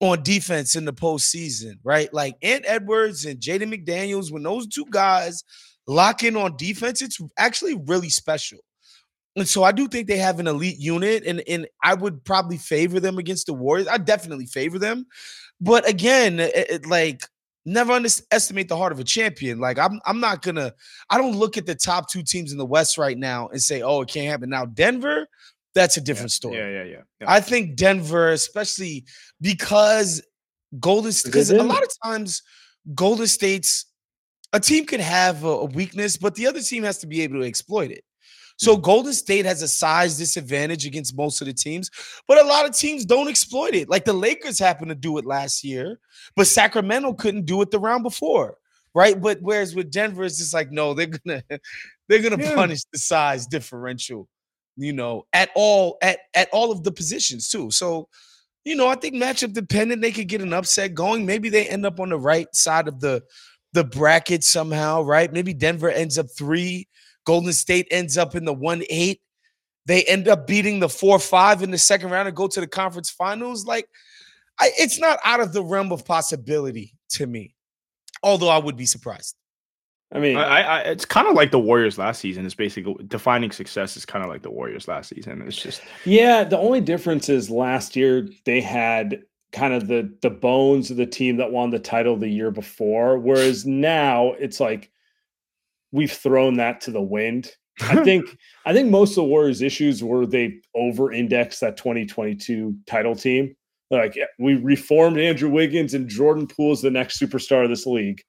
on 0.00 0.22
defense 0.22 0.76
in 0.76 0.84
the 0.84 0.92
postseason, 0.92 1.74
right? 1.82 2.12
Like 2.12 2.36
Ant 2.42 2.64
Edwards 2.66 3.24
and 3.24 3.40
Jaden 3.40 3.72
McDaniels, 3.72 4.30
when 4.30 4.42
those 4.42 4.66
two 4.66 4.86
guys 4.90 5.42
lock 5.86 6.22
in 6.22 6.36
on 6.36 6.56
defense, 6.56 7.00
it's 7.02 7.20
actually 7.38 7.80
really 7.86 8.10
special. 8.10 8.58
And 9.36 9.46
so 9.46 9.62
I 9.64 9.72
do 9.72 9.86
think 9.86 10.08
they 10.08 10.16
have 10.16 10.40
an 10.40 10.46
elite 10.46 10.78
unit, 10.78 11.24
and, 11.26 11.42
and 11.46 11.66
I 11.82 11.94
would 11.94 12.24
probably 12.24 12.56
favor 12.56 13.00
them 13.00 13.18
against 13.18 13.46
the 13.46 13.52
Warriors. 13.52 13.86
I 13.86 13.98
definitely 13.98 14.46
favor 14.46 14.78
them. 14.78 15.06
But 15.60 15.88
again, 15.88 16.40
it, 16.40 16.54
it, 16.54 16.86
like 16.86 17.20
never 17.66 17.92
underestimate 17.92 18.68
the 18.68 18.76
heart 18.76 18.92
of 18.92 19.00
a 19.00 19.04
champion. 19.04 19.58
Like 19.58 19.78
I'm 19.78 20.00
I'm 20.06 20.20
not 20.20 20.40
gonna 20.40 20.72
I 21.10 21.18
don't 21.18 21.36
look 21.36 21.58
at 21.58 21.66
the 21.66 21.74
top 21.74 22.10
two 22.10 22.22
teams 22.22 22.52
in 22.52 22.58
the 22.58 22.64
West 22.64 22.96
right 22.96 23.18
now 23.18 23.48
and 23.48 23.60
say, 23.60 23.82
oh, 23.82 24.00
it 24.02 24.08
can't 24.08 24.28
happen. 24.28 24.48
Now, 24.48 24.64
Denver, 24.66 25.26
that's 25.76 25.96
a 25.96 26.00
different 26.00 26.32
yeah. 26.32 26.36
story. 26.36 26.56
Yeah, 26.56 26.68
yeah, 26.68 26.82
yeah, 26.84 27.02
yeah. 27.20 27.26
I 27.30 27.40
think 27.40 27.76
Denver, 27.76 28.30
especially 28.30 29.04
because 29.40 30.22
Golden 30.80 31.12
State, 31.12 31.32
because 31.32 31.50
a 31.50 31.62
lot 31.62 31.82
of 31.82 31.90
times 32.02 32.42
Golden 32.94 33.26
State's 33.26 33.84
a 34.52 34.58
team 34.58 34.86
could 34.86 35.00
have 35.00 35.44
a, 35.44 35.48
a, 35.48 35.64
weakness, 35.66 36.16
but 36.16 36.34
the 36.34 36.46
other 36.46 36.60
team 36.60 36.82
has 36.82 36.98
to 36.98 37.06
be 37.06 37.20
able 37.22 37.40
to 37.40 37.46
exploit 37.46 37.90
it. 37.90 38.02
So 38.56 38.72
mm-hmm. 38.72 38.82
Golden 38.82 39.12
State 39.12 39.44
has 39.44 39.60
a 39.60 39.68
size 39.68 40.16
disadvantage 40.16 40.86
against 40.86 41.16
most 41.16 41.42
of 41.42 41.46
the 41.46 41.52
teams, 41.52 41.90
but 42.26 42.38
a 42.38 42.46
lot 42.46 42.66
of 42.66 42.74
teams 42.74 43.04
don't 43.04 43.28
exploit 43.28 43.74
it. 43.74 43.90
Like 43.90 44.06
the 44.06 44.14
Lakers 44.14 44.58
happened 44.58 44.88
to 44.88 44.94
do 44.94 45.18
it 45.18 45.26
last 45.26 45.62
year, 45.62 46.00
but 46.34 46.46
Sacramento 46.46 47.12
couldn't 47.14 47.44
do 47.44 47.60
it 47.60 47.70
the 47.70 47.78
round 47.78 48.02
before 48.02 48.56
right? 48.96 49.20
But 49.20 49.42
whereas 49.42 49.74
with 49.74 49.92
Denver, 49.92 50.24
it's 50.24 50.38
just 50.38 50.54
like, 50.54 50.72
no, 50.72 50.94
they're 50.94 51.06
gonna 51.06 51.42
they're 52.08 52.22
gonna 52.22 52.42
Yeah. 52.42 52.54
punish 52.54 52.82
the 52.90 52.98
size 52.98 53.46
differential, 53.46 54.26
you 54.76 54.92
know, 54.92 55.26
at 55.32 55.50
all 55.54 55.98
at 56.02 56.18
at 56.34 56.48
all 56.52 56.70
of 56.70 56.84
the 56.84 56.92
positions 56.92 57.48
too. 57.48 57.70
So, 57.70 58.08
you 58.64 58.76
know, 58.76 58.88
I 58.88 58.94
think 58.94 59.14
matchup 59.14 59.52
dependent, 59.52 60.02
they 60.02 60.12
could 60.12 60.28
get 60.28 60.42
an 60.42 60.52
upset 60.52 60.94
going. 60.94 61.24
Maybe 61.24 61.48
they 61.48 61.66
end 61.66 61.86
up 61.86 62.00
on 62.00 62.10
the 62.10 62.18
right 62.18 62.46
side 62.54 62.88
of 62.88 63.00
the 63.00 63.22
the 63.72 63.84
bracket 63.84 64.44
somehow, 64.44 65.02
right? 65.02 65.32
Maybe 65.32 65.52
Denver 65.52 65.90
ends 65.90 66.18
up 66.18 66.26
three, 66.36 66.88
Golden 67.24 67.52
State 67.52 67.88
ends 67.90 68.16
up 68.16 68.34
in 68.34 68.44
the 68.44 68.54
one 68.54 68.82
eight. 68.88 69.20
They 69.86 70.02
end 70.04 70.28
up 70.28 70.46
beating 70.46 70.80
the 70.80 70.88
four 70.88 71.18
five 71.18 71.62
in 71.62 71.70
the 71.70 71.78
second 71.78 72.10
round 72.10 72.28
and 72.28 72.36
go 72.36 72.48
to 72.48 72.60
the 72.60 72.66
conference 72.66 73.10
finals. 73.10 73.66
Like, 73.66 73.88
I, 74.58 74.70
it's 74.78 74.98
not 74.98 75.18
out 75.24 75.40
of 75.40 75.52
the 75.52 75.62
realm 75.62 75.92
of 75.92 76.04
possibility 76.04 76.94
to 77.10 77.26
me. 77.26 77.54
Although 78.22 78.48
I 78.48 78.58
would 78.58 78.76
be 78.76 78.86
surprised. 78.86 79.36
I 80.12 80.20
mean, 80.20 80.36
I, 80.36 80.62
I, 80.62 80.78
it's 80.80 81.04
kind 81.04 81.26
of 81.26 81.34
like 81.34 81.50
the 81.50 81.58
Warriors 81.58 81.98
last 81.98 82.20
season. 82.20 82.46
It's 82.46 82.54
basically 82.54 82.94
defining 83.08 83.50
success 83.50 83.96
is 83.96 84.06
kind 84.06 84.24
of 84.24 84.30
like 84.30 84.42
the 84.42 84.50
Warriors 84.50 84.86
last 84.86 85.08
season. 85.10 85.42
It's 85.42 85.56
just 85.56 85.82
Yeah, 86.04 86.44
the 86.44 86.58
only 86.58 86.80
difference 86.80 87.28
is 87.28 87.50
last 87.50 87.96
year 87.96 88.28
they 88.44 88.60
had 88.60 89.22
kind 89.52 89.74
of 89.74 89.88
the 89.88 90.12
the 90.22 90.30
bones 90.30 90.90
of 90.90 90.96
the 90.96 91.06
team 91.06 91.36
that 91.38 91.50
won 91.50 91.70
the 91.70 91.78
title 91.78 92.16
the 92.16 92.28
year 92.28 92.52
before, 92.52 93.18
whereas 93.18 93.66
now 93.66 94.32
it's 94.38 94.60
like 94.60 94.90
we've 95.90 96.12
thrown 96.12 96.56
that 96.58 96.80
to 96.82 96.92
the 96.92 97.02
wind. 97.02 97.50
I 97.80 98.04
think 98.04 98.26
I 98.64 98.72
think 98.72 98.90
most 98.90 99.10
of 99.10 99.16
the 99.16 99.24
Warriors' 99.24 99.60
issues 99.60 100.04
were 100.04 100.24
they 100.24 100.60
over-indexed 100.76 101.60
that 101.62 101.76
2022 101.76 102.76
title 102.86 103.16
team. 103.16 103.56
Like 103.90 104.16
we 104.38 104.54
reformed 104.54 105.18
Andrew 105.18 105.50
Wiggins 105.50 105.94
and 105.94 106.08
Jordan 106.08 106.46
Poole 106.46 106.72
is 106.72 106.82
the 106.82 106.90
next 106.90 107.20
superstar 107.20 107.64
of 107.64 107.70
this 107.70 107.86
league. 107.86 108.22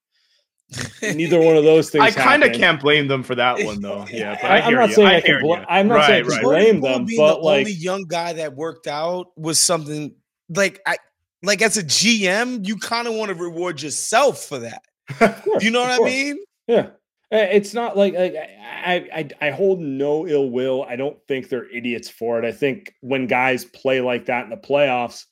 Neither 1.02 1.40
one 1.40 1.56
of 1.56 1.64
those 1.64 1.90
things. 1.90 2.04
I 2.04 2.12
kind 2.12 2.44
of 2.44 2.52
can't 2.52 2.80
blame 2.80 3.08
them 3.08 3.24
for 3.24 3.36
that 3.36 3.64
one 3.64 3.82
though. 3.82 4.06
Yeah, 4.12 4.38
but 4.42 4.52
I- 4.52 4.60
I, 4.60 4.62
I'm 4.66 4.74
not 4.74 4.90
you. 4.90 4.96
saying 4.96 5.08
I 5.08 5.16
I 5.18 5.22
can 5.22 5.42
bl- 5.42 5.54
I'm 5.70 5.88
not 5.88 5.96
right, 5.96 6.08
saying 6.08 6.26
I 6.26 6.28
right. 6.28 6.42
blame 6.44 6.82
Poole 6.82 6.90
them, 6.90 7.06
being 7.06 7.18
but 7.18 7.36
the 7.36 7.42
like 7.42 7.60
only 7.60 7.72
young 7.72 8.04
guy 8.04 8.34
that 8.34 8.56
worked 8.56 8.88
out 8.88 9.28
was 9.38 9.60
something 9.60 10.14
like 10.50 10.82
I 10.86 10.98
like 11.44 11.62
as 11.62 11.78
a 11.78 11.84
GM, 11.84 12.68
you 12.68 12.76
kind 12.78 13.08
of 13.08 13.14
want 13.14 13.30
to 13.30 13.36
reward 13.36 13.82
yourself 13.82 14.44
for 14.46 14.60
that. 14.60 14.82
You 15.62 15.72
know 15.72 15.82
what 15.82 16.02
I 16.02 16.04
mean? 16.04 16.38
Yeah. 16.68 16.88
It's 17.32 17.74
not 17.74 17.98
like, 17.98 18.14
like 18.14 18.36
I, 18.36 19.30
I 19.42 19.48
I 19.48 19.50
hold 19.52 19.80
no 19.80 20.28
ill 20.28 20.50
will. 20.50 20.84
I 20.88 20.96
don't 20.96 21.18
think 21.28 21.50
they're 21.50 21.70
idiots 21.70 22.10
for 22.10 22.40
it. 22.40 22.46
I 22.46 22.52
think 22.52 22.94
when 23.02 23.28
guys 23.28 23.66
play 23.66 24.00
like 24.02 24.26
that 24.28 24.44
in 24.46 24.50
the 24.50 24.58
playoffs, 24.58 25.26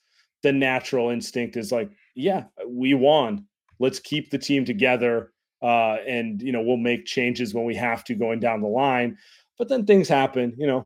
the 0.43 0.51
natural 0.51 1.09
instinct 1.09 1.55
is 1.57 1.71
like, 1.71 1.89
yeah, 2.13 2.45
we 2.67 2.93
won. 2.93 3.45
Let's 3.79 3.99
keep 3.99 4.29
the 4.31 4.37
team 4.37 4.65
together. 4.65 5.31
Uh, 5.61 5.97
and 6.07 6.41
you 6.41 6.51
know, 6.51 6.61
we'll 6.61 6.77
make 6.77 7.05
changes 7.05 7.53
when 7.53 7.65
we 7.65 7.75
have 7.75 8.03
to 8.05 8.15
going 8.15 8.39
down 8.39 8.61
the 8.61 8.67
line. 8.67 9.17
But 9.57 9.69
then 9.69 9.85
things 9.85 10.07
happen, 10.07 10.53
you 10.57 10.67
know. 10.67 10.85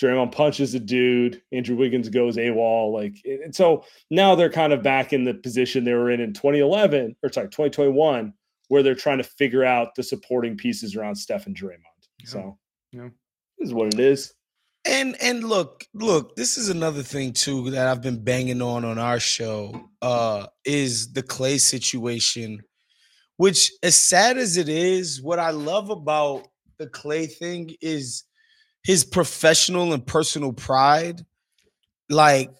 Draymond 0.00 0.32
punches 0.32 0.74
a 0.74 0.80
dude, 0.80 1.42
Andrew 1.52 1.76
Wiggins 1.76 2.08
goes 2.08 2.36
AWOL. 2.36 2.92
Like 2.92 3.16
and 3.24 3.54
so 3.54 3.84
now 4.10 4.34
they're 4.34 4.48
kind 4.50 4.72
of 4.72 4.82
back 4.82 5.12
in 5.12 5.24
the 5.24 5.34
position 5.34 5.84
they 5.84 5.92
were 5.92 6.10
in 6.10 6.20
in 6.20 6.32
2011 6.32 7.16
or 7.22 7.30
sorry, 7.30 7.48
2021 7.48 8.32
where 8.68 8.82
they're 8.82 8.94
trying 8.94 9.18
to 9.18 9.24
figure 9.24 9.64
out 9.64 9.94
the 9.96 10.02
supporting 10.02 10.56
pieces 10.56 10.94
around 10.96 11.16
Steph 11.16 11.46
and 11.46 11.56
Draymond. 11.56 11.80
Yeah. 12.20 12.28
So, 12.28 12.58
Yeah. 12.92 13.08
this 13.58 13.68
is 13.68 13.74
what 13.74 13.92
it 13.92 13.98
is. 14.00 14.32
And 14.84 15.16
and 15.22 15.44
look, 15.44 15.84
look, 15.92 16.36
this 16.36 16.56
is 16.56 16.68
another 16.70 17.02
thing 17.02 17.32
too 17.32 17.70
that 17.70 17.86
I've 17.86 18.00
been 18.02 18.22
banging 18.24 18.62
on 18.62 18.84
on 18.84 18.98
our 18.98 19.20
show 19.20 19.88
uh 20.00 20.46
is 20.64 21.12
the 21.12 21.22
Clay 21.22 21.58
situation, 21.58 22.60
which 23.36 23.72
as 23.82 23.94
sad 23.94 24.38
as 24.38 24.56
it 24.56 24.68
is, 24.68 25.20
what 25.20 25.38
I 25.38 25.50
love 25.50 25.90
about 25.90 26.48
the 26.78 26.86
Clay 26.86 27.26
thing 27.26 27.76
is 27.82 28.24
his 28.82 29.04
professional 29.04 29.92
and 29.92 30.06
personal 30.06 30.54
pride. 30.54 31.26
Like 32.08 32.50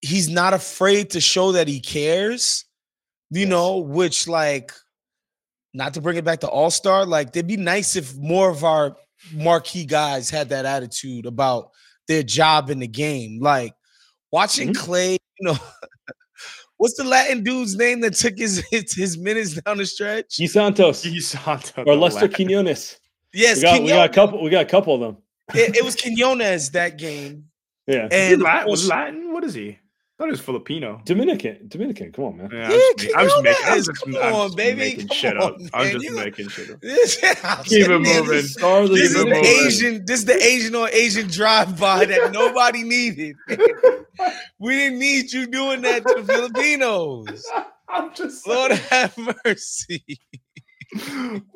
he's 0.00 0.28
not 0.28 0.54
afraid 0.54 1.10
to 1.10 1.20
show 1.20 1.52
that 1.52 1.66
he 1.66 1.80
cares, 1.80 2.64
you 3.30 3.40
Yes. 3.40 3.48
know, 3.50 3.78
which 3.78 4.28
like 4.28 4.72
not 5.72 5.94
to 5.94 6.00
bring 6.00 6.16
it 6.16 6.24
back 6.24 6.38
to 6.40 6.48
All-Star, 6.48 7.04
like 7.04 7.28
it'd 7.30 7.48
be 7.48 7.56
nice 7.56 7.96
if 7.96 8.14
more 8.16 8.48
of 8.48 8.62
our 8.62 8.96
marquee 9.32 9.84
guys 9.86 10.30
had 10.30 10.48
that 10.50 10.64
attitude 10.66 11.26
about 11.26 11.70
their 12.08 12.22
job 12.22 12.70
in 12.70 12.78
the 12.80 12.88
game. 12.88 13.38
Like 13.40 13.72
watching 14.30 14.70
Mhm. 14.72 14.76
Clay, 14.76 15.12
you 15.40 15.46
know, 15.52 15.56
what's 16.76 16.96
the 16.96 17.04
Latin 17.04 17.42
dude's 17.42 17.76
name 17.76 18.00
that 18.00 18.14
took 18.14 18.34
his 18.36 18.64
his, 18.70 18.92
his 18.94 19.18
minutes 19.18 19.54
down 19.62 19.78
the 19.78 19.86
stretch? 19.86 20.36
Gui 20.36 20.46
Santos 20.46 21.02
He's 21.02 21.28
Santo 21.44 21.84
or 21.84 21.96
Lester 21.96 22.26
last- 22.26 22.34
Quinones. 22.34 22.98
Yes, 23.32 23.56
We 23.58 23.62
got, 23.62 23.82
we 23.82 23.88
got 23.88 24.10
a 24.10 24.12
couple. 24.12 24.42
We 24.42 24.50
got 24.50 24.62
a 24.62 24.68
couple 24.68 24.94
of 24.94 25.00
them. 25.00 25.16
It, 25.54 25.76
it 25.78 25.84
was 25.84 25.96
Quinones 25.96 26.70
that 26.70 26.96
game, 26.98 27.46
Yeah, 27.86 28.06
Is 28.06 28.12
he 28.12 28.18
and 28.32 28.34
of 28.34 28.40
Latin? 28.42 28.66
course- 28.66 28.80
Was 28.82 28.88
Latin? 28.88 29.32
What 29.32 29.42
is 29.44 29.54
he? 29.54 29.78
I 30.14 30.22
thought 30.22 30.26
he 30.26 30.30
was 30.30 30.40
Filipino. 30.40 31.02
Dominican. 31.04 31.66
Dominican. 31.66 32.12
Come 32.12 32.24
on, 32.26 32.36
man. 32.36 32.48
Yeah, 32.52 32.70
Yeah, 32.70 32.78
I'm 33.16 33.26
just, 33.26 33.42
making- 33.42 33.64
I'm 33.64 33.82
Quinones, 33.82 33.86
just, 33.86 34.00
come 34.04 34.16
I'm 34.16 34.32
on, 34.34 34.46
just 34.46 34.56
baby, 34.56 34.78
making 34.78 35.08
come 35.08 35.16
shit 35.16 35.36
up. 35.36 35.54
on, 35.54 35.68
I'm 35.74 35.90
just 35.90 36.04
you- 36.04 36.14
making 36.14 36.48
shit 36.50 36.70
up. 36.70 36.80
this, 36.80 37.16
Keep 37.64 37.88
it 37.88 37.98
moving. 37.98 38.42
Star 38.42 38.82
of 38.82 38.90
This 38.90 39.10
is 39.10 39.14
the 39.14 39.24
moving. 39.24 39.44
Asian. 39.44 40.04
This 40.06 40.20
is 40.20 40.24
the 40.26 40.40
Asian 40.40 40.74
on 40.76 40.88
Asian 40.92 41.26
drive-by 41.26 42.04
that 42.06 42.30
nobody 42.32 42.84
needed. 42.84 43.34
we 44.60 44.76
didn't 44.76 45.00
need 45.00 45.32
you 45.32 45.48
doing 45.48 45.80
that 45.82 46.06
to 46.06 46.22
the 46.22 46.32
Filipinos. 46.32 47.44
I'm 47.88 48.14
just 48.14 48.46
Lord 48.46 48.70
have 48.70 49.18
mercy. 49.44 50.04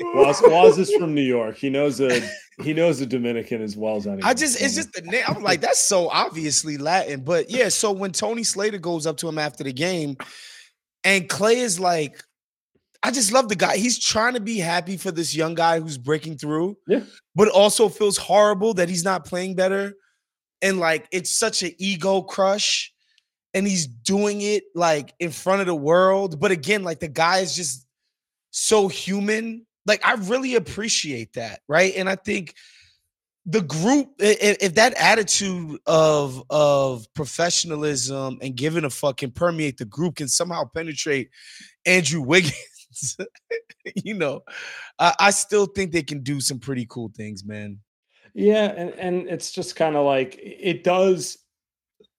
Wos, 0.01 0.43
Wos 0.43 0.79
is 0.79 0.93
from 0.95 1.15
New 1.15 1.23
York. 1.23 1.57
He 1.57 1.71
knows 1.71 2.01
a 2.01 2.21
he 2.63 2.73
knows 2.73 3.01
a 3.01 3.07
Dominican 3.07 3.63
as 3.63 3.77
well 3.77 3.97
as 3.97 4.07
anyone. 4.07 4.25
I 4.25 4.35
just, 4.35 4.61
it's 4.61 4.75
just 4.75 4.93
the 4.93 5.03
name. 5.03 5.23
I'm 5.29 5.43
like, 5.43 5.61
that's 5.61 5.79
so 5.87 6.09
obviously 6.09 6.77
Latin. 6.77 7.21
But 7.21 7.51
yeah, 7.51 7.69
so 7.69 7.93
when 7.93 8.11
Tony 8.11 8.43
Slater 8.43 8.79
goes 8.79 9.07
up 9.07 9.17
to 9.19 9.29
him 9.29 9.39
after 9.39 9.63
the 9.63 9.73
game, 9.73 10.17
and 11.05 11.29
Clay 11.29 11.59
is 11.61 11.79
like, 11.79 12.21
I 13.03 13.13
just 13.13 13.33
love 13.33 13.49
the 13.49 13.55
guy. 13.55 13.77
He's 13.77 13.99
trying 13.99 14.35
to 14.35 14.41
be 14.41 14.59
happy 14.59 14.97
for 14.97 15.13
this 15.13 15.37
young 15.37 15.55
guy 15.55 15.79
who's 15.79 15.99
breaking 15.99 16.39
through, 16.39 16.77
Yeah. 16.89 17.03
but 17.37 17.49
also 17.49 17.89
feels 17.89 18.17
horrible 18.17 18.75
that 18.75 18.89
he's 18.89 19.05
not 19.05 19.25
playing 19.25 19.55
better. 19.55 19.95
And 20.61 20.81
like, 20.81 21.07
it's 21.13 21.31
such 21.31 21.63
an 21.63 21.71
ego 21.79 22.23
crush. 22.23 22.93
And 23.55 23.67
he's 23.67 23.87
doing 23.87 24.43
it 24.43 24.65
like 24.75 25.15
in 25.21 25.31
front 25.31 25.61
of 25.63 25.67
the 25.67 25.75
world. 25.75 26.39
But 26.39 26.51
again, 26.51 26.83
like 26.83 27.01
the 27.01 27.09
guy 27.09 27.39
is 27.39 27.57
just 27.57 27.87
so 28.51 28.89
human. 28.89 29.67
Like, 29.87 30.05
I 30.05 30.15
really 30.15 30.55
appreciate 30.55 31.35
that. 31.35 31.61
Right. 31.69 31.95
And 31.97 32.09
I 32.09 32.17
think 32.17 32.55
the 33.47 33.63
group 33.63 34.11
if, 34.19 34.75
that 34.75 34.95
attitude 34.95 35.79
of 35.87 36.43
of 36.51 37.07
professionalism 37.15 38.39
and 38.43 38.55
giving 38.57 38.85
a 38.85 38.91
fuck 38.91 39.19
can 39.19 39.31
permeate 39.31 39.79
the 39.79 39.87
group 39.87 40.17
can 40.17 40.29
somehow 40.29 40.65
penetrate 40.75 41.31
andrew 41.87 42.21
wiggins 42.27 43.17
you 43.95 44.13
know 44.13 44.43
I, 44.99 45.15
I 45.19 45.31
still 45.31 45.65
think 45.65 45.93
they 45.93 46.03
can 46.03 46.23
do 46.23 46.43
some 46.43 46.59
pretty 46.59 46.85
cool 46.91 47.11
things 47.17 47.43
man 47.43 47.79
Yeah, 48.35 48.73
and 48.77 48.91
and 48.95 49.29
it's 49.29 49.51
just 49.51 49.75
kind 49.75 49.97
of 49.97 50.05
like 50.05 50.39
it 50.41 50.85
does. 50.85 51.39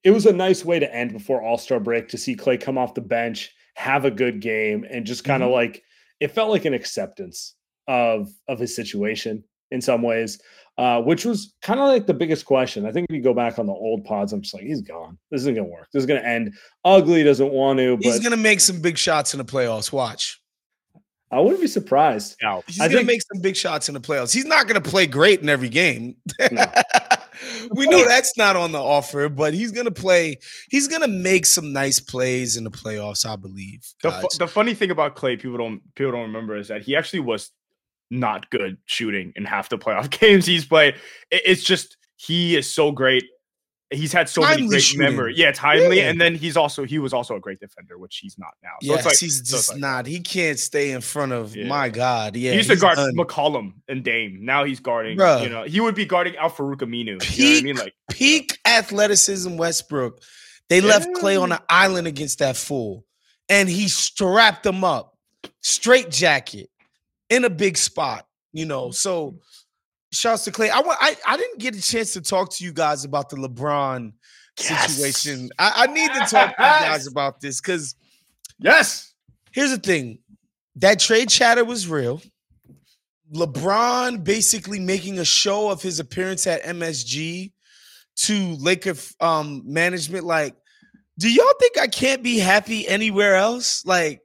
It 0.03 0.11
was 0.11 0.25
a 0.25 0.33
nice 0.33 0.65
way 0.65 0.79
to 0.79 0.93
end 0.93 1.13
before 1.13 1.41
All 1.41 1.57
Star 1.57 1.79
break 1.79 2.09
to 2.09 2.17
see 2.17 2.35
Clay 2.35 2.57
come 2.57 2.77
off 2.77 2.93
the 2.93 3.01
bench, 3.01 3.51
have 3.75 4.03
a 4.03 4.11
good 4.11 4.41
game, 4.41 4.85
and 4.89 5.05
just 5.05 5.23
kind 5.23 5.43
of 5.43 5.47
mm-hmm. 5.47 5.55
like 5.55 5.83
it 6.19 6.31
felt 6.31 6.49
like 6.49 6.65
an 6.65 6.73
acceptance 6.73 7.55
of 7.87 8.29
of 8.47 8.59
his 8.59 8.75
situation 8.75 9.43
in 9.71 9.81
some 9.81 10.01
ways, 10.01 10.39
uh, 10.79 10.99
which 11.01 11.25
was 11.25 11.53
kind 11.61 11.79
of 11.79 11.87
like 11.87 12.07
the 12.07 12.13
biggest 12.13 12.45
question. 12.45 12.85
I 12.85 12.91
think 12.91 13.05
if 13.09 13.15
you 13.15 13.21
go 13.21 13.33
back 13.35 13.59
on 13.59 13.65
the 13.67 13.73
old 13.73 14.03
pods, 14.03 14.33
I'm 14.33 14.41
just 14.41 14.53
like, 14.53 14.63
he's 14.63 14.81
gone. 14.81 15.17
This 15.31 15.41
isn't 15.41 15.55
gonna 15.55 15.67
work. 15.67 15.87
This 15.93 16.01
is 16.01 16.07
gonna 16.07 16.21
end 16.21 16.53
ugly. 16.85 17.23
Doesn't 17.23 17.51
want 17.51 17.77
to, 17.79 17.97
But 17.97 18.03
he's 18.05 18.19
gonna 18.19 18.37
make 18.37 18.59
some 18.59 18.81
big 18.81 18.97
shots 18.97 19.33
in 19.33 19.37
the 19.37 19.45
playoffs 19.45 19.91
watch 19.91 20.41
I 21.31 21.39
wouldn't 21.39 21.61
be 21.61 21.67
surprised. 21.67 22.35
out. 22.43 22.63
he's 22.67 22.79
I 22.79 22.87
gonna 22.87 22.97
think- 22.99 23.07
make 23.07 23.21
some 23.31 23.41
big 23.41 23.55
shots 23.55 23.87
in 23.89 23.93
the 23.93 24.01
playoffs 24.01 24.33
he's 24.33 24.45
not 24.45 24.67
gonna 24.67 24.81
play 24.81 25.05
great 25.05 25.41
in 25.41 25.49
every 25.49 25.69
game 25.69 26.15
No. 26.51 26.65
We 27.71 27.85
know 27.87 28.03
that's 28.05 28.35
not 28.37 28.55
on 28.55 28.71
the 28.71 28.81
offer 28.81 29.29
but 29.29 29.53
he's 29.53 29.71
gonna 29.71 29.91
play 29.91 30.37
he's 30.69 30.87
gonna 30.87 31.07
make 31.07 31.45
some 31.45 31.71
nice 31.73 31.99
plays 31.99 32.57
in 32.57 32.63
the 32.63 32.71
playoffs 32.71 33.25
i 33.25 33.35
believe 33.35 33.81
The, 34.03 34.11
fu- 34.11 34.37
the 34.39 34.47
funny 34.47 34.73
thing 34.73 34.91
about 34.91 35.15
Clay, 35.15 35.37
people 35.37 35.57
don't 35.57 35.81
people 35.95 36.11
don't 36.11 36.21
remember, 36.23 36.55
is 36.57 36.67
that 36.69 36.81
he 36.81 36.95
actually 36.95 37.21
was 37.21 37.51
not 38.11 38.49
good 38.49 38.77
shooting 38.85 39.33
in 39.35 39.45
half 39.45 39.69
the 39.69 39.77
playoff 39.77 40.09
games 40.19 40.45
he's 40.45 40.65
played. 40.65 40.95
It- 41.31 41.43
it's 41.45 41.63
just 41.63 41.95
he 42.17 42.57
is 42.57 42.71
so 42.73 42.91
great. 42.91 43.23
He's 43.91 44.13
had 44.13 44.29
so 44.29 44.41
many 44.41 44.67
great 44.67 44.83
shooting. 44.83 44.99
memory. 45.01 45.33
Yeah, 45.35 45.51
timely, 45.51 45.97
Yeah. 45.97 46.09
and 46.09 46.21
then 46.21 46.35
he's 46.35 46.55
also 46.55 46.83
he 46.85 46.99
was 46.99 47.11
also 47.11 47.35
a 47.35 47.39
great 47.39 47.59
defender, 47.59 47.97
which 47.97 48.17
he's 48.17 48.37
not 48.37 48.51
now. 48.61 48.69
So 48.83 48.87
yes, 48.93 48.97
it's 48.97 49.05
like 49.05 49.17
he's 49.17 49.49
so 49.49 49.57
just 49.57 49.69
like- 49.71 49.79
not. 49.79 50.05
He 50.05 50.19
can't 50.19 50.59
stay 50.59 50.91
in 50.91 51.01
front 51.01 51.31
of. 51.31 51.55
Yeah. 51.55 51.65
My 51.67 51.89
God, 51.89 52.35
yeah. 52.35 52.51
he 52.51 52.57
used 52.57 52.69
to 52.69 52.75
guard 52.75 52.97
done. 52.97 53.15
McCollum 53.15 53.73
and 53.87 54.03
Dame. 54.03 54.37
Now 54.45 54.63
he's 54.63 54.79
guarding. 54.79 55.17
Bruh. 55.17 55.41
You 55.41 55.49
know, 55.49 55.63
he 55.63 55.79
would 55.79 55.95
be 55.95 56.05
guarding 56.05 56.35
Al 56.35 56.51
Farouk 56.51 56.81
Aminu. 56.81 56.99
You 56.99 57.13
know 57.13 57.15
what 57.15 57.23
I 57.23 57.25
Peak 57.33 57.63
mean? 57.63 57.75
Like 57.77 57.93
peak 58.11 58.59
athleticism. 58.65 59.57
Westbrook. 59.57 60.21
They 60.69 60.81
left 60.81 61.11
Clay 61.15 61.35
on 61.35 61.49
Yeah. 61.49 61.55
an 61.55 61.61
island 61.67 62.05
against 62.07 62.37
that 62.39 62.57
fool, 62.57 63.05
and 63.49 63.67
he 63.67 63.87
strapped 63.87 64.63
him 64.67 64.83
up, 64.83 65.17
straight 65.61 66.11
jacket, 66.11 66.69
in 67.31 67.43
a 67.43 67.49
big 67.49 67.75
spot, 67.75 68.27
you 68.53 68.65
know. 68.65 68.91
So 68.91 69.39
shouts 70.11 70.43
to 70.45 70.51
Clay. 70.51 70.69
I 70.69 70.79
want 70.79 70.97
I, 71.01 71.15
I 71.27 71.37
didn't 71.37 71.59
get 71.59 71.75
a 71.75 71.81
chance 71.81 72.13
to 72.13 72.21
talk 72.21 72.51
to 72.55 72.63
you 72.63 72.73
guys 72.73 73.03
about 73.03 73.29
the 73.29 73.37
LeBron 73.37 74.13
yes. 74.57 74.95
situation. 74.95 75.49
I, 75.59 75.73
I, 75.75 75.87
need 75.87 76.11
to 76.13 76.19
talk 76.19 76.29
to 76.29 76.63
you 76.63 76.67
guys 76.87 77.07
about 77.07 77.41
this 77.41 77.61
because 77.61 77.95
yes. 78.59 79.13
Here's 79.51 79.71
the 79.71 79.77
thing. 79.77 80.19
That 80.75 80.99
trade 80.99 81.29
chatter 81.29 81.65
was 81.65 81.87
real. 81.87 82.21
LeBron 83.33 84.23
basically 84.23 84.79
making 84.79 85.19
a 85.19 85.25
show 85.25 85.69
of 85.69 85.81
his 85.81 85.99
appearance 85.99 86.47
at 86.47 86.63
MSG 86.63 87.51
to 88.15 88.55
Laker 88.59 88.95
um, 89.19 89.61
management. 89.65 90.25
Like, 90.25 90.55
do 91.17 91.31
y'all 91.31 91.53
think 91.59 91.77
I 91.77 91.87
can't 91.87 92.23
be 92.23 92.39
happy 92.39 92.87
anywhere 92.87 93.35
else? 93.35 93.85
Like, 93.85 94.21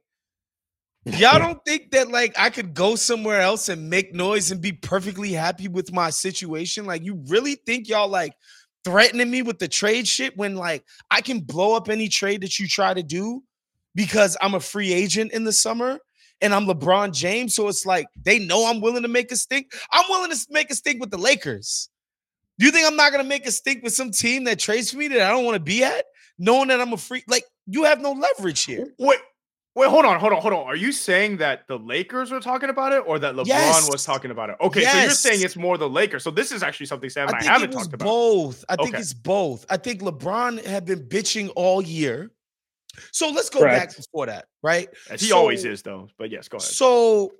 y'all 1.05 1.39
don't 1.39 1.63
think 1.65 1.91
that 1.91 2.09
like 2.09 2.37
I 2.37 2.49
could 2.49 2.73
go 2.73 2.95
somewhere 2.95 3.41
else 3.41 3.69
and 3.69 3.89
make 3.89 4.13
noise 4.13 4.51
and 4.51 4.61
be 4.61 4.71
perfectly 4.71 5.31
happy 5.31 5.67
with 5.67 5.93
my 5.93 6.09
situation? 6.09 6.85
Like, 6.85 7.03
you 7.03 7.23
really 7.27 7.55
think 7.55 7.87
y'all 7.87 8.09
like 8.09 8.33
threatening 8.83 9.29
me 9.29 9.41
with 9.41 9.59
the 9.59 9.67
trade 9.67 10.07
shit 10.07 10.37
when 10.37 10.55
like 10.55 10.83
I 11.09 11.21
can 11.21 11.39
blow 11.39 11.75
up 11.75 11.89
any 11.89 12.07
trade 12.07 12.41
that 12.41 12.59
you 12.59 12.67
try 12.67 12.93
to 12.93 13.03
do 13.03 13.43
because 13.93 14.37
I'm 14.41 14.55
a 14.55 14.59
free 14.59 14.93
agent 14.93 15.31
in 15.31 15.43
the 15.43 15.53
summer? 15.53 15.99
and 16.41 16.53
I'm 16.53 16.65
LeBron 16.65 17.13
James. 17.13 17.55
So 17.55 17.67
it's 17.67 17.85
like 17.85 18.07
they 18.21 18.39
know 18.39 18.69
I'm 18.69 18.81
willing 18.81 19.03
to 19.03 19.07
make 19.07 19.31
a 19.31 19.35
stink. 19.35 19.73
I'm 19.91 20.05
willing 20.09 20.31
to 20.31 20.47
make 20.49 20.69
a 20.69 20.75
stink 20.75 20.99
with 20.99 21.11
the 21.11 21.17
Lakers. 21.17 21.89
Do 22.57 22.65
you 22.65 22.71
think 22.71 22.87
I'm 22.87 22.95
not 22.95 23.11
gonna 23.11 23.23
make 23.23 23.45
a 23.45 23.51
stink 23.51 23.83
with 23.83 23.93
some 23.93 24.11
team 24.11 24.45
that 24.45 24.59
trades 24.59 24.91
for 24.91 24.97
me 24.97 25.07
that 25.09 25.21
I 25.21 25.29
don't 25.29 25.45
want 25.45 25.55
to 25.55 25.63
be 25.63 25.83
at, 25.83 26.05
knowing 26.37 26.69
that 26.69 26.79
I'm 26.79 26.93
a 26.93 26.97
free? 26.97 27.23
Like 27.27 27.43
you 27.67 27.83
have 27.83 27.99
no 27.99 28.11
leverage 28.11 28.63
here. 28.63 28.87
Wait, 28.97 29.19
wait, 29.75 29.89
hold 29.89 30.05
on, 30.05 30.19
hold 30.19 30.33
on, 30.33 30.41
hold 30.41 30.53
on. 30.53 30.65
Are 30.65 30.75
you 30.75 30.91
saying 30.91 31.37
that 31.37 31.67
the 31.67 31.77
Lakers 31.77 32.31
were 32.31 32.39
talking 32.39 32.69
about 32.69 32.93
it, 32.93 33.03
or 33.05 33.19
that 33.19 33.35
LeBron 33.35 33.47
yes. 33.47 33.91
was 33.91 34.03
talking 34.03 34.31
about 34.31 34.49
it? 34.49 34.57
Okay, 34.61 34.81
yes. 34.81 34.93
so 34.93 34.99
you're 34.99 35.09
saying 35.11 35.45
it's 35.45 35.55
more 35.55 35.77
the 35.77 35.89
Lakers. 35.89 36.23
So 36.23 36.31
this 36.31 36.51
is 36.51 36.63
actually 36.63 36.87
something 36.87 37.09
Sam 37.09 37.27
and 37.27 37.37
I, 37.37 37.39
I 37.39 37.43
haven't 37.43 37.71
talked 37.71 37.93
about. 37.93 38.05
Both. 38.05 38.65
I 38.69 38.75
think 38.75 38.89
okay. 38.89 38.99
it's 38.99 39.13
both. 39.13 39.65
I 39.69 39.77
think 39.77 40.01
LeBron 40.01 40.65
had 40.65 40.85
been 40.85 41.03
bitching 41.03 41.51
all 41.55 41.81
year 41.81 42.31
so 43.11 43.29
let's 43.29 43.49
go 43.49 43.59
Correct. 43.59 43.89
back 43.89 43.97
before 43.97 44.25
that, 44.27 44.45
right? 44.61 44.89
As 45.09 45.21
he 45.21 45.27
so, 45.27 45.37
always 45.37 45.65
is, 45.65 45.81
though. 45.81 46.09
But 46.17 46.31
yes, 46.31 46.47
go 46.47 46.57
ahead. 46.57 46.67
So 46.67 47.33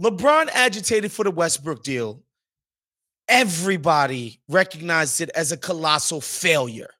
LeBron 0.00 0.48
agitated 0.52 1.12
for 1.12 1.24
the 1.24 1.30
Westbrook 1.30 1.82
deal. 1.82 2.22
Everybody 3.28 4.40
recognized 4.48 5.20
it 5.20 5.30
as 5.30 5.52
a 5.52 5.56
colossal 5.56 6.20
failure. 6.20 6.90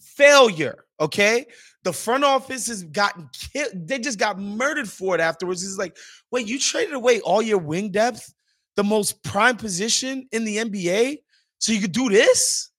Failure, 0.00 0.84
okay? 1.00 1.46
The 1.84 1.92
front 1.92 2.24
office 2.24 2.68
has 2.68 2.84
gotten 2.84 3.28
killed. 3.32 3.88
They 3.88 3.98
just 3.98 4.18
got 4.18 4.38
murdered 4.38 4.88
for 4.88 5.14
it 5.14 5.20
afterwards. 5.20 5.64
It's 5.64 5.78
like, 5.78 5.96
wait, 6.30 6.46
you 6.46 6.58
traded 6.58 6.94
away 6.94 7.20
all 7.20 7.42
your 7.42 7.58
wing 7.58 7.90
depth, 7.90 8.32
the 8.76 8.84
most 8.84 9.22
prime 9.24 9.56
position 9.56 10.28
in 10.32 10.44
the 10.44 10.58
NBA, 10.58 11.18
so 11.58 11.72
you 11.72 11.80
could 11.80 11.92
do 11.92 12.08
this? 12.08 12.72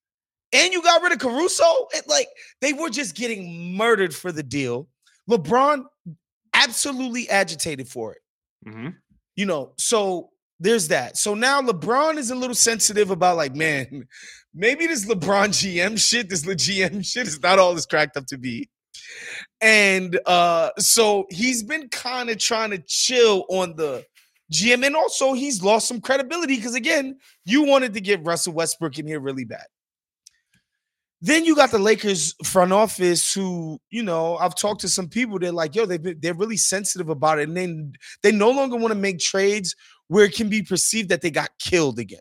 and 0.54 0.72
you 0.72 0.82
got 0.82 1.02
rid 1.02 1.12
of 1.12 1.20
Caruso. 1.20 1.64
It, 1.94 2.08
like 2.08 2.28
they 2.62 2.72
were 2.74 2.90
just 2.90 3.16
getting 3.16 3.76
murdered 3.76 4.16
for 4.16 4.32
the 4.32 4.44
deal. 4.44 4.88
LeBron 5.30 5.86
absolutely 6.54 7.30
agitated 7.30 7.88
for 7.88 8.14
it. 8.14 8.22
Mm-hmm. 8.68 8.90
You 9.36 9.46
know, 9.46 9.74
so 9.78 10.30
there's 10.60 10.90
that. 10.90 11.18
So 11.18 11.34
now 11.34 11.62
LeBron 11.62 12.18
is 12.18 12.30
a 12.30 12.36
little 12.36 12.56
sensitive 12.56 13.10
about 13.10 13.36
like, 13.36 13.56
man, 13.56 14.08
maybe 14.54 14.86
this 14.86 15.06
LeBron 15.06 15.50
GM 15.50 16.00
shit, 16.00 16.30
this 16.30 16.46
GM 16.46 17.06
shit 17.06 17.28
is 17.28 17.42
not 17.42 17.60
all 17.60 17.76
it's 17.76 17.88
cracked 17.88 18.16
up 18.16 18.28
to 18.28 18.38
be. 18.38 18.70
And 19.62 20.20
uh 20.26 20.72
so 20.78 21.26
he's 21.30 21.64
been 21.64 21.90
kind 21.90 22.30
of 22.30 22.38
trying 22.38 22.72
to 22.72 22.84
chill 22.86 23.46
on 23.50 23.76
the 23.76 24.06
GM, 24.52 24.86
and 24.86 24.96
also 24.96 25.34
he's 25.34 25.64
lost 25.64 25.88
some 25.88 26.02
credibility 26.02 26.58
because 26.58 26.76
again, 26.76 27.18
you 27.46 27.64
wanted 27.64 27.94
to 27.94 28.02
get 28.02 28.24
Russell 28.26 28.54
Westbrook 28.54 29.00
in 29.00 29.08
here 29.08 29.20
really 29.20 29.46
bad. 29.46 29.66
Then 31.22 31.46
you 31.46 31.56
got 31.56 31.72
the 31.72 31.80
Lakers 31.80 32.36
front 32.44 32.74
office 32.74 33.34
who, 33.34 33.80
you 33.90 34.04
know, 34.04 34.36
I've 34.36 34.56
talked 34.56 34.82
to 34.82 34.90
some 34.90 35.08
people. 35.08 35.40
They're 35.40 35.54
like, 35.54 35.74
yo, 35.74 35.86
they've 35.86 36.22
they're 36.22 36.34
really 36.34 36.58
sensitive 36.58 37.08
about 37.08 37.40
it, 37.40 37.48
and 37.48 37.56
then 37.56 37.94
they 38.22 38.34
no 38.34 38.52
longer 38.52 38.76
want 38.76 38.94
to 38.94 39.00
make 39.00 39.20
trades 39.20 39.74
where 40.10 40.26
it 40.26 40.36
can 40.36 40.50
be 40.50 40.62
perceived 40.62 41.08
that 41.10 41.22
they 41.22 41.32
got 41.32 41.50
killed 41.60 41.98
again. 41.98 42.20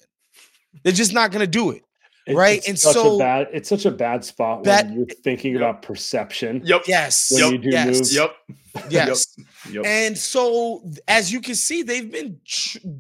They're 0.85 0.93
just 0.93 1.13
not 1.13 1.33
going 1.33 1.41
to 1.41 1.51
do 1.51 1.71
it, 1.71 1.83
it's, 2.27 2.37
right? 2.37 2.59
It's 2.59 2.69
and 2.69 2.79
so 2.79 3.19
bad, 3.19 3.49
it's 3.53 3.69
such 3.69 3.85
a 3.85 3.91
bad 3.91 4.25
spot 4.25 4.65
bad, 4.65 4.89
when 4.89 4.99
you're 4.99 5.07
thinking 5.07 5.53
yep. 5.53 5.63
about 5.63 5.83
perception. 5.83 6.63
Yep. 6.65 6.83
Yes. 6.87 7.33
When 7.33 7.43
yep. 7.43 7.53
you 7.53 7.59
do 7.59 7.69
yes. 7.71 7.87
moves. 7.87 8.15
Yep. 8.15 8.35
Yes. 8.89 9.37
Yep. 9.71 9.85
And 9.85 10.17
so, 10.17 10.83
as 11.07 11.31
you 11.31 11.43
can 11.43 11.55
see, 11.55 11.83
they've 11.83 12.11
been 12.11 12.41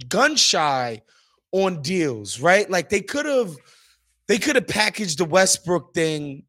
gun 0.07 0.37
shy 0.37 1.01
on 1.51 1.81
deals, 1.81 2.41
right? 2.41 2.69
Like 2.69 2.91
they 2.91 3.01
could 3.01 3.25
have 3.25 3.57
they 4.27 4.39
could 4.39 4.57
have 4.57 4.67
packaged 4.67 5.19
the 5.19 5.25
Westbrook 5.25 5.95
thing. 5.95 6.45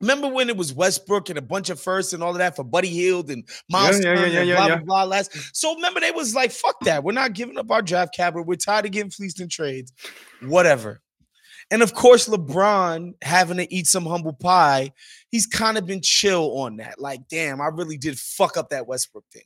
Remember 0.00 0.26
when 0.28 0.48
it 0.48 0.56
was 0.56 0.72
Westbrook 0.72 1.28
and 1.28 1.38
a 1.38 1.42
bunch 1.42 1.70
of 1.70 1.78
firsts 1.80 2.12
and 2.12 2.22
all 2.24 2.30
of 2.30 2.38
that 2.38 2.56
for 2.56 2.64
Buddy 2.64 2.88
Hield 2.88 3.30
and 3.30 3.46
Myles 3.68 4.02
yeah, 4.02 4.14
yeah, 4.14 4.26
yeah, 4.26 4.42
yeah, 4.42 4.56
blah, 4.56 4.66
yeah. 4.66 4.76
blah, 4.76 4.84
blah, 4.84 5.04
last. 5.04 5.56
So 5.56 5.74
remember, 5.74 6.00
they 6.00 6.10
was 6.10 6.34
like, 6.34 6.50
fuck 6.50 6.80
that. 6.80 7.04
We're 7.04 7.12
not 7.12 7.34
giving 7.34 7.58
up 7.58 7.70
our 7.70 7.82
draft 7.82 8.14
capital. 8.14 8.44
We're 8.44 8.56
tired 8.56 8.86
of 8.86 8.92
getting 8.92 9.10
fleeced 9.10 9.40
in 9.40 9.48
trades. 9.48 9.92
Whatever. 10.40 11.02
And 11.70 11.82
of 11.82 11.94
course, 11.94 12.28
LeBron 12.28 13.14
having 13.22 13.58
to 13.58 13.72
eat 13.72 13.86
some 13.86 14.04
humble 14.04 14.32
pie, 14.32 14.92
he's 15.30 15.46
kind 15.46 15.78
of 15.78 15.86
been 15.86 16.00
chill 16.02 16.58
on 16.58 16.78
that. 16.78 17.00
Like, 17.00 17.28
damn, 17.28 17.60
I 17.60 17.68
really 17.68 17.96
did 17.96 18.18
fuck 18.18 18.56
up 18.56 18.70
that 18.70 18.86
Westbrook 18.86 19.24
thing. 19.32 19.44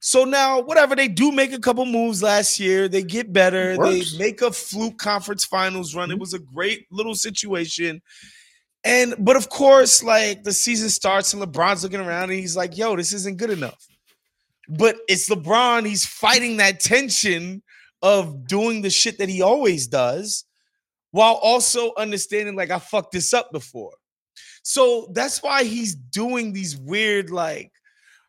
So 0.00 0.24
now, 0.24 0.60
whatever 0.60 0.94
they 0.94 1.08
do, 1.08 1.32
make 1.32 1.52
a 1.52 1.58
couple 1.58 1.84
moves 1.84 2.22
last 2.22 2.60
year. 2.60 2.88
They 2.88 3.02
get 3.02 3.32
better. 3.32 3.76
They 3.76 4.02
make 4.16 4.42
a 4.42 4.52
fluke 4.52 4.96
conference 4.98 5.44
finals 5.44 5.94
run. 5.94 6.08
Mm-hmm. 6.08 6.12
It 6.14 6.20
was 6.20 6.34
a 6.34 6.38
great 6.38 6.86
little 6.90 7.16
situation. 7.16 8.00
And 8.84 9.14
but 9.18 9.36
of 9.36 9.48
course, 9.48 10.04
like 10.04 10.44
the 10.44 10.52
season 10.52 10.88
starts 10.88 11.34
and 11.34 11.42
LeBron's 11.42 11.82
looking 11.82 12.00
around 12.00 12.30
and 12.30 12.38
he's 12.38 12.56
like, 12.56 12.76
"Yo, 12.76 12.94
this 12.94 13.12
isn't 13.12 13.38
good 13.38 13.50
enough." 13.50 13.86
But 14.68 14.98
it's 15.08 15.28
LeBron. 15.28 15.84
He's 15.84 16.06
fighting 16.06 16.58
that 16.58 16.78
tension 16.78 17.62
of 18.00 18.46
doing 18.46 18.82
the 18.82 18.90
shit 18.90 19.18
that 19.18 19.28
he 19.28 19.42
always 19.42 19.88
does, 19.88 20.44
while 21.10 21.34
also 21.34 21.92
understanding 21.96 22.56
like 22.56 22.70
I 22.70 22.78
fucked 22.78 23.12
this 23.12 23.32
up 23.32 23.50
before. 23.52 23.92
So 24.62 25.08
that's 25.12 25.42
why 25.42 25.64
he's 25.64 25.94
doing 25.94 26.52
these 26.52 26.76
weird 26.76 27.30
like 27.30 27.72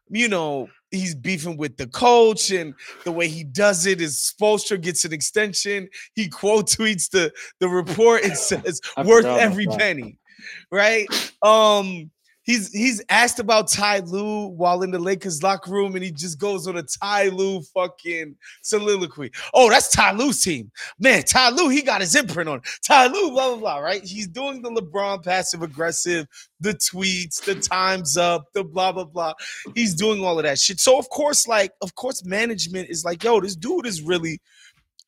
you 0.10 0.28
know, 0.28 0.68
he's 0.92 1.16
beefing 1.16 1.58
with 1.58 1.78
the 1.78 1.88
coach, 1.88 2.52
and 2.52 2.74
the 3.06 3.12
way 3.12 3.28
he 3.28 3.44
does 3.44 3.86
it 3.86 4.02
is 4.02 4.34
Spoelstra 4.34 4.82
gets 4.82 5.06
an 5.06 5.14
extension. 5.14 5.88
He 6.16 6.28
quote 6.28 6.68
tweets 6.68 7.10
the 7.10 7.32
the 7.60 7.70
report 7.70 8.24
and 8.24 8.38
says, 8.38 8.82
"Worth 9.06 9.26
every 9.26 9.68
penny." 9.68 10.18
Right? 10.72 11.08
Um, 11.42 12.12
he's 12.50 12.72
he's 12.72 13.02
asked 13.10 13.38
about 13.38 13.68
Ty 13.68 14.00
Lue 14.00 14.48
while 14.48 14.82
in 14.82 14.90
the 14.90 14.98
Lakers 14.98 15.44
locker 15.44 15.72
room, 15.72 15.96
and 15.96 16.04
he 16.04 16.12
just 16.12 16.40
goes 16.40 16.68
on 16.68 16.78
a 16.78 16.84
Ty 16.84 17.30
Lue 17.30 17.62
fucking 17.62 18.36
soliloquy. 18.64 19.32
Oh, 19.54 19.70
that's 19.70 19.90
Ty 19.90 20.14
Lue's 20.14 20.42
team, 20.42 20.72
man. 21.00 21.22
Ty 21.24 21.52
Lue, 21.52 21.70
he 21.70 21.84
got 21.84 22.02
his 22.02 22.16
imprint 22.16 22.50
on 22.50 22.62
Ty 22.84 23.08
Lue, 23.08 23.30
blah 23.32 23.50
blah 23.50 23.58
blah. 23.58 23.78
Right? 23.78 24.04
He's 24.04 24.28
doing 24.28 24.64
the 24.64 24.72
LeBron 24.72 25.24
passive 25.24 25.62
aggressive, 25.62 26.28
the 26.60 26.74
tweets, 26.74 27.40
the 27.44 27.56
times 27.56 28.18
up, 28.18 28.46
the 28.54 28.64
blah 28.64 28.92
blah 28.92 29.04
blah. 29.04 29.34
He's 29.76 29.94
doing 29.94 30.26
all 30.26 30.40
of 30.40 30.44
that 30.44 30.60
shit. 30.60 30.80
So 30.80 30.98
of 30.98 31.08
course, 31.10 31.48
like, 31.48 31.72
of 31.82 31.94
course, 31.94 32.26
management 32.26 32.90
is 32.90 33.06
like, 33.06 33.24
yo, 33.24 33.40
this 33.40 33.56
dude 33.56 33.86
is 33.86 34.02
really 34.02 34.42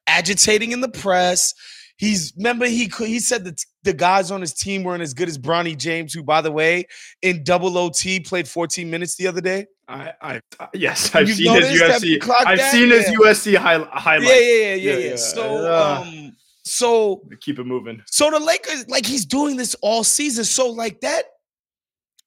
agitating 0.06 0.74
in 0.74 0.82
the 0.82 0.90
press 0.90 1.54
He's 2.02 2.34
remember 2.36 2.66
he 2.66 2.92
he 2.98 3.20
said 3.20 3.44
that 3.44 3.64
the 3.84 3.94
guys 3.94 4.32
on 4.32 4.42
his 4.42 4.54
team 4.54 4.84
weren't 4.84 5.04
as 5.04 5.14
good 5.14 5.30
as 5.30 5.38
Bronny 5.38 5.78
James, 5.78 6.12
who, 6.12 6.24
by 6.24 6.42
the 6.42 6.52
way, 6.52 6.88
in 7.22 7.44
double 7.44 7.78
OT 7.78 8.20
played 8.20 8.48
14 8.48 8.90
minutes 8.90 9.18
the 9.18 9.28
other 9.28 9.40
day. 9.40 9.68
I, 9.88 10.12
I 10.20 10.42
yes, 10.74 11.14
I've 11.14 11.28
You've 11.28 11.38
seen 11.38 11.54
his 11.54 11.80
UFC. 11.80 12.28
I've 12.44 12.58
that? 12.58 12.72
seen 12.72 12.90
his 12.90 13.06
UFC 13.06 13.56
high, 13.56 13.78
highlight. 13.92 14.30
Yeah, 14.30 14.34
yeah, 14.34 14.74
yeah, 14.74 14.94
yeah, 14.94 15.10
yeah. 15.10 15.16
So, 15.16 15.44
uh, 15.58 16.04
um, 16.04 16.36
so 16.64 17.22
keep 17.40 17.60
it 17.60 17.66
moving. 17.66 18.02
So 18.08 18.32
the 18.32 18.40
Lakers, 18.40 18.90
like 18.90 19.06
he's 19.06 19.26
doing 19.26 19.56
this 19.56 19.76
all 19.84 20.04
season. 20.04 20.44
So 20.44 20.72
like 20.72 21.02
that 21.02 21.26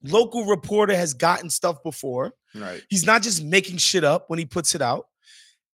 local 0.05 0.45
reporter 0.45 0.95
has 0.95 1.15
gotten 1.15 1.51
stuff 1.51 1.83
before. 1.83 2.33
Right. 2.55 2.81
He's 2.91 3.05
not 3.05 3.23
just 3.23 3.43
making 3.43 3.79
shit 3.79 4.05
up 4.05 4.31
when 4.31 4.39
he 4.39 4.45
puts 4.45 4.77
it 4.77 4.83
out. 4.83 5.07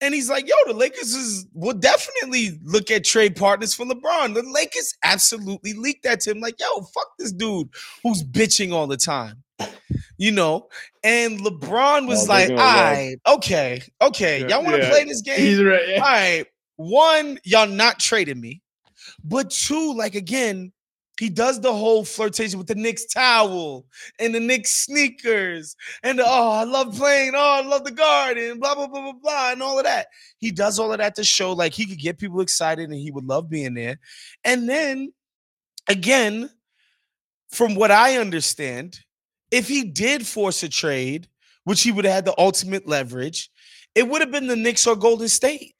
And 0.01 0.15
he's 0.15 0.29
like, 0.29 0.47
yo, 0.47 0.55
the 0.65 0.73
Lakers 0.73 1.13
is 1.13 1.45
will 1.53 1.77
definitely 1.77 2.59
look 2.63 2.89
at 2.89 3.05
trade 3.05 3.35
partners 3.35 3.75
for 3.75 3.85
LeBron. 3.85 4.33
The 4.33 4.43
Lakers 4.51 4.95
absolutely 5.03 5.73
leaked 5.73 6.03
that 6.03 6.21
to 6.21 6.31
him. 6.31 6.39
Like, 6.39 6.59
yo, 6.59 6.81
fuck 6.81 7.11
this 7.19 7.31
dude 7.31 7.69
who's 8.03 8.23
bitching 8.23 8.73
all 8.73 8.87
the 8.87 8.97
time. 8.97 9.43
You 10.17 10.31
know, 10.31 10.69
and 11.03 11.39
LeBron 11.39 12.07
was 12.07 12.27
oh, 12.27 12.33
like, 12.33 12.49
all 12.49 12.55
right, 12.55 13.15
okay, 13.27 13.83
okay. 14.01 14.47
Y'all 14.47 14.63
want 14.63 14.75
to 14.77 14.81
yeah. 14.81 14.89
play 14.89 15.03
this 15.03 15.21
game? 15.21 15.39
He's 15.39 15.61
right. 15.63 15.87
Yeah. 15.87 15.95
All 15.95 16.01
right. 16.01 16.45
One, 16.77 17.39
y'all 17.43 17.67
not 17.67 17.99
trading 17.99 18.41
me. 18.41 18.61
But 19.23 19.51
two, 19.51 19.93
like 19.93 20.15
again, 20.15 20.71
he 21.19 21.29
does 21.29 21.61
the 21.61 21.73
whole 21.73 22.03
flirtation 22.03 22.57
with 22.57 22.67
the 22.67 22.75
Knicks 22.75 23.05
towel 23.05 23.85
and 24.19 24.33
the 24.33 24.39
Knicks 24.39 24.71
sneakers 24.71 25.75
and 26.03 26.17
the, 26.17 26.23
oh, 26.25 26.51
I 26.51 26.63
love 26.63 26.95
playing. 26.95 27.33
Oh, 27.35 27.61
I 27.63 27.67
love 27.67 27.83
the 27.83 27.91
garden, 27.91 28.59
blah, 28.59 28.73
blah, 28.75 28.87
blah, 28.87 29.01
blah, 29.01 29.13
blah, 29.13 29.51
and 29.51 29.61
all 29.61 29.77
of 29.77 29.85
that. 29.85 30.07
He 30.37 30.51
does 30.51 30.79
all 30.79 30.91
of 30.91 30.97
that 30.97 31.15
to 31.15 31.23
show 31.23 31.53
like 31.53 31.73
he 31.73 31.85
could 31.85 31.99
get 31.99 32.17
people 32.17 32.41
excited 32.41 32.89
and 32.89 32.97
he 32.97 33.11
would 33.11 33.25
love 33.25 33.49
being 33.49 33.73
there. 33.73 33.99
And 34.43 34.67
then 34.67 35.13
again, 35.87 36.49
from 37.51 37.75
what 37.75 37.91
I 37.91 38.17
understand, 38.17 38.99
if 39.51 39.67
he 39.67 39.83
did 39.83 40.25
force 40.25 40.63
a 40.63 40.69
trade, 40.69 41.27
which 41.65 41.81
he 41.83 41.91
would 41.91 42.05
have 42.05 42.13
had 42.13 42.25
the 42.25 42.39
ultimate 42.39 42.87
leverage, 42.87 43.51
it 43.93 44.07
would 44.07 44.21
have 44.21 44.31
been 44.31 44.47
the 44.47 44.55
Knicks 44.55 44.87
or 44.87 44.95
Golden 44.95 45.27
State. 45.27 45.75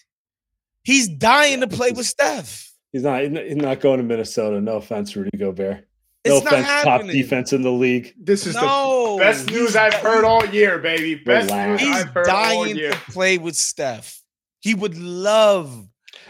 He's 0.84 1.08
dying 1.08 1.62
to 1.62 1.68
play 1.68 1.92
with 1.92 2.06
Steph. 2.06 2.71
He's 2.92 3.04
not. 3.04 3.22
He's 3.24 3.56
not 3.56 3.80
going 3.80 3.98
to 3.98 4.04
Minnesota. 4.04 4.60
No 4.60 4.76
offense, 4.78 5.16
Rudy 5.16 5.38
Gobert. 5.38 5.88
No 6.26 6.36
It's 6.38 6.46
not 6.46 6.54
offense, 6.60 6.84
top 6.84 7.02
defense 7.06 7.54
in 7.54 7.62
the 7.64 7.72
league. 7.72 8.14
This 8.20 8.46
is 8.46 8.54
No, 8.56 9.16
the 9.18 9.24
best 9.24 9.50
news 9.50 9.76
I've 9.76 9.94
heard 9.96 10.24
all 10.24 10.46
year, 10.46 10.78
baby. 10.78 11.16
Best 11.16 11.50
Relax. 11.50 11.82
news 11.82 11.90
He's 11.96 12.02
I've 12.06 12.14
heard 12.14 12.28
all 12.28 12.44
dying 12.66 12.76
year. 12.76 12.92
to 12.92 12.98
play 13.12 13.38
with 13.40 13.56
Steph. 13.56 14.22
He 14.60 14.76
would 14.76 14.98
love 14.98 15.88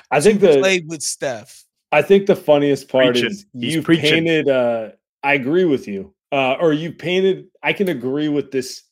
I 0.10 0.22
think 0.22 0.40
to 0.40 0.48
the 0.48 0.60
play 0.60 0.82
with 0.88 1.02
Steph. 1.02 1.66
I 1.92 2.02
think 2.02 2.26
the 2.26 2.38
funniest 2.38 2.88
part 2.88 3.08
Preaching. 3.16 3.32
is 3.32 3.46
He's 3.60 3.76
you 3.76 3.82
preaching. 3.82 4.04
painted. 4.26 4.48
Uh, 4.48 4.92
I 5.24 5.34
agree 5.34 5.66
with 5.66 5.88
you, 5.90 6.14
uh, 6.32 6.54
or 6.54 6.72
you 6.72 6.94
painted. 6.94 7.48
I 7.62 7.74
can 7.74 7.90
agree 7.90 8.30
with 8.30 8.52
this 8.52 8.84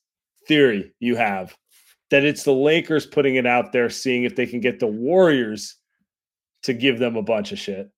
theory 0.49 0.91
you 0.99 1.15
have 1.15 1.55
that 2.11 2.25
it's 2.25 2.43
the 2.43 2.51
Lakers 2.53 3.05
putting 3.05 3.35
it 3.35 3.45
out 3.45 3.71
there, 3.71 3.89
seeing 3.89 4.23
if 4.25 4.35
they 4.35 4.45
can 4.47 4.59
get 4.59 4.79
the 4.79 4.87
Warriors 4.87 5.75
to 6.63 6.73
give 6.73 6.99
them 6.99 7.15
a 7.15 7.21
bunch 7.21 7.51
of 7.51 7.59
shit, 7.59 7.89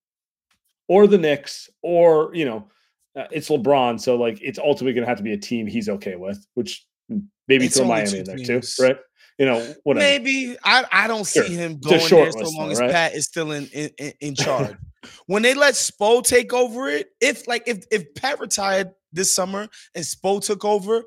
or 0.88 1.08
the 1.08 1.18
Knicks, 1.18 1.70
or 1.82 2.34
you 2.36 2.46
know, 2.46 2.68
uh, 3.16 3.26
it's 3.32 3.50
LeBron, 3.50 4.00
so 4.00 4.16
like 4.16 4.40
it's 4.42 4.60
ultimately 4.60 4.94
going 4.94 5.04
to 5.04 5.10
have 5.10 5.18
to 5.18 5.24
be 5.24 5.34
a 5.34 5.38
team 5.38 5.68
he's 5.68 5.90
okay 5.90 6.16
with, 6.16 6.46
which 6.54 6.86
mm, 7.12 7.24
maybe 7.48 7.66
It's 7.66 7.78
throw 7.78 7.86
Miami 7.86 8.20
in 8.20 8.26
there 8.26 8.36
teams. 8.38 8.76
too, 8.76 8.84
right? 8.84 8.98
You 9.40 9.46
know, 9.48 9.76
whatever. 9.84 10.06
Maybe 10.06 10.56
I, 10.64 10.86
I 10.92 11.08
don't 11.08 11.26
Sure. 11.28 11.44
see 11.46 11.56
him 11.56 11.80
going 11.80 11.98
there 12.10 12.32
so 12.32 12.40
long 12.52 12.68
though, 12.68 12.72
as 12.74 12.80
right? 12.80 12.92
Pat 12.92 13.16
is 13.16 13.26
still 13.26 13.52
in 13.52 13.68
in, 13.74 13.90
in, 13.98 14.14
in 14.22 14.36
charge. 14.36 14.76
when 15.26 15.42
they 15.42 15.54
let 15.56 15.74
Spo 15.74 16.24
take 16.24 16.54
over 16.54 16.88
it, 16.90 17.10
if 17.20 17.48
like 17.48 17.64
if 17.66 17.84
if 17.92 18.14
Pat 18.14 18.40
retired 18.40 18.92
this 19.12 19.34
summer 19.34 19.68
and 19.96 20.04
Spo 20.06 20.44
took 20.46 20.64
over, 20.64 21.04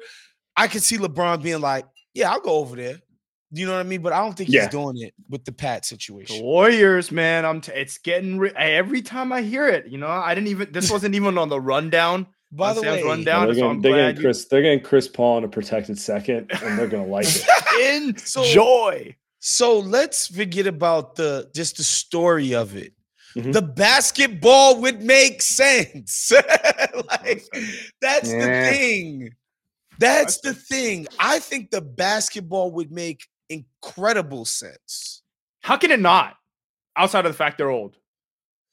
I 0.56 0.66
could 0.68 0.82
see 0.82 0.98
LeBron 0.98 1.42
being 1.42 1.60
like, 1.60 1.84
"Yeah, 2.12 2.32
I'll 2.32 2.40
go 2.40 2.56
over 2.56 2.74
there." 2.74 2.98
You 3.52 3.66
know 3.66 3.72
what 3.72 3.80
I 3.80 3.84
mean? 3.84 4.02
But 4.02 4.12
I 4.12 4.18
don't 4.18 4.36
think 4.36 4.50
Yeah. 4.50 4.62
he's 4.62 4.70
doing 4.70 4.98
it 4.98 5.14
with 5.28 5.44
the 5.44 5.52
Pat 5.52 5.82
The 5.82 5.88
situation. 5.88 6.42
Warriors, 6.42 7.12
man. 7.12 7.44
I'm. 7.44 7.60
T- 7.60 7.72
it's 7.72 7.98
getting 7.98 8.38
ri- 8.38 8.52
every 8.56 9.00
time 9.02 9.32
I 9.32 9.42
hear 9.42 9.68
it. 9.68 9.86
You 9.86 9.98
know, 9.98 10.08
I 10.08 10.34
didn't 10.34 10.48
even. 10.48 10.72
This 10.72 10.90
wasn't 10.92 11.14
even 11.14 11.38
on 11.38 11.48
the 11.48 11.60
rundown. 11.60 12.26
By 12.52 12.72
the 12.72 12.80
Sam's 12.82 13.02
way, 13.02 13.08
rundown. 13.08 13.46
they're 13.46 13.54
getting, 13.54 13.70
I'm 13.70 13.80
they're 13.82 13.92
glad 13.92 14.00
getting 14.02 14.16
you- 14.16 14.22
Chris. 14.22 14.44
They're 14.46 14.62
getting 14.62 14.80
Chris 14.80 15.08
Paul 15.08 15.38
in 15.38 15.44
a 15.44 15.48
protected 15.48 15.98
second, 15.98 16.50
and 16.62 16.78
they're 16.78 16.86
gonna 16.88 17.06
like 17.06 17.26
it. 17.28 18.32
Enjoy. 18.36 19.14
So 19.46 19.78
let's 19.80 20.28
forget 20.28 20.66
about 20.66 21.16
the 21.16 21.50
just 21.54 21.76
the 21.76 21.84
story 21.84 22.54
of 22.54 22.76
it. 22.76 22.94
Mhm. 23.36 23.52
The 23.52 23.60
basketball 23.60 24.80
would 24.80 25.02
make 25.02 25.42
sense. 25.42 26.32
like 27.20 27.44
that's 28.00 28.30
the 28.30 28.70
thing. 28.72 29.30
That's 29.98 30.40
the 30.40 30.54
thing. 30.54 31.06
I 31.18 31.40
think 31.40 31.70
the 31.70 31.82
basketball 31.82 32.70
would 32.70 32.90
make 32.90 33.26
incredible 33.48 34.44
sense. 34.44 35.22
How 35.62 35.76
can 35.76 35.90
it 35.90 36.00
not? 36.00 36.36
Outside 36.96 37.26
of 37.26 37.32
the 37.32 37.36
fact 37.36 37.58
they're 37.58 37.70
old, 37.70 37.96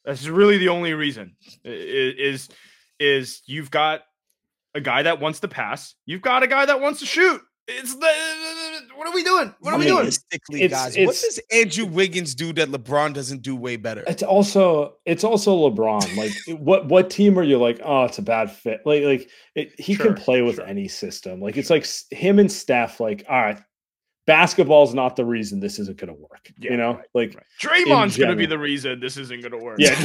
that's 0.06 0.28
really 0.28 0.58
the 0.58 0.70
only 0.70 0.94
reason. 0.94 1.36
i- 1.66 1.70
i- 1.70 2.16
Is 2.18 2.50
is 3.00 3.42
you've 3.48 3.72
got 3.72 4.02
a 4.76 4.82
guy 4.82 5.02
that 5.04 5.20
wants 5.20 5.40
to 5.40 5.48
pass. 5.48 5.96
You've 6.06 6.22
got 6.22 6.44
a 6.44 6.48
guy 6.48 6.66
that 6.66 6.80
wants 6.80 7.00
to 7.00 7.06
shoot. 7.06 7.42
It's 7.68 7.96
the 7.96 8.08
what 8.96 9.08
are 9.08 9.14
we 9.14 9.24
doing? 9.24 9.54
What 9.60 9.74
are 9.74 9.80
we 9.80 9.86
doing? 9.86 9.98
Realistically, 9.98 10.64
It's- 10.64 10.96
guys, 10.96 11.06
what 11.06 11.16
does 11.16 11.40
Andrew 11.52 11.86
Wiggins 11.86 12.36
do 12.36 12.52
that 12.54 12.70
LeBron 12.70 13.14
doesn't 13.14 13.42
do 13.42 13.56
way 13.56 13.76
better? 13.78 14.04
It's 14.08 14.24
also 14.24 14.98
it's 15.06 15.24
also 15.24 15.56
LeBron. 15.70 16.16
Like 16.18 16.32
what 16.60 16.88
what 16.88 17.10
team 17.10 17.40
are 17.40 17.44
you 17.44 17.58
like? 17.58 17.80
Oh, 17.84 18.04
it's 18.06 18.18
a 18.20 18.22
bad 18.24 18.52
fit. 18.52 18.82
Like 18.86 19.04
like 19.04 19.30
it, 19.56 19.80
he 19.80 19.96
Sure, 19.96 20.08
can 20.08 20.16
play 20.16 20.42
with 20.42 20.56
sure. 20.56 20.66
any 20.66 20.88
system. 20.88 21.40
Like 21.42 21.58
it's 21.58 21.70
like 21.70 21.88
him 22.12 22.38
and 22.40 22.52
Steph. 22.52 23.00
Like 23.00 23.24
all 23.30 23.42
right, 23.42 23.60
basketball's 24.28 24.94
not 24.94 25.16
the 25.16 25.26
reason 25.26 25.60
this 25.60 25.80
isn't 25.80 25.98
going 25.98 26.14
to 26.14 26.20
work. 26.20 26.52
Yeah, 26.58 26.72
you 26.72 26.78
know, 26.78 26.94
right, 26.94 27.06
like 27.14 27.36
Right. 27.36 27.46
Draymond's 27.86 28.18
gonna 28.18 28.36
be 28.36 28.46
the 28.46 28.58
reason 28.60 29.00
this 29.00 29.18
isn't 29.18 29.42
gonna 29.42 29.58
work. 29.58 29.78
yeah. 29.80 29.94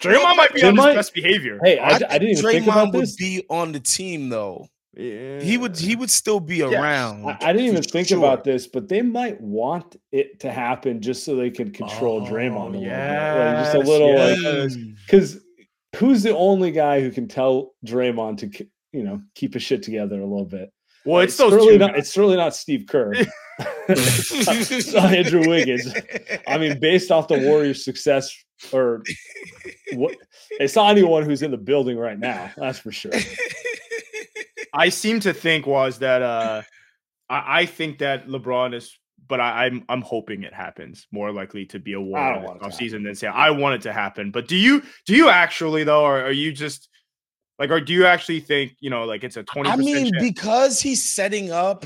Draymond 0.00 0.36
might 0.36 0.52
be 0.52 0.60
They 0.60 0.68
on 0.68 0.76
might- 0.76 0.88
his 0.88 0.96
best 0.96 1.14
behavior. 1.14 1.58
hey, 1.64 1.78
I, 1.78 1.88
I, 1.88 1.94
I 1.94 2.18
didn't 2.18 2.38
even 2.38 2.44
think 2.44 2.64
Draymond 2.64 2.68
about 2.72 2.92
would 2.94 3.02
this. 3.04 3.16
be 3.16 3.44
on 3.48 3.72
the 3.72 3.80
team 3.80 4.28
though. 4.28 4.66
Yeah. 4.96 5.40
He 5.40 5.56
would 5.56 5.76
he 5.76 5.96
would 5.96 6.10
still 6.10 6.38
be 6.38 6.62
around. 6.62 7.26
I, 7.26 7.36
I 7.40 7.52
didn't 7.52 7.66
even 7.68 7.82
think 7.82 8.08
sure. 8.08 8.18
about 8.18 8.44
this, 8.44 8.68
but 8.68 8.88
they 8.88 9.02
might 9.02 9.40
want 9.40 9.96
it 10.12 10.38
to 10.40 10.52
happen 10.52 11.00
just 11.00 11.24
so 11.24 11.34
they 11.34 11.50
can 11.50 11.72
control 11.72 12.24
oh, 12.24 12.30
Draymond 12.30 12.80
Yeah. 12.80 13.54
Like 13.56 13.64
just 13.64 13.74
a 13.74 13.78
little 13.80 14.12
yes. 14.14 14.76
like 14.76 14.84
because 15.06 15.40
who's 15.96 16.22
the 16.22 16.36
only 16.36 16.70
guy 16.70 17.00
who 17.00 17.10
can 17.10 17.26
tell 17.26 17.72
Draymond 17.84 18.38
to 18.38 18.66
you 18.92 19.02
know 19.02 19.20
keep 19.34 19.54
his 19.54 19.64
shit 19.64 19.82
together 19.82 20.20
a 20.20 20.24
little 20.26 20.44
bit? 20.46 20.70
Well, 21.04 21.22
it's, 21.22 21.36
those 21.36 21.50
certainly 21.50 21.74
two 21.74 21.78
not. 21.78 21.90
guys. 21.92 22.00
It's 22.00 22.12
certainly 22.12 22.36
not 22.36 22.54
Steve 22.54 22.86
Kerr. 22.88 23.12
it's 23.88 24.92
not 24.92 25.14
Andrew 25.14 25.48
Wiggins. 25.48 25.92
I 26.46 26.58
mean, 26.58 26.78
based 26.80 27.10
off 27.10 27.28
the 27.28 27.38
Warriors' 27.40 27.84
success, 27.84 28.34
or 28.72 29.02
what? 29.92 30.16
It's 30.52 30.76
not 30.76 30.90
anyone 30.90 31.24
who's 31.24 31.42
in 31.42 31.50
the 31.50 31.56
building 31.56 31.98
right 31.98 32.18
now. 32.18 32.50
That's 32.56 32.78
for 32.78 32.92
sure. 32.92 33.12
I 34.72 34.88
seem 34.88 35.20
to 35.20 35.32
think 35.32 35.66
was 35.66 35.98
that 35.98 36.22
uh 36.22 36.62
I, 37.28 37.60
I 37.60 37.66
think 37.66 37.98
that 37.98 38.26
LeBron 38.26 38.74
is 38.74 38.98
but 39.26 39.40
I, 39.40 39.66
I'm 39.66 39.84
I'm 39.88 40.02
hoping 40.02 40.42
it 40.42 40.52
happens. 40.52 41.06
More 41.10 41.32
likely 41.32 41.66
to 41.66 41.78
be 41.78 41.94
a 41.94 42.00
war 42.00 42.18
don't 42.34 42.42
want 42.42 42.56
it 42.56 42.60
to 42.60 42.66
off 42.66 42.74
season 42.74 43.02
than 43.02 43.14
say 43.14 43.26
I 43.26 43.50
want 43.50 43.76
it 43.76 43.82
to 43.82 43.92
happen. 43.92 44.30
But 44.30 44.48
do 44.48 44.56
you 44.56 44.82
do 45.06 45.14
you 45.14 45.28
actually 45.28 45.84
though, 45.84 46.04
or 46.04 46.20
are 46.20 46.32
you 46.32 46.52
just 46.52 46.88
like 47.58 47.70
or 47.70 47.80
do 47.80 47.92
you 47.92 48.06
actually 48.06 48.40
think, 48.40 48.76
you 48.80 48.90
know, 48.90 49.04
like 49.04 49.22
it's 49.22 49.36
a 49.36 49.44
20% 49.44 49.66
I 49.66 49.76
mean, 49.76 50.12
chance 50.12 50.22
because 50.22 50.80
he's 50.80 51.02
setting 51.02 51.52
up 51.52 51.84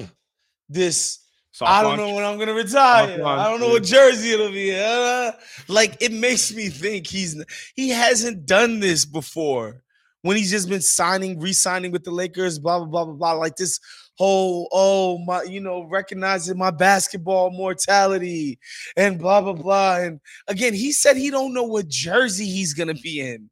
this. 0.68 1.20
soft 1.52 1.70
I 1.70 1.82
don't 1.82 1.98
know 1.98 2.14
when 2.14 2.24
I'm 2.24 2.38
gonna 2.38 2.54
retire. 2.54 3.22
I 3.24 3.50
don't 3.50 3.60
know 3.60 3.66
yeah. 3.66 3.72
what 3.74 3.82
jersey 3.82 4.30
it'll 4.32 4.50
be. 4.50 4.74
Uh, 4.74 5.32
like 5.68 5.96
it 6.00 6.12
makes 6.12 6.54
me 6.54 6.68
think 6.68 7.06
he's 7.06 7.42
he 7.74 7.90
hasn't 7.90 8.46
done 8.46 8.80
this 8.80 9.04
before. 9.04 9.82
When 10.22 10.36
he's 10.36 10.50
just 10.50 10.68
been 10.68 10.80
signing, 10.80 11.38
re-signing 11.38 11.92
with 11.92 12.02
the 12.02 12.10
Lakers, 12.10 12.58
blah 12.58 12.78
blah 12.78 12.86
blah 12.86 13.04
blah 13.04 13.14
blah. 13.14 13.32
Like 13.32 13.56
this 13.56 13.78
whole 14.16 14.68
oh 14.72 15.18
my, 15.18 15.42
you 15.42 15.60
know, 15.60 15.84
recognizing 15.84 16.56
my 16.56 16.70
basketball 16.70 17.50
mortality 17.50 18.58
and 18.96 19.18
blah 19.18 19.42
blah 19.42 19.52
blah. 19.52 19.98
And 19.98 20.20
again, 20.48 20.72
he 20.72 20.92
said 20.92 21.18
he 21.18 21.30
don't 21.30 21.52
know 21.52 21.64
what 21.64 21.88
jersey 21.88 22.46
he's 22.46 22.72
gonna 22.72 22.94
be 22.94 23.20
in 23.20 23.50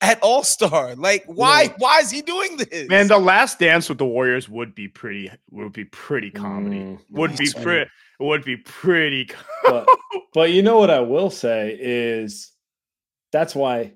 at 0.00 0.20
All 0.22 0.42
Star. 0.42 0.94
Like, 0.94 1.24
why? 1.26 1.62
Yeah. 1.62 1.74
Why 1.78 1.98
is 2.00 2.10
he 2.10 2.22
doing 2.22 2.56
this? 2.56 2.88
Man, 2.88 3.08
the 3.08 3.18
last 3.18 3.58
dance 3.58 3.88
with 3.88 3.98
the 3.98 4.06
Warriors 4.06 4.48
would 4.48 4.74
be 4.74 4.88
pretty 4.88 5.30
would 5.50 5.72
be 5.72 5.84
pretty 5.84 6.30
comedy. 6.30 6.80
Mm, 6.80 7.00
would 7.10 7.30
be 7.32 7.44
that's 7.44 7.52
funny. 7.52 7.64
pretty 7.64 7.90
would 8.20 8.44
be 8.44 8.56
pretty 8.56 9.30
but, 9.64 9.88
but 10.34 10.50
you 10.50 10.62
know 10.62 10.78
what 10.78 10.90
I 10.90 11.00
will 11.00 11.30
say 11.30 11.76
is 11.80 12.52
that's 13.32 13.54
why 13.54 13.92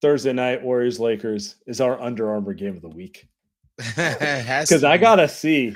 Thursday 0.00 0.32
night 0.32 0.62
Warriors 0.62 1.00
Lakers 1.00 1.56
is 1.66 1.80
our 1.80 2.00
Under 2.00 2.30
Armour 2.30 2.54
game 2.54 2.76
of 2.76 2.82
the 2.82 2.88
week. 2.88 3.28
because 3.76 4.68
because 4.68 4.84
I 4.84 4.98
gotta 4.98 5.28
see 5.28 5.74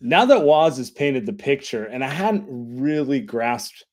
now 0.00 0.24
that 0.24 0.44
Wos 0.44 0.76
has 0.78 0.90
painted 0.90 1.26
the 1.26 1.32
picture, 1.32 1.84
and 1.84 2.04
I 2.04 2.08
hadn't 2.08 2.46
really 2.48 3.20
grasped 3.20 3.84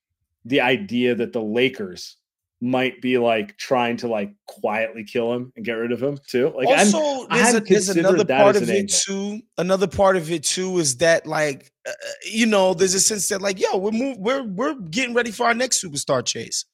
the 0.46 0.62
idea 0.62 1.16
that 1.16 1.34
the 1.34 1.42
Lakers 1.42 2.18
might 2.62 3.02
be 3.02 3.18
like 3.18 3.58
trying 3.58 3.96
to 3.98 4.08
like 4.08 4.34
quietly 4.48 5.04
kill 5.06 5.34
him 5.34 5.54
and 5.56 5.64
get 5.64 5.74
rid 5.74 5.92
of 5.92 6.02
him 6.04 6.20
too. 6.28 6.52
Like, 6.56 6.68
also 6.68 7.26
I 7.30 7.42
there's, 7.42 7.56
a, 7.56 7.60
there's 7.62 7.90
another 7.90 8.24
that 8.26 8.42
part 8.42 8.56
as 8.58 8.64
of 8.64 8.70
an 8.70 8.76
it 8.76 8.80
angle. 8.80 8.96
too. 8.98 9.42
Another 9.58 9.88
part 9.88 10.18
of 10.18 10.30
it 10.32 10.44
too 10.44 10.78
is 10.80 10.98
that 10.98 11.26
like 11.26 11.72
uh, 11.88 11.92
you 12.26 12.46
know 12.46 12.74
there's 12.74 12.94
a 12.94 13.00
sense 13.00 13.30
that 13.30 13.42
like 13.42 13.60
yo 13.60 13.78
we're 13.78 13.92
move, 13.92 14.18
we're 14.18 14.44
we're 14.44 14.76
getting 14.76 15.14
ready 15.16 15.32
for 15.32 15.46
our 15.46 15.54
next 15.54 15.84
superstar 15.84 16.26
chase. 16.26 16.66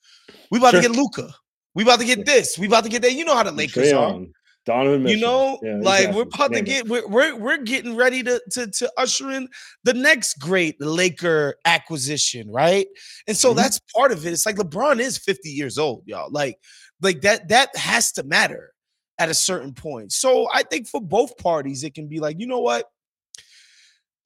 We 0.49 0.57
about 0.57 0.71
Sure. 0.71 0.81
to 0.81 0.87
get 0.87 0.97
Luka. 0.97 1.29
We 1.75 1.83
about 1.83 1.99
to 1.99 2.05
get 2.05 2.25
this. 2.25 2.57
We 2.57 2.67
about 2.67 2.85
to 2.85 2.89
get 2.89 3.01
that. 3.03 3.13
You 3.13 3.25
know 3.25 3.35
how 3.35 3.43
the 3.43 3.51
Lakers 3.51 3.91
Trae 3.91 3.97
are. 3.97 4.09
Young, 4.09 4.31
Donovan 4.65 5.07
You 5.07 5.17
know, 5.17 5.59
Yeah, 5.61 5.77
like 5.81 6.11
we're 6.13 6.23
exactly. 6.23 6.45
about 6.45 6.53
to 6.53 6.61
get 6.61 6.87
we're, 6.87 7.07
we're 7.07 7.35
we're 7.35 7.57
getting 7.63 7.95
ready 7.95 8.23
to, 8.23 8.41
to 8.51 8.67
to 8.71 8.91
usher 8.97 9.31
in 9.31 9.47
the 9.83 9.93
next 9.93 10.39
great 10.39 10.79
Laker 10.81 11.55
acquisition, 11.65 12.51
right? 12.51 12.87
And 13.27 13.37
so 13.37 13.53
Mhm. 13.53 13.57
that's 13.57 13.79
part 13.95 14.11
of 14.11 14.25
it. 14.25 14.33
It's 14.33 14.45
like 14.45 14.55
LeBron 14.55 14.99
is 14.99 15.17
50 15.17 15.49
years 15.49 15.77
old, 15.77 16.03
y'all. 16.07 16.31
Like, 16.31 16.57
like 17.01 17.21
that 17.21 17.49
that 17.49 17.75
has 17.75 18.11
to 18.13 18.23
matter 18.23 18.71
at 19.19 19.29
a 19.29 19.33
certain 19.35 19.73
point. 19.73 20.11
So 20.11 20.47
I 20.53 20.63
think 20.63 20.87
for 20.87 21.01
both 21.01 21.37
parties, 21.37 21.83
it 21.83 21.93
can 21.93 22.07
be 22.07 22.19
like, 22.19 22.37
you 22.39 22.47
know 22.47 22.59
what? 22.59 22.85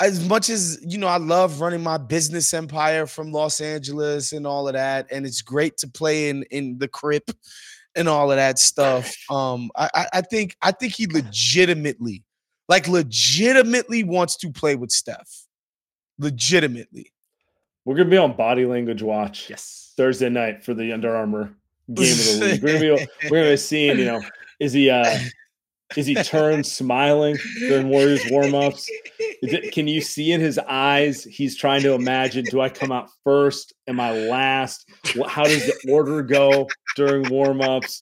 as 0.01 0.25
much 0.27 0.49
as 0.49 0.79
you 0.87 0.97
know, 0.97 1.07
I 1.07 1.17
love 1.17 1.59
running 1.59 1.83
my 1.83 1.97
business 1.97 2.53
empire 2.53 3.05
from 3.05 3.31
Los 3.33 3.59
Angeles 3.59 4.31
and 4.31 4.47
all 4.47 4.67
of 4.67 4.73
that, 4.73 5.07
and 5.11 5.25
it's 5.25 5.41
great 5.41 5.75
to 5.77 5.87
play 5.89 6.29
in 6.29 6.43
in 6.51 6.77
the 6.77 6.87
crib 6.87 7.23
and 7.99 8.09
all 8.09 8.31
of 8.31 8.37
that 8.37 8.57
stuff. 8.57 9.13
Um, 9.29 9.69
I, 9.75 10.07
I 10.13 10.21
think 10.21 10.55
I 10.61 10.71
think 10.71 10.95
he 10.95 11.05
legitimately, 11.05 12.23
like 12.67 12.87
legitimately 12.87 14.03
wants 14.03 14.37
to 14.37 14.51
play 14.51 14.75
with 14.75 14.89
Steph. 14.89 15.45
Legitimately. 16.17 17.11
We're 17.85 17.95
gonna 17.95 18.09
be 18.09 18.17
on 18.17 18.35
body 18.35 18.65
language 18.65 19.03
watch. 19.03 19.49
Yes. 19.49 19.93
Thursday 19.97 20.29
night 20.29 20.63
for 20.63 20.73
the 20.73 20.91
Under 20.93 21.15
Armour 21.15 21.53
game 21.93 22.11
of 22.11 22.25
the 22.25 22.39
league. 22.41 22.63
We're 22.63 22.73
gonna 22.73 22.97
be 22.97 23.07
we're 23.29 23.41
gonna 23.41 23.51
be 23.51 23.57
seeing, 23.57 23.99
you 23.99 24.05
know, 24.05 24.21
is 24.59 24.73
he 24.73 24.89
uh 24.89 25.19
is 25.95 26.05
he 26.05 26.15
turned 26.15 26.65
smiling 26.65 27.37
during 27.59 27.89
Warriors 27.89 28.23
warmups? 28.25 28.85
It, 29.19 29.73
can 29.73 29.87
you 29.87 30.01
see 30.01 30.31
in 30.31 30.41
his 30.41 30.59
eyes 30.59 31.23
he's 31.23 31.57
trying 31.57 31.81
to 31.83 31.93
imagine 31.93 32.45
do 32.45 32.61
I 32.61 32.69
come 32.69 32.91
out 32.91 33.09
first? 33.23 33.73
Am 33.87 33.99
I 33.99 34.11
last? 34.11 34.87
How 35.27 35.43
does 35.43 35.65
the 35.65 35.91
order 35.91 36.21
go 36.21 36.67
during 36.95 37.25
warmups? 37.25 38.01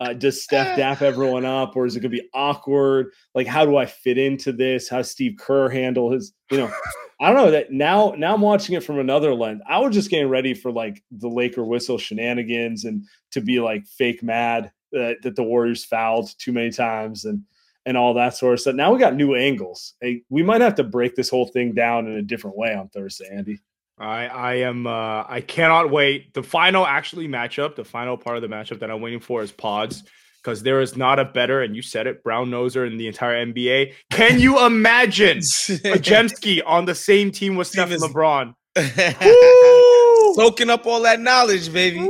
Uh, 0.00 0.12
does 0.12 0.42
Steph 0.42 0.76
dap 0.76 1.02
everyone 1.02 1.44
up, 1.44 1.76
or 1.76 1.86
is 1.86 1.96
it 1.96 2.00
going 2.00 2.12
to 2.12 2.20
be 2.20 2.28
awkward? 2.34 3.08
Like, 3.34 3.46
how 3.46 3.64
do 3.64 3.76
I 3.76 3.86
fit 3.86 4.18
into 4.18 4.52
this? 4.52 4.88
How 4.88 5.02
Steve 5.02 5.36
Kerr 5.38 5.68
handle 5.68 6.12
his? 6.12 6.32
You 6.50 6.58
know, 6.58 6.72
I 7.20 7.28
don't 7.28 7.36
know 7.36 7.50
that 7.50 7.72
now. 7.72 8.14
Now 8.16 8.34
I'm 8.34 8.40
watching 8.40 8.76
it 8.76 8.84
from 8.84 8.98
another 8.98 9.34
lens. 9.34 9.62
I 9.68 9.78
was 9.78 9.94
just 9.94 10.10
getting 10.10 10.28
ready 10.28 10.54
for 10.54 10.70
like 10.70 11.02
the 11.10 11.28
Laker 11.28 11.64
whistle 11.64 11.98
shenanigans 11.98 12.84
and 12.84 13.04
to 13.32 13.40
be 13.40 13.60
like 13.60 13.86
fake 13.86 14.22
mad 14.22 14.70
that, 14.96 15.22
that 15.22 15.36
the 15.36 15.42
Warriors 15.42 15.84
fouled 15.84 16.30
too 16.38 16.52
many 16.52 16.70
times 16.70 17.24
and 17.24 17.42
and 17.84 17.96
all 17.96 18.14
that 18.14 18.36
sort 18.36 18.54
of 18.54 18.60
stuff. 18.60 18.74
Now 18.74 18.92
we 18.92 18.98
got 18.98 19.14
new 19.14 19.36
angles. 19.36 19.94
Hey, 20.00 20.22
we 20.28 20.42
might 20.42 20.60
have 20.60 20.74
to 20.74 20.84
break 20.84 21.14
this 21.14 21.30
whole 21.30 21.46
thing 21.46 21.72
down 21.72 22.08
in 22.08 22.14
a 22.14 22.22
different 22.22 22.56
way 22.56 22.74
on 22.74 22.88
Thursday, 22.88 23.28
Andy. 23.30 23.60
I 23.98 24.26
I 24.26 24.54
am 24.54 24.86
uh 24.86 25.24
I 25.28 25.42
cannot 25.46 25.90
wait. 25.90 26.34
The 26.34 26.42
final 26.42 26.86
actually 26.86 27.28
matchup, 27.28 27.76
the 27.76 27.84
final 27.84 28.16
part 28.16 28.36
of 28.36 28.42
the 28.42 28.48
matchup 28.48 28.80
that 28.80 28.90
I'm 28.90 29.00
waiting 29.00 29.20
for 29.20 29.42
is 29.42 29.52
pods 29.52 30.02
because 30.42 30.62
there 30.62 30.80
is 30.80 30.96
not 30.96 31.18
a 31.18 31.24
better, 31.24 31.62
and 31.62 31.74
you 31.74 31.82
said 31.82 32.06
it, 32.06 32.22
brown 32.22 32.50
noser 32.50 32.86
in 32.86 32.98
the 32.98 33.08
entire 33.08 33.44
NBA. 33.44 33.94
Can 34.10 34.38
you 34.38 34.64
imagine 34.64 35.38
Podziemski 35.40 36.62
on 36.64 36.84
the 36.84 36.94
same 36.94 37.32
team 37.32 37.56
with 37.56 37.66
Stephen 37.66 37.98
LeBron? 37.98 38.54
Soaking 40.36 40.70
up 40.70 40.86
all 40.86 41.02
that 41.02 41.18
knowledge, 41.20 41.72
baby. 41.72 42.08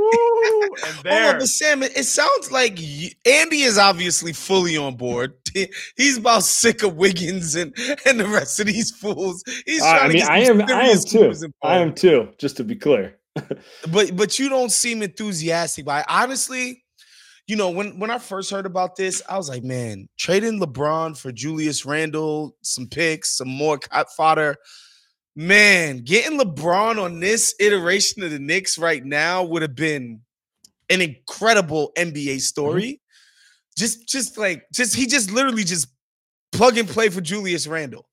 And 0.84 0.98
there. 1.04 1.34
On, 1.34 1.38
but 1.38 1.46
Sam, 1.46 1.82
it, 1.82 1.96
it 1.96 2.04
sounds 2.04 2.50
like 2.50 2.74
you, 2.76 3.10
Andy 3.24 3.62
is 3.62 3.78
obviously 3.78 4.32
fully 4.32 4.76
on 4.76 4.96
board. 4.96 5.34
He's 5.96 6.18
about 6.18 6.42
sick 6.42 6.82
of 6.82 6.96
Wiggins 6.96 7.54
and, 7.54 7.74
and 8.04 8.20
the 8.20 8.26
rest 8.26 8.60
of 8.60 8.66
these 8.66 8.90
fools. 8.90 9.42
He's 9.64 9.82
uh, 9.82 9.86
I 9.86 10.08
mean, 10.08 10.22
I 10.22 10.40
am, 10.40 10.60
I 10.62 10.88
am 10.88 10.98
too. 10.98 11.32
I 11.62 11.78
am 11.78 11.94
too. 11.94 12.28
Just 12.38 12.56
to 12.58 12.64
be 12.64 12.76
clear. 12.76 13.18
but 13.92 14.16
but 14.16 14.38
you 14.38 14.48
don't 14.48 14.72
seem 14.72 15.02
enthusiastic. 15.02 15.84
But 15.84 16.06
I, 16.08 16.22
honestly, 16.22 16.84
you 17.46 17.56
know, 17.56 17.70
when 17.70 17.98
when 17.98 18.10
I 18.10 18.18
first 18.18 18.50
heard 18.50 18.66
about 18.66 18.96
this, 18.96 19.22
I 19.28 19.36
was 19.36 19.48
like, 19.48 19.62
man, 19.62 20.08
trading 20.18 20.60
LeBron 20.60 21.16
for 21.16 21.32
Julius 21.32 21.84
Randle, 21.86 22.56
some 22.62 22.88
picks, 22.88 23.36
some 23.36 23.48
more 23.48 23.78
fodder. 24.16 24.56
Man, 25.38 25.98
getting 25.98 26.40
LeBron 26.40 27.02
on 27.02 27.20
this 27.20 27.54
iteration 27.60 28.22
of 28.22 28.30
the 28.30 28.38
Knicks 28.38 28.78
right 28.78 29.04
now 29.04 29.44
would 29.44 29.62
have 29.62 29.74
been 29.74 30.22
an 30.90 31.00
incredible 31.00 31.92
NBA 31.96 32.26
mm-hmm. 32.26 32.38
story. 32.38 32.82
Mm-hmm. 32.82 33.78
Just, 33.78 34.08
just 34.08 34.38
like, 34.38 34.64
just 34.72 34.96
he 34.96 35.06
just 35.06 35.30
literally 35.30 35.64
just 35.64 35.88
plug 36.52 36.78
and 36.78 36.88
play 36.88 37.08
for 37.08 37.20
Julius 37.20 37.66
Randle. 37.66 38.08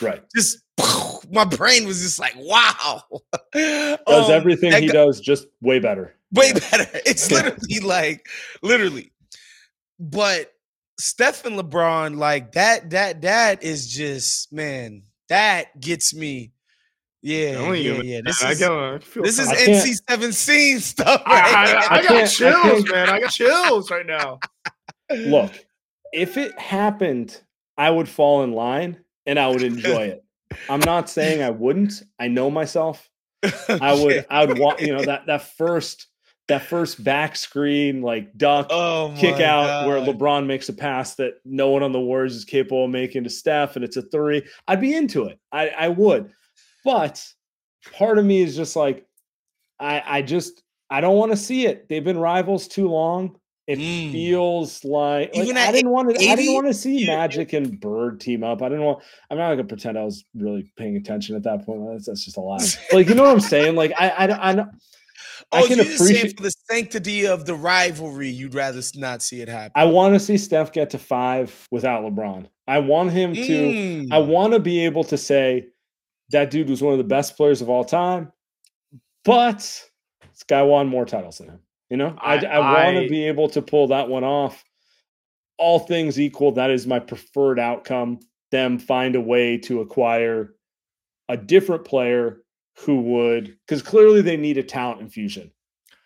Right. 0.00 0.22
Just 0.34 0.58
my 1.32 1.44
brain 1.44 1.86
was 1.86 2.00
just 2.00 2.18
like, 2.18 2.34
wow. 2.36 3.02
Does 3.52 3.98
um, 4.06 4.30
everything 4.30 4.72
he 4.80 4.88
does 4.88 5.20
just 5.20 5.46
way 5.60 5.78
better. 5.78 6.14
Way 6.32 6.52
better. 6.52 6.86
It's 7.06 7.30
literally 7.30 7.80
like, 7.80 8.26
literally. 8.62 9.12
But 9.98 10.52
Steph 11.00 11.44
and 11.44 11.58
LeBron, 11.58 12.16
like 12.16 12.52
that, 12.52 12.90
that, 12.90 13.22
that 13.22 13.62
is 13.62 13.88
just, 13.88 14.52
man, 14.52 15.02
that 15.28 15.80
gets 15.80 16.14
me 16.14 16.52
yeah, 17.22 17.72
yeah, 17.72 18.00
yeah. 18.02 18.20
This 18.24 18.42
is, 18.42 18.58
this 18.58 19.38
is 19.38 19.48
NC 19.48 20.00
seventeen 20.08 20.80
stuff. 20.80 21.22
Right? 21.26 21.44
I, 21.44 21.72
I, 21.72 21.98
I, 21.98 22.02
got 22.02 22.26
chills, 22.26 22.90
man. 22.90 23.08
I 23.08 23.20
got 23.20 23.30
chills 23.30 23.90
right 23.90 24.06
now. 24.06 24.38
Look, 25.10 25.52
if 26.12 26.36
it 26.36 26.58
happened, 26.58 27.40
I 27.76 27.90
would 27.90 28.08
fall 28.08 28.44
in 28.44 28.52
line 28.52 28.98
and 29.26 29.38
I 29.38 29.48
would 29.48 29.62
enjoy 29.62 30.04
it. 30.04 30.24
I'm 30.68 30.80
not 30.80 31.10
saying 31.10 31.42
I 31.42 31.50
wouldn't. 31.50 32.02
I 32.18 32.28
know 32.28 32.50
myself. 32.50 33.08
I 33.68 33.94
would. 33.94 34.26
I 34.30 34.44
would 34.44 34.58
want 34.58 34.80
you 34.80 34.94
know 34.94 35.04
that 35.04 35.26
that 35.26 35.42
first 35.56 36.06
that 36.48 36.62
first 36.62 37.04
back 37.04 37.36
screen 37.36 38.00
like 38.00 38.36
duck 38.36 38.68
oh 38.70 39.14
kick 39.18 39.34
out 39.34 39.66
God. 39.66 39.86
where 39.86 40.00
LeBron 40.00 40.46
makes 40.46 40.68
a 40.68 40.72
pass 40.72 41.14
that 41.16 41.34
no 41.44 41.68
one 41.68 41.82
on 41.82 41.92
the 41.92 42.00
Warriors 42.00 42.34
is 42.34 42.44
capable 42.44 42.86
of 42.86 42.90
making 42.90 43.24
to 43.24 43.30
Steph 43.30 43.76
and 43.76 43.84
it's 43.84 43.96
a 43.96 44.02
three. 44.02 44.42
I'd 44.66 44.80
be 44.80 44.94
into 44.94 45.24
it. 45.24 45.38
I, 45.52 45.68
I 45.68 45.88
would. 45.88 46.32
But 46.88 47.22
part 47.98 48.16
of 48.16 48.24
me 48.24 48.40
is 48.40 48.56
just 48.56 48.74
like, 48.74 49.04
I, 49.78 50.02
I 50.06 50.22
just 50.22 50.62
I 50.88 51.02
don't 51.02 51.18
want 51.18 51.32
to 51.32 51.36
see 51.36 51.66
it. 51.66 51.86
They've 51.86 52.02
been 52.02 52.16
rivals 52.16 52.66
too 52.66 52.88
long. 52.88 53.38
It 53.66 53.78
mm. 53.78 54.10
feels 54.10 54.82
like, 54.86 55.36
like 55.36 55.54
I 55.54 55.70
didn't 55.70 55.90
want 55.90 56.16
to. 56.16 56.26
I 56.26 56.34
didn't 56.34 56.54
want 56.54 56.66
to 56.66 56.72
see. 56.72 57.06
Magic 57.06 57.52
and 57.52 57.78
Bird 57.78 58.20
team 58.20 58.42
up. 58.42 58.62
I 58.62 58.70
didn't 58.70 58.84
want. 58.84 59.02
I'm 59.30 59.36
not 59.36 59.50
gonna 59.50 59.64
pretend 59.64 59.98
I 59.98 60.04
was 60.04 60.24
really 60.34 60.72
paying 60.78 60.96
attention 60.96 61.36
at 61.36 61.42
that 61.42 61.66
point. 61.66 61.86
That's, 61.92 62.06
that's 62.06 62.24
just 62.24 62.38
a 62.38 62.40
lie. 62.40 62.56
like 62.94 63.06
you 63.06 63.14
know 63.14 63.24
what 63.24 63.32
I'm 63.32 63.40
saying? 63.40 63.76
Like 63.76 63.92
I 63.98 64.08
I 64.08 64.24
I, 64.24 64.52
I, 64.52 64.60
I 64.60 64.66
oh, 65.52 65.66
can 65.66 65.80
appreciate 65.80 66.38
for 66.38 66.42
the 66.42 66.54
sanctity 66.70 67.26
of 67.26 67.44
the 67.44 67.54
rivalry. 67.54 68.30
You'd 68.30 68.54
rather 68.54 68.80
not 68.94 69.20
see 69.20 69.42
it 69.42 69.48
happen. 69.50 69.72
I 69.74 69.84
want 69.84 70.14
to 70.14 70.20
see 70.20 70.38
Steph 70.38 70.72
get 70.72 70.88
to 70.90 70.98
five 70.98 71.68
without 71.70 72.02
LeBron. 72.02 72.46
I 72.66 72.78
want 72.78 73.12
him 73.12 73.34
to. 73.34 73.40
Mm. 73.42 74.08
I 74.10 74.20
want 74.20 74.54
to 74.54 74.58
be 74.58 74.86
able 74.86 75.04
to 75.04 75.18
say 75.18 75.66
that 76.30 76.50
dude 76.50 76.68
was 76.68 76.82
one 76.82 76.92
of 76.92 76.98
the 76.98 77.04
best 77.04 77.36
players 77.36 77.62
of 77.62 77.68
all 77.68 77.84
time, 77.84 78.32
but 79.24 79.58
this 79.58 80.42
guy 80.46 80.62
won 80.62 80.88
more 80.88 81.04
titles 81.04 81.38
than 81.38 81.48
him. 81.48 81.60
You 81.90 81.96
know, 81.96 82.14
I, 82.20 82.36
I, 82.36 82.56
I 82.56 82.84
want 82.84 83.04
to 83.04 83.08
be 83.08 83.26
able 83.26 83.48
to 83.50 83.62
pull 83.62 83.88
that 83.88 84.08
one 84.08 84.24
off. 84.24 84.62
All 85.56 85.80
things 85.80 86.20
equal, 86.20 86.52
that 86.52 86.70
is 86.70 86.86
my 86.86 86.98
preferred 86.98 87.58
outcome. 87.58 88.20
Them 88.50 88.78
find 88.78 89.16
a 89.16 89.20
way 89.20 89.58
to 89.58 89.80
acquire 89.80 90.54
a 91.28 91.36
different 91.36 91.84
player 91.84 92.42
who 92.78 93.00
would, 93.00 93.56
because 93.66 93.82
clearly 93.82 94.22
they 94.22 94.36
need 94.36 94.58
a 94.58 94.62
talent 94.62 95.00
infusion 95.00 95.50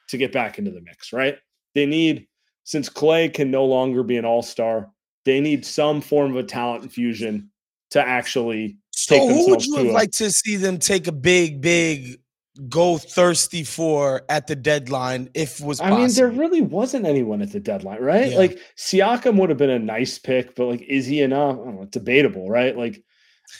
to 0.09 0.17
get 0.17 0.33
back 0.33 0.59
into 0.59 0.71
the 0.71 0.81
mix, 0.81 1.13
right? 1.13 1.37
They 1.75 1.87
need, 1.87 2.27
since 2.65 2.89
Clay 2.89 3.29
can 3.29 3.51
no 3.51 3.65
longer 3.65 4.03
be 4.03 4.17
an 4.17 4.25
all 4.25 4.43
star, 4.43 4.91
they 5.25 5.41
need 5.41 5.67
some 5.67 6.01
form 6.01 6.33
of 6.33 6.37
a 6.37 6.43
talent 6.43 6.83
infusion 6.83 7.51
to 7.91 8.01
actually 8.01 8.79
so 8.93 9.27
who 9.27 9.51
would 9.51 9.65
you 9.65 9.77
have 9.77 9.87
liked 9.87 10.17
to 10.19 10.31
see 10.31 10.57
them 10.57 10.79
take 10.79 11.07
a 11.07 11.13
big, 11.13 11.61
big 11.61 12.21
go 12.69 12.99
thirsty 12.99 13.65
for 13.65 14.23
at 14.29 14.47
the 14.47 14.55
deadline 14.55 15.31
if 15.35 15.61
was 15.61 15.81
possible? 15.81 15.97
I 15.97 16.01
mean, 16.01 16.15
there 16.15 16.29
really 16.29 16.61
wasn't 16.61 17.07
anyone 17.07 17.43
at 17.43 17.53
the 17.53 17.61
deadline, 17.61 18.01
right? 18.01 18.31
Yeah. 18.31 18.39
Like 18.39 18.59
Siakam 18.77 19.39
would 19.39 19.49
have 19.49 19.59
been 19.59 19.71
a 19.71 19.79
nice 19.79 20.19
pick, 20.19 20.55
but 20.55 20.67
like, 20.67 20.83
is 20.83 21.07
he 21.07 21.21
enough? 21.23 21.55
I 21.55 21.65
don't 21.65 21.77
know, 21.77 21.85
debatable, 21.87 22.49
right? 22.51 22.77
Like, 22.77 23.03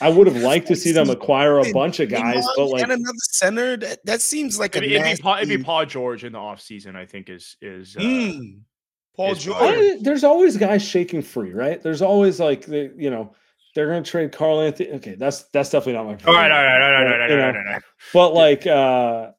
I 0.01 0.09
would 0.09 0.27
have 0.27 0.37
liked 0.37 0.67
to 0.67 0.75
see 0.77 0.91
them 0.91 1.09
acquire 1.09 1.59
a 1.59 1.71
bunch 1.73 1.99
of 1.99 2.09
guys, 2.09 2.45
but 2.55 2.67
like 2.67 2.83
and 2.83 2.91
another 2.91 3.17
center. 3.31 3.77
That, 3.77 4.05
that 4.05 4.21
seems 4.21 4.59
like 4.59 4.75
it'd, 4.75 4.89
a 4.89 4.95
it'd, 4.95 5.17
be 5.17 5.21
Paul, 5.21 5.37
it'd 5.37 5.49
be 5.49 5.63
Paul 5.63 5.85
George 5.85 6.23
in 6.23 6.33
the 6.33 6.39
offseason, 6.39 6.95
I 6.95 7.05
think 7.05 7.29
is 7.29 7.57
is 7.61 7.95
uh, 7.97 8.01
mm. 8.01 8.59
Paul 9.15 9.31
is 9.31 9.43
George. 9.43 9.57
I, 9.59 9.97
there's 10.01 10.23
always 10.23 10.57
guys 10.57 10.83
shaking 10.83 11.21
free, 11.21 11.53
right? 11.53 11.81
There's 11.81 12.01
always 12.01 12.39
like 12.39 12.65
the 12.65 12.93
you 12.95 13.09
know 13.09 13.35
they're 13.75 13.87
going 13.87 14.03
to 14.03 14.09
trade 14.09 14.31
Karl-Anthony. 14.31 14.91
Okay, 14.91 15.15
that's 15.15 15.43
that's 15.53 15.69
definitely 15.69 15.93
not 15.93 16.05
my. 16.05 16.31
All 16.31 16.37
right, 16.37 16.51
all 16.51 16.63
right, 16.63 16.81
all 16.81 16.91
right, 16.91 16.97
all 16.97 17.19
right, 17.19 17.31
all 17.31 17.37
right, 17.37 17.55
all 17.55 17.63
right. 17.63 17.81
But 18.13 18.33
like 18.33 18.67
uh 18.67 19.31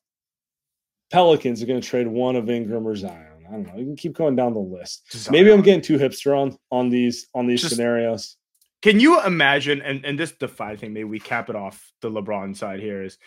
Pelicans 1.12 1.62
are 1.62 1.66
going 1.66 1.80
to 1.80 1.86
trade 1.86 2.08
one 2.08 2.34
of 2.34 2.50
Ingram 2.50 2.86
or 2.86 2.96
Zion. 2.96 3.44
I 3.46 3.52
don't 3.52 3.66
know. 3.66 3.76
You 3.76 3.84
can 3.84 3.96
keep 3.96 4.14
going 4.14 4.34
down 4.34 4.54
the 4.54 4.58
list. 4.58 5.12
Zion. 5.12 5.32
Maybe 5.32 5.52
I'm 5.52 5.62
getting 5.62 5.82
too 5.82 5.98
hipster 5.98 6.36
on 6.36 6.58
on 6.70 6.88
these 6.88 7.28
on 7.34 7.46
these 7.46 7.60
Just, 7.60 7.74
scenarios. 7.74 8.36
Can 8.82 9.00
you 9.00 9.22
imagine? 9.22 9.80
And 9.80 10.04
and 10.04 10.18
this 10.18 10.32
five 10.32 10.80
thing. 10.80 10.92
Maybe 10.92 11.04
we 11.04 11.20
cap 11.20 11.48
it 11.50 11.56
off 11.56 11.92
the 12.00 12.10
LeBron 12.10 12.56
side 12.56 12.80
here 12.80 13.02
is 13.02 13.18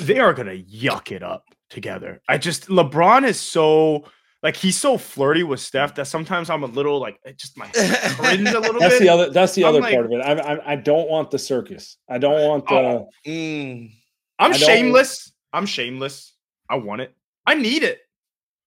they 0.00 0.18
are 0.18 0.34
going 0.34 0.48
to 0.48 0.62
yuck 0.62 1.10
it 1.10 1.22
up 1.22 1.44
together. 1.70 2.20
I 2.28 2.38
just 2.38 2.68
LeBron 2.68 3.26
is 3.26 3.40
so 3.40 4.04
like 4.42 4.56
he's 4.56 4.76
so 4.76 4.96
flirty 4.96 5.42
with 5.42 5.60
Steph 5.60 5.94
that 5.96 6.06
sometimes 6.06 6.48
I'm 6.48 6.62
a 6.62 6.66
little 6.66 7.00
like 7.00 7.18
it 7.24 7.38
just 7.38 7.56
my 7.56 7.66
cringe 7.74 8.48
a 8.48 8.60
little 8.60 8.80
that's 8.80 8.94
bit. 8.94 9.00
the 9.00 9.08
other 9.08 9.30
that's 9.30 9.54
the 9.54 9.64
I'm 9.64 9.70
other 9.70 9.80
like, 9.80 9.94
part 9.94 10.06
of 10.06 10.12
it. 10.12 10.20
I, 10.20 10.32
I, 10.32 10.72
I 10.72 10.76
don't 10.76 11.08
want 11.08 11.30
the 11.30 11.38
circus. 11.38 11.96
I 12.08 12.18
don't 12.18 12.46
want 12.46 12.66
the. 12.66 12.74
Oh, 12.74 13.08
mm, 13.26 13.90
I'm 14.38 14.52
shameless. 14.52 15.32
I'm 15.52 15.66
shameless. 15.66 16.34
I 16.70 16.76
want 16.76 17.00
it. 17.00 17.14
I 17.46 17.54
need 17.54 17.82
it. 17.82 18.00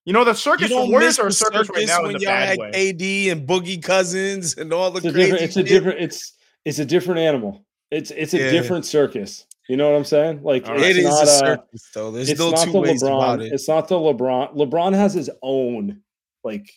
You 0.06 0.14
know 0.14 0.24
the 0.24 0.34
circus. 0.34 0.70
You 0.70 0.76
don't 0.76 0.92
Warriors 0.92 1.20
are 1.20 1.28
a 1.28 1.32
circus, 1.32 1.68
circus 1.68 1.70
right 1.78 1.88
now 1.88 2.04
when 2.04 2.20
y'all 2.20 2.32
had 2.32 2.58
way. 2.58 2.70
AD 2.70 3.38
and 3.38 3.48
Boogie 3.48 3.82
Cousins 3.82 4.58
and 4.58 4.74
all 4.74 4.92
the. 4.92 4.98
It's 4.98 5.06
a 5.06 5.12
different. 5.12 5.42
It's 5.44 5.58
a 5.58 5.64
different. 5.64 6.00
It's 6.02 6.34
it's 6.66 6.80
a 6.80 6.86
different 6.86 7.20
animal. 7.20 7.66
It's 7.92 8.12
it's 8.12 8.34
a 8.34 8.40
yeah. 8.40 8.52
different 8.52 8.86
circus. 8.86 9.46
You 9.72 9.78
know 9.78 9.90
what 9.90 9.98
I'm 9.98 10.04
saying? 10.04 10.44
Like 10.44 10.68
right. 10.68 10.82
it 10.82 10.98
is 10.98 11.06
a 11.06 11.26
circus, 11.26 11.90
though. 11.94 12.12
There's 12.12 12.30
still 12.30 12.52
two 12.52 12.78
ways 12.78 13.02
LeBron, 13.02 13.08
about 13.08 13.42
it. 13.42 13.54
It's 13.54 13.70
not 13.70 13.88
the 13.88 13.96
LeBron. 13.96 14.54
LeBron 14.54 14.94
has 14.94 15.14
his 15.14 15.30
own 15.42 16.02
like 16.44 16.70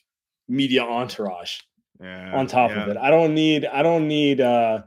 media 0.46 0.84
entourage 0.84 1.58
yeah, 2.00 2.30
on 2.36 2.46
top 2.46 2.70
yeah. 2.70 2.84
of 2.84 2.88
it. 2.90 2.96
I 2.96 3.10
don't 3.10 3.34
need. 3.34 3.66
I 3.66 3.82
don't 3.82 4.06
need. 4.06 4.40
uh 4.40 4.82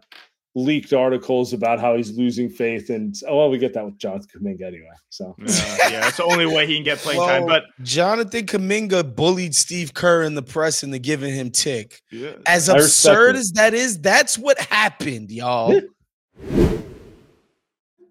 leaked 0.55 0.91
articles 0.91 1.53
about 1.53 1.79
how 1.79 1.95
he's 1.95 2.17
losing 2.17 2.49
faith 2.49 2.89
and 2.89 3.13
oh 3.27 3.37
well 3.37 3.49
we 3.51 3.59
get 3.59 3.75
that 3.75 3.85
with 3.85 3.95
Jonathan 3.99 4.41
Kuminga 4.41 4.63
anyway 4.63 4.89
so 5.09 5.35
yeah, 5.37 5.45
yeah 5.81 5.99
that's 5.99 6.17
the 6.17 6.23
only 6.23 6.47
way 6.47 6.65
he 6.65 6.73
can 6.73 6.83
get 6.83 6.97
playing 6.97 7.19
well, 7.19 7.27
time 7.27 7.45
but 7.45 7.65
Jonathan 7.83 8.43
Kuminga 8.43 9.15
bullied 9.15 9.53
Steve 9.53 9.93
Kerr 9.93 10.23
in 10.23 10.33
the 10.33 10.41
press 10.41 10.81
into 10.81 10.97
giving 10.97 11.31
him 11.31 11.51
tick 11.51 12.01
yeah. 12.11 12.31
as 12.47 12.69
absurd 12.69 13.35
as 13.35 13.51
that 13.51 13.75
is 13.75 14.01
that's 14.01 14.35
what 14.35 14.57
happened 14.57 15.29
y'all 15.29 15.79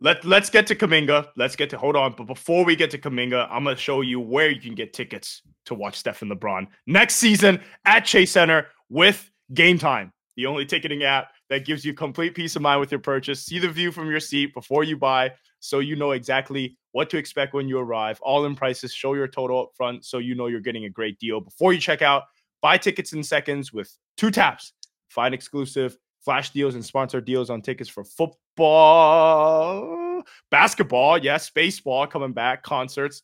Let, 0.01 0.24
let's 0.24 0.51
get 0.51 0.66
to 0.68 0.74
Kuminga. 0.74 1.28
Let's 1.36 1.57
get 1.57 1.70
to 1.70 1.78
hold 1.78 1.97
on. 1.97 2.14
But 2.16 2.26
before 2.26 2.64
we 2.64 2.76
get 2.76 2.90
to 2.90 2.99
Kuminga, 2.99 3.49
I'm 3.51 3.64
going 3.64 3.76
to 3.76 3.80
show 3.82 4.03
you 4.03 4.20
where 4.20 4.51
you 4.51 4.61
can 4.61 4.74
get 4.74 4.92
tickets 4.92 5.42
to 5.66 5.74
watch 5.74 5.97
Stephen 5.97 6.28
LeBron 6.28 6.66
next 6.86 7.16
season 7.16 7.61
at 7.84 8.01
Chase 8.05 8.32
Center 8.32 8.66
with 8.90 9.30
Game 9.55 9.78
Time, 9.78 10.12
the 10.36 10.47
only 10.47 10.66
ticketing 10.66 11.03
app 11.03 11.28
that 11.49 11.64
gives 11.64 11.84
you 11.84 11.94
complete 11.94 12.34
peace 12.34 12.57
of 12.57 12.62
mind 12.62 12.80
with 12.80 12.90
your 12.90 13.01
purchase. 13.01 13.44
See 13.44 13.59
the 13.59 13.68
view 13.68 13.90
from 13.90 14.11
your 14.11 14.20
seat 14.20 14.53
before 14.55 14.84
you 14.84 14.97
buy 14.97 15.32
so 15.61 15.78
you 15.78 15.97
know 15.97 16.12
exactly 16.12 16.76
what 16.92 17.11
to 17.11 17.18
expect 17.18 17.55
when 17.55 17.68
you 17.68 17.78
arrive. 17.78 18.18
All 18.22 18.44
in 18.47 18.55
prices, 18.55 18.92
show 18.92 19.14
your 19.14 19.28
total 19.28 19.62
up 19.62 19.70
front 19.76 20.05
so 20.05 20.18
you 20.18 20.34
know 20.34 20.47
you're 20.47 20.61
getting 20.61 20.84
a 20.84 20.90
great 20.90 21.18
deal 21.18 21.40
before 21.40 21.72
you 21.72 21.80
check 21.80 22.03
out. 22.03 22.24
Buy 22.62 22.78
tickets 22.78 23.12
in 23.12 23.22
seconds 23.22 23.72
with 23.72 23.97
two 24.16 24.30
taps. 24.30 24.72
Find 25.09 25.34
exclusive 25.34 25.97
flash 26.25 26.51
deals 26.51 26.75
and 26.75 26.85
sponsor 26.85 27.21
deals 27.21 27.51
on 27.51 27.62
tickets 27.62 27.89
for 27.89 28.05
football, 28.05 29.43
basketball, 30.51 31.19
yes, 31.19 31.51
baseball 31.51 32.07
coming 32.07 32.33
back, 32.33 32.62
concerts, 32.62 33.23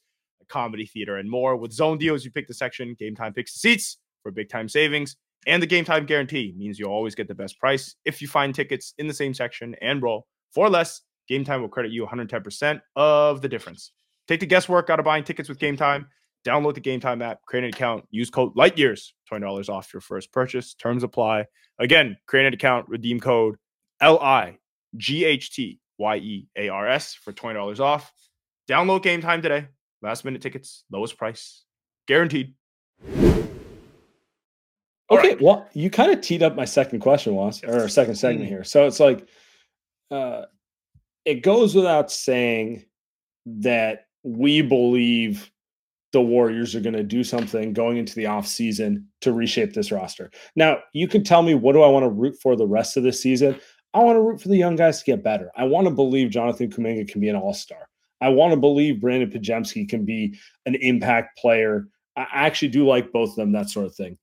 comedy 0.49 0.87
theater, 0.87 1.17
and 1.17 1.29
more. 1.31 1.57
With 1.57 1.73
zone 1.73 1.99
deals, 1.99 2.25
you 2.25 2.31
pick 2.31 2.47
the 2.47 2.55
section, 2.55 2.95
game 2.99 3.15
time 3.17 3.33
picks 3.33 3.53
the 3.55 3.59
seats 3.59 3.99
for 4.23 4.31
big 4.31 4.49
time 4.49 4.69
savings. 4.69 5.17
And 5.47 5.61
the 5.63 5.67
game 5.67 5.85
time 5.85 6.07
guarantee 6.07 6.55
means 6.57 6.79
you'll 6.79 6.93
always 6.93 7.17
get 7.17 7.27
the 7.27 7.35
best 7.35 7.59
price. 7.59 7.97
If 8.05 8.23
you 8.23 8.29
find 8.29 8.55
tickets 8.55 8.95
in 8.99 9.09
the 9.09 9.15
same 9.15 9.35
section 9.35 9.75
and 9.81 10.01
roll 10.01 10.27
for 10.53 10.69
less, 10.69 11.03
Game 11.29 11.45
Time 11.45 11.61
will 11.63 11.69
credit 11.69 11.93
you 11.93 12.07
110% 12.07 12.81
of 12.97 13.43
the 13.43 13.49
difference. 13.49 13.93
Take 14.29 14.41
the 14.41 14.47
guesswork 14.47 14.91
out 14.91 14.99
of 14.99 15.05
buying 15.05 15.25
tickets 15.25 15.49
with 15.49 15.59
Game 15.59 15.77
Time. 15.77 16.07
Download 16.45 16.75
the 16.75 16.81
Game 16.81 17.01
Time 17.01 17.23
app, 17.23 17.43
create 17.47 17.65
an 17.65 17.71
account, 17.71 18.05
use 18.11 18.31
code 18.31 18.55
LIGHTYEARS, 18.57 19.13
$20 19.33 19.69
off 19.69 19.93
your 19.93 20.01
first 20.01 20.33
purchase. 20.33 20.75
Terms 20.75 21.05
apply. 21.05 21.47
Again, 21.79 22.17
create 22.27 22.47
an 22.47 22.55
account, 22.55 22.89
redeem 22.89 23.21
code 23.21 23.57
L 24.01 24.19
I 24.19 24.59
G 24.97 25.25
H 25.25 25.55
T 25.55 25.81
Y 25.99 26.17
E 26.17 26.49
A 26.57 26.69
R 26.69 26.89
S 26.89 27.15
for 27.15 27.33
$20 27.33 27.81
off. 27.81 28.13
Download 28.69 29.03
Game 29.03 29.21
Time 29.21 29.41
today. 29.43 29.69
Last 30.03 30.25
minute 30.25 30.43
tickets, 30.43 30.85
lowest 30.91 31.17
price, 31.17 31.65
guaranteed. 32.09 32.55
Okay, 35.11 35.29
right. 35.35 35.41
well, 35.43 35.69
you 35.75 35.91
kind 35.91 36.11
of 36.11 36.21
teed 36.23 36.43
up 36.43 36.57
my 36.57 36.65
second 36.65 37.01
question, 37.01 37.35
was 37.35 37.63
or 37.63 37.89
second 37.89 38.17
segment 38.17 38.47
mm 38.47 38.49
here. 38.49 38.65
So 38.65 38.87
it's 38.87 38.99
like, 38.99 39.29
uh, 40.11 40.47
it 41.25 41.43
goes 41.43 41.75
without 41.75 42.11
saying 42.11 42.85
that 43.47 44.07
we 44.25 44.63
believe 44.63 45.51
the 46.13 46.21
Warriors 46.21 46.75
are 46.75 46.81
going 46.81 46.95
to 46.95 47.03
do 47.03 47.25
something 47.25 47.73
going 47.73 47.97
into 47.97 48.15
the 48.15 48.27
off 48.27 48.47
season 48.47 49.09
to 49.23 49.33
reshape 49.33 49.73
this 49.73 49.91
roster. 49.91 50.31
Now, 50.55 50.79
you 50.93 51.09
can 51.09 51.25
tell 51.25 51.43
me 51.43 51.55
what 51.55 51.73
do 51.73 51.83
I 51.83 51.89
want 51.89 52.05
to 52.05 52.11
root 52.11 52.37
for 52.41 52.55
the 52.55 52.67
rest 52.67 52.97
of 52.97 53.03
the 53.03 53.13
season? 53.13 53.59
I 53.95 54.01
want 54.01 54.17
to 54.17 54.23
root 54.23 54.41
for 54.41 54.49
the 54.49 54.57
young 54.57 54.77
guys 54.77 54.99
to 54.99 55.05
get 55.05 55.25
better. 55.25 55.51
I 55.57 55.65
want 55.65 55.87
to 55.87 55.95
believe 55.95 56.31
Jonathan 56.31 56.71
Kuminga 56.71 57.09
can 57.09 57.21
be 57.21 57.29
an 57.29 57.37
all 57.37 57.55
star. 57.55 57.89
I 58.21 58.29
want 58.29 58.53
to 58.53 58.57
believe 58.57 59.01
Brandon 59.01 59.31
Podziemski 59.31 59.89
can 59.89 60.05
be 60.05 60.39
an 60.67 60.77
impact 60.77 61.39
player. 61.39 61.89
I 62.17 62.27
actually 62.33 62.69
do 62.69 62.87
like 62.87 63.11
both 63.11 63.31
of 63.31 63.37
them, 63.37 63.53
that 63.53 63.69
sort 63.69 63.87
of 63.87 63.95
thing. 63.95 64.17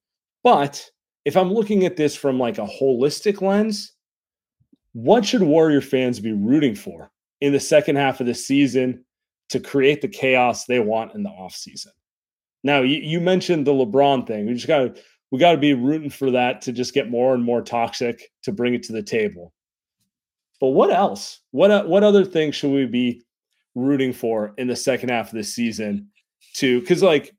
But 0.44 0.90
if 1.26 1.36
I'm 1.36 1.52
looking 1.52 1.86
at 1.86 1.98
this 1.98 2.16
from 2.16 2.40
like 2.40 2.60
a 2.60 2.68
holistic 2.68 3.42
lens, 3.42 3.94
what 4.94 5.26
should 5.26 5.44
Warrior 5.44 5.82
fans 5.82 6.20
be 6.20 6.32
rooting 6.32 6.76
for 6.76 7.12
in 7.42 7.52
the 7.52 7.60
second 7.60 7.98
half 7.98 8.20
of 8.20 8.26
the 8.26 8.34
season 8.34 9.04
to 9.50 9.60
create 9.60 10.02
the 10.02 10.08
chaos 10.08 10.66
they 10.66 10.80
want 10.80 11.16
in 11.16 11.24
the 11.24 11.30
offseason? 11.30 11.88
Now, 12.64 12.82
you, 12.82 12.98
you 12.98 13.20
mentioned 13.20 13.66
the 13.66 13.72
LeBron 13.72 14.28
thing. 14.28 14.46
We 14.46 14.54
just 14.54 14.68
got 14.68 14.96
to 14.96 15.02
we 15.32 15.40
got 15.40 15.52
to 15.52 15.58
be 15.58 15.74
rooting 15.74 16.10
for 16.10 16.32
that 16.32 16.62
to 16.64 16.72
just 16.72 16.94
get 16.94 17.10
more 17.10 17.34
and 17.34 17.44
more 17.44 17.62
toxic 17.62 18.32
to 18.44 18.52
bring 18.52 18.74
it 18.74 18.84
to 18.84 18.94
the 18.94 19.04
table. 19.04 19.54
But 20.60 20.70
what 20.70 20.92
else? 20.92 21.40
What 21.52 21.88
what 21.88 22.04
other 22.04 22.26
things 22.26 22.56
should 22.56 22.72
we 22.72 22.86
be 22.86 23.24
rooting 23.76 24.12
for 24.12 24.54
in 24.58 24.68
the 24.68 24.76
second 24.76 25.10
half 25.10 25.28
of 25.28 25.38
the 25.38 25.44
season 25.44 26.10
to 26.56 26.82
cuz 26.82 27.04
like 27.04 27.34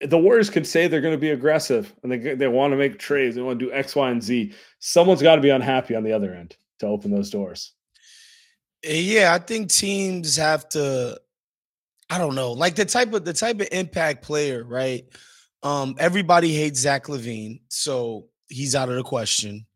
the 0.00 0.18
Warriors 0.18 0.50
can 0.50 0.64
say 0.64 0.86
they're 0.86 1.00
going 1.00 1.14
to 1.14 1.18
be 1.18 1.30
aggressive 1.30 1.92
and 2.02 2.12
they 2.12 2.34
they 2.34 2.48
want 2.48 2.72
to 2.72 2.76
make 2.76 2.98
trades, 2.98 3.34
they 3.34 3.42
want 3.42 3.58
to 3.58 3.66
do 3.66 3.72
X, 3.72 3.96
Y, 3.96 4.10
and 4.10 4.22
Z. 4.22 4.52
Someone's 4.80 5.22
got 5.22 5.36
to 5.36 5.42
be 5.42 5.50
unhappy 5.50 5.94
on 5.94 6.04
the 6.04 6.12
other 6.12 6.34
end 6.34 6.56
to 6.80 6.86
open 6.86 7.10
those 7.10 7.30
doors. 7.30 7.72
Yeah, 8.84 9.34
I 9.34 9.38
think 9.38 9.70
teams 9.70 10.36
have 10.36 10.68
to. 10.70 11.20
I 12.10 12.18
don't 12.18 12.34
know, 12.34 12.52
like 12.52 12.74
the 12.74 12.84
type 12.84 13.12
of 13.12 13.24
the 13.24 13.32
type 13.32 13.60
of 13.60 13.68
impact 13.70 14.22
player, 14.22 14.64
right? 14.64 15.04
Um, 15.62 15.96
everybody 15.98 16.54
hates 16.54 16.80
Zach 16.80 17.04
LaVine, 17.04 17.60
so 17.68 18.26
he's 18.48 18.74
out 18.74 18.88
of 18.88 18.96
the 18.96 19.02
question. 19.02 19.66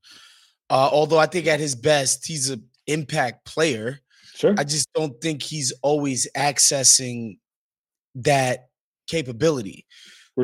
Uh, 0.71 0.89
although 0.91 1.19
I 1.19 1.27
think 1.27 1.47
at 1.47 1.61
his 1.61 1.75
best, 1.75 2.27
he's 2.27 2.49
an 2.51 2.65
impact 2.87 3.45
player. 3.45 4.01
Sure. 4.35 4.55
I 4.57 4.65
just 4.65 4.91
don't 4.95 5.21
think 5.21 5.43
he's 5.43 5.73
always 5.83 6.27
accessing 6.37 7.39
that 8.15 8.69
capability. 9.07 9.87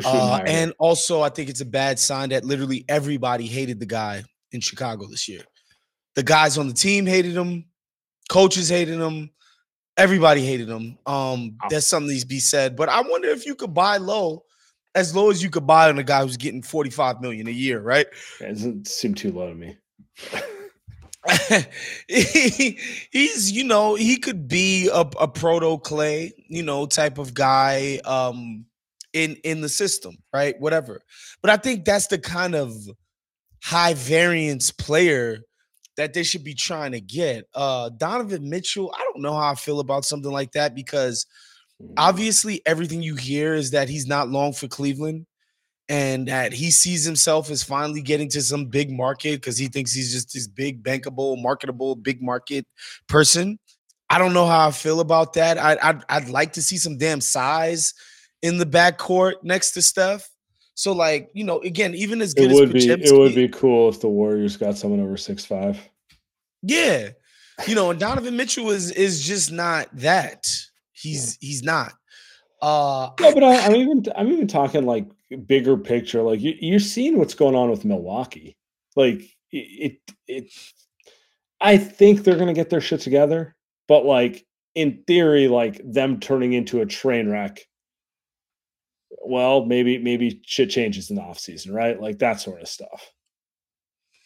Uh, 0.05 0.41
and 0.45 0.73
also, 0.77 1.21
I 1.21 1.29
think 1.29 1.49
it's 1.49 1.61
a 1.61 1.65
bad 1.65 1.97
sign 1.97 2.29
that 2.29 2.45
literally 2.45 2.85
everybody 2.87 3.47
hated 3.47 3.79
the 3.79 3.87
guy 3.87 4.23
in 4.51 4.61
Chicago 4.61 5.07
this 5.07 5.27
year. 5.27 5.41
The 6.15 6.21
guys 6.21 6.57
on 6.59 6.67
the 6.67 6.73
team 6.73 7.07
hated 7.07 7.35
him, 7.35 7.65
coaches 8.29 8.69
hated 8.69 8.99
him, 8.99 9.31
everybody 9.99 10.45
hated 10.45 10.69
him. 10.69 10.97
Um, 11.05 11.57
there's 11.69 11.85
something 11.85 12.09
needs 12.09 12.23
to 12.23 12.27
be 12.27 12.39
said, 12.39 12.75
but 12.75 12.89
I 12.89 13.01
wonder 13.01 13.27
if 13.29 13.45
you 13.45 13.55
could 13.55 13.73
buy 13.73 13.97
low, 13.97 14.43
as 14.95 15.15
low 15.15 15.29
as 15.29 15.43
you 15.43 15.49
could 15.49 15.67
buy 15.67 15.89
on 15.89 15.99
a 15.99 16.03
guy 16.03 16.21
who's 16.23 16.37
getting 16.37 16.63
45 16.63 17.21
million 17.21 17.47
a 17.47 17.51
year, 17.51 17.81
right? 17.81 18.07
It 18.41 18.47
doesn't 18.47 18.87
seem 18.87 19.13
too 19.13 19.31
low 19.31 19.49
to 19.49 19.55
me. 19.55 19.77
he, 22.07 22.79
he's 23.11 23.51
you 23.51 23.63
know 23.65 23.95
he 23.95 24.17
could 24.17 24.47
be 24.47 24.87
a, 24.87 25.01
a 25.19 25.27
proto 25.27 25.77
clay 25.77 26.31
you 26.47 26.63
know 26.63 26.85
type 26.85 27.17
of 27.17 27.33
guy 27.33 27.99
um 28.05 28.65
in 29.13 29.35
in 29.43 29.61
the 29.61 29.69
system, 29.69 30.17
right? 30.33 30.59
Whatever. 30.59 31.01
But 31.41 31.51
I 31.51 31.57
think 31.57 31.85
that's 31.85 32.07
the 32.07 32.19
kind 32.19 32.55
of 32.55 32.73
high 33.63 33.93
variance 33.93 34.71
player 34.71 35.41
that 35.99 36.13
they 36.13 36.23
should 36.23 36.43
be 36.43 36.53
trying 36.53 36.93
to 36.93 37.01
get. 37.01 37.45
Uh 37.53 37.89
Donovan 37.89 38.49
Mitchell, 38.49 38.93
I 38.97 38.99
don't 39.03 39.21
know 39.21 39.33
how 39.33 39.51
I 39.51 39.55
feel 39.55 39.81
about 39.81 40.05
something 40.05 40.31
like 40.31 40.53
that 40.53 40.73
because 40.73 41.25
mm. 41.81 41.93
obviously 41.97 42.61
everything 42.65 43.03
you 43.03 43.15
hear 43.15 43.53
is 43.53 43.71
that 43.71 43.89
he's 43.89 44.07
not 44.07 44.29
long 44.29 44.53
for 44.53 44.67
Cleveland 44.67 45.25
and 45.89 46.27
that 46.27 46.53
he 46.53 46.69
sees 46.69 47.03
himself 47.03 47.49
as 47.49 47.63
finally 47.63 48.01
getting 48.01 48.29
to 48.29 48.41
some 48.41 48.67
big 48.67 48.91
market 48.91 49.41
because 49.41 49.57
he 49.57 49.67
thinks 49.67 49.91
he's 49.91 50.13
just 50.13 50.31
this 50.33 50.47
big 50.47 50.83
bankable, 50.83 51.41
marketable, 51.41 51.95
big 51.95 52.21
market 52.21 52.65
person. 53.07 53.59
I 54.09 54.19
don't 54.19 54.33
know 54.33 54.45
how 54.45 54.67
I 54.67 54.71
feel 54.71 55.01
about 55.01 55.33
that. 55.33 55.57
I, 55.57 55.77
I'd, 55.81 56.03
I'd 56.07 56.29
like 56.29 56.53
to 56.53 56.61
see 56.61 56.77
some 56.77 56.97
damn 56.97 57.21
size 57.21 57.93
in 58.41 58.57
the 58.57 58.65
backcourt 58.65 59.43
next 59.43 59.71
to 59.71 59.81
Steph. 59.81 60.29
So 60.79 60.93
like, 60.93 61.29
you 61.33 61.43
know, 61.43 61.59
again, 61.59 61.93
even 61.93 62.21
as 62.21 62.33
good 62.33 62.51
it 62.51 62.53
would 62.53 62.73
as 62.73 62.85
be 62.85 62.89
it 62.89 63.11
would 63.11 63.35
be 63.35 63.49
cool 63.49 63.89
if 63.89 63.99
the 63.99 64.07
Warriors 64.07 64.55
got 64.55 64.77
someone 64.77 65.01
over 65.01 65.17
six 65.17 65.43
five. 65.43 65.77
Yeah. 66.61 67.09
You 67.67 67.75
know, 67.75 67.91
and 67.91 67.99
Donovan 67.99 68.37
Mitchell 68.37 68.69
is 68.69 68.89
is 68.91 69.21
just 69.27 69.51
not 69.51 69.89
that. 69.97 70.49
He's 70.93 71.37
he's 71.41 71.63
not. 71.63 71.91
Uh 72.61 73.09
no, 73.19 73.33
but 73.33 73.43
I, 73.43 73.55
am 73.55 73.75
even 73.75 74.05
I'm 74.15 74.31
even 74.31 74.47
talking 74.47 74.85
like 74.85 75.05
bigger 75.45 75.75
picture. 75.75 76.21
Like 76.21 76.39
you, 76.39 76.55
you're 76.61 76.79
seeing 76.79 77.17
what's 77.17 77.33
going 77.33 77.55
on 77.55 77.69
with 77.69 77.83
Milwaukee. 77.83 78.55
Like 78.95 79.19
it, 79.51 79.97
it, 80.07 80.13
it 80.29 80.53
I 81.59 81.75
think 81.75 82.23
they're 82.23 82.37
gonna 82.37 82.53
get 82.53 82.69
their 82.69 82.79
shit 82.79 83.01
together, 83.01 83.53
but 83.89 84.05
like 84.05 84.45
in 84.75 85.03
theory, 85.07 85.49
like 85.49 85.81
them 85.83 86.21
turning 86.21 86.53
into 86.53 86.79
a 86.79 86.85
train 86.85 87.27
wreck 87.27 87.59
well, 89.25 89.65
maybe 89.65 89.97
maybe 89.97 90.41
shit 90.45 90.69
changes 90.69 91.09
in 91.09 91.15
the 91.15 91.21
off 91.21 91.39
season, 91.39 91.73
right? 91.73 91.99
Like 91.99 92.19
that 92.19 92.39
sort 92.39 92.61
of 92.61 92.67
stuff. 92.67 93.11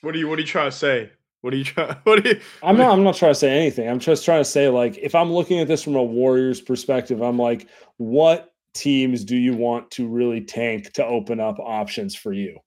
What 0.02 0.16
are 0.16 0.18
you 0.18 0.28
what 0.28 0.38
are 0.38 0.42
you 0.42 0.48
trying 0.48 0.72
to 0.72 0.78
say? 0.78 1.12
What 1.44 1.54
are 1.54 1.58
you 1.58 1.66
trying? 1.66 1.96
What 2.04 2.26
are 2.26 2.30
you? 2.30 2.42
I'm 2.64 2.78
not. 2.78 2.94
I'm 2.94 3.04
not 3.04 3.16
trying 3.16 3.32
to 3.32 3.40
say 3.40 3.52
anything. 3.52 3.90
I'm 3.90 4.00
just 4.00 4.24
trying 4.24 4.40
to 4.40 4.50
say, 4.50 4.70
like, 4.70 4.98
if 4.98 5.14
I'm 5.14 5.32
looking 5.32 5.60
at 5.60 5.68
this 5.68 5.84
from 5.84 5.96
a 5.96 6.04
Warriors 6.04 6.62
perspective, 6.62 7.22
I'm 7.22 7.38
like, 7.38 7.68
what 7.98 8.54
teams 8.74 9.26
do 9.26 9.36
you 9.36 9.54
want 9.54 9.92
to 9.92 10.08
really 10.08 10.42
tank 10.42 10.94
to 10.94 11.06
open 11.06 11.40
up 11.42 11.60
options 11.60 12.16
for 12.16 12.32
you 12.32 12.58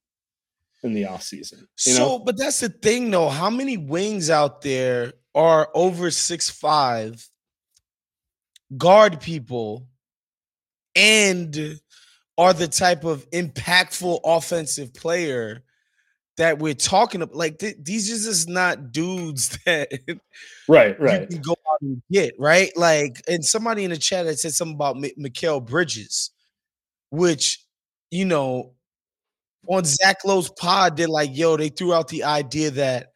in 0.83 0.93
the 0.93 1.07
off 1.07 1.23
season? 1.23 1.67
so, 1.77 1.99
know? 1.99 2.19
but 2.19 2.37
that's 2.37 2.61
the 2.61 2.69
thing, 2.69 3.11
though. 3.11 3.31
How 3.31 3.49
many 3.49 3.79
wings 3.79 4.29
out 4.29 4.61
there 4.61 5.15
are 5.35 5.71
over 5.75 6.11
six 6.11 6.51
five, 6.51 7.27
guard 8.77 9.21
people, 9.21 9.87
and 10.95 11.81
are 12.39 12.53
the 12.53 12.69
type 12.69 13.05
of 13.05 13.29
impactful 13.31 14.21
offensive 14.25 14.93
player 14.95 15.63
that 16.37 16.59
we're 16.59 16.75
talking 16.75 17.23
about. 17.23 17.37
Like 17.37 17.59
th- 17.59 17.77
these 17.83 18.11
are 18.11 18.29
just 18.29 18.49
not 18.49 18.93
dudes 18.93 19.59
that 19.67 19.89
right, 20.69 20.99
right. 21.01 21.23
You 21.23 21.27
can 21.27 21.41
go 21.41 21.53
out 21.53 21.81
and 21.81 22.03
get 22.11 22.35
right. 22.39 22.77
Like, 22.77 23.23
and 23.29 23.45
somebody 23.45 23.85
in 23.85 23.91
the 23.91 23.97
chat 23.97 24.27
that 24.27 24.39
said 24.39 24.53
something 24.53 24.75
about 24.75 24.97
M- 24.97 25.11
Mikal 25.19 25.65
Bridges, 25.65 26.31
which 27.11 27.65
you 28.11 28.25
know, 28.25 28.73
on 29.69 29.85
Zach 29.85 30.25
Lowe's 30.25 30.51
pod, 30.51 30.97
they're 30.97 31.09
like, 31.09 31.31
"Yo, 31.37 31.57
they 31.57 31.71
threw 31.71 31.93
out 31.93 32.09
the 32.09 32.25
idea 32.25 32.71
that 32.73 33.09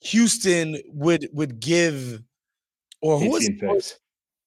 Houston 0.00 0.76
would 0.88 1.28
would 1.32 1.60
give, 1.60 2.20
or 3.00 3.18
who 3.18 3.30
was 3.30 3.48
it? 3.48 3.98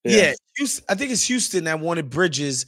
Yeah, 0.03 0.17
yeah 0.17 0.33
Houston, 0.57 0.85
I 0.87 0.95
think 0.95 1.11
it's 1.11 1.23
Houston 1.23 1.63
that 1.63 1.79
wanted 1.79 2.09
Bridges." 2.09 2.65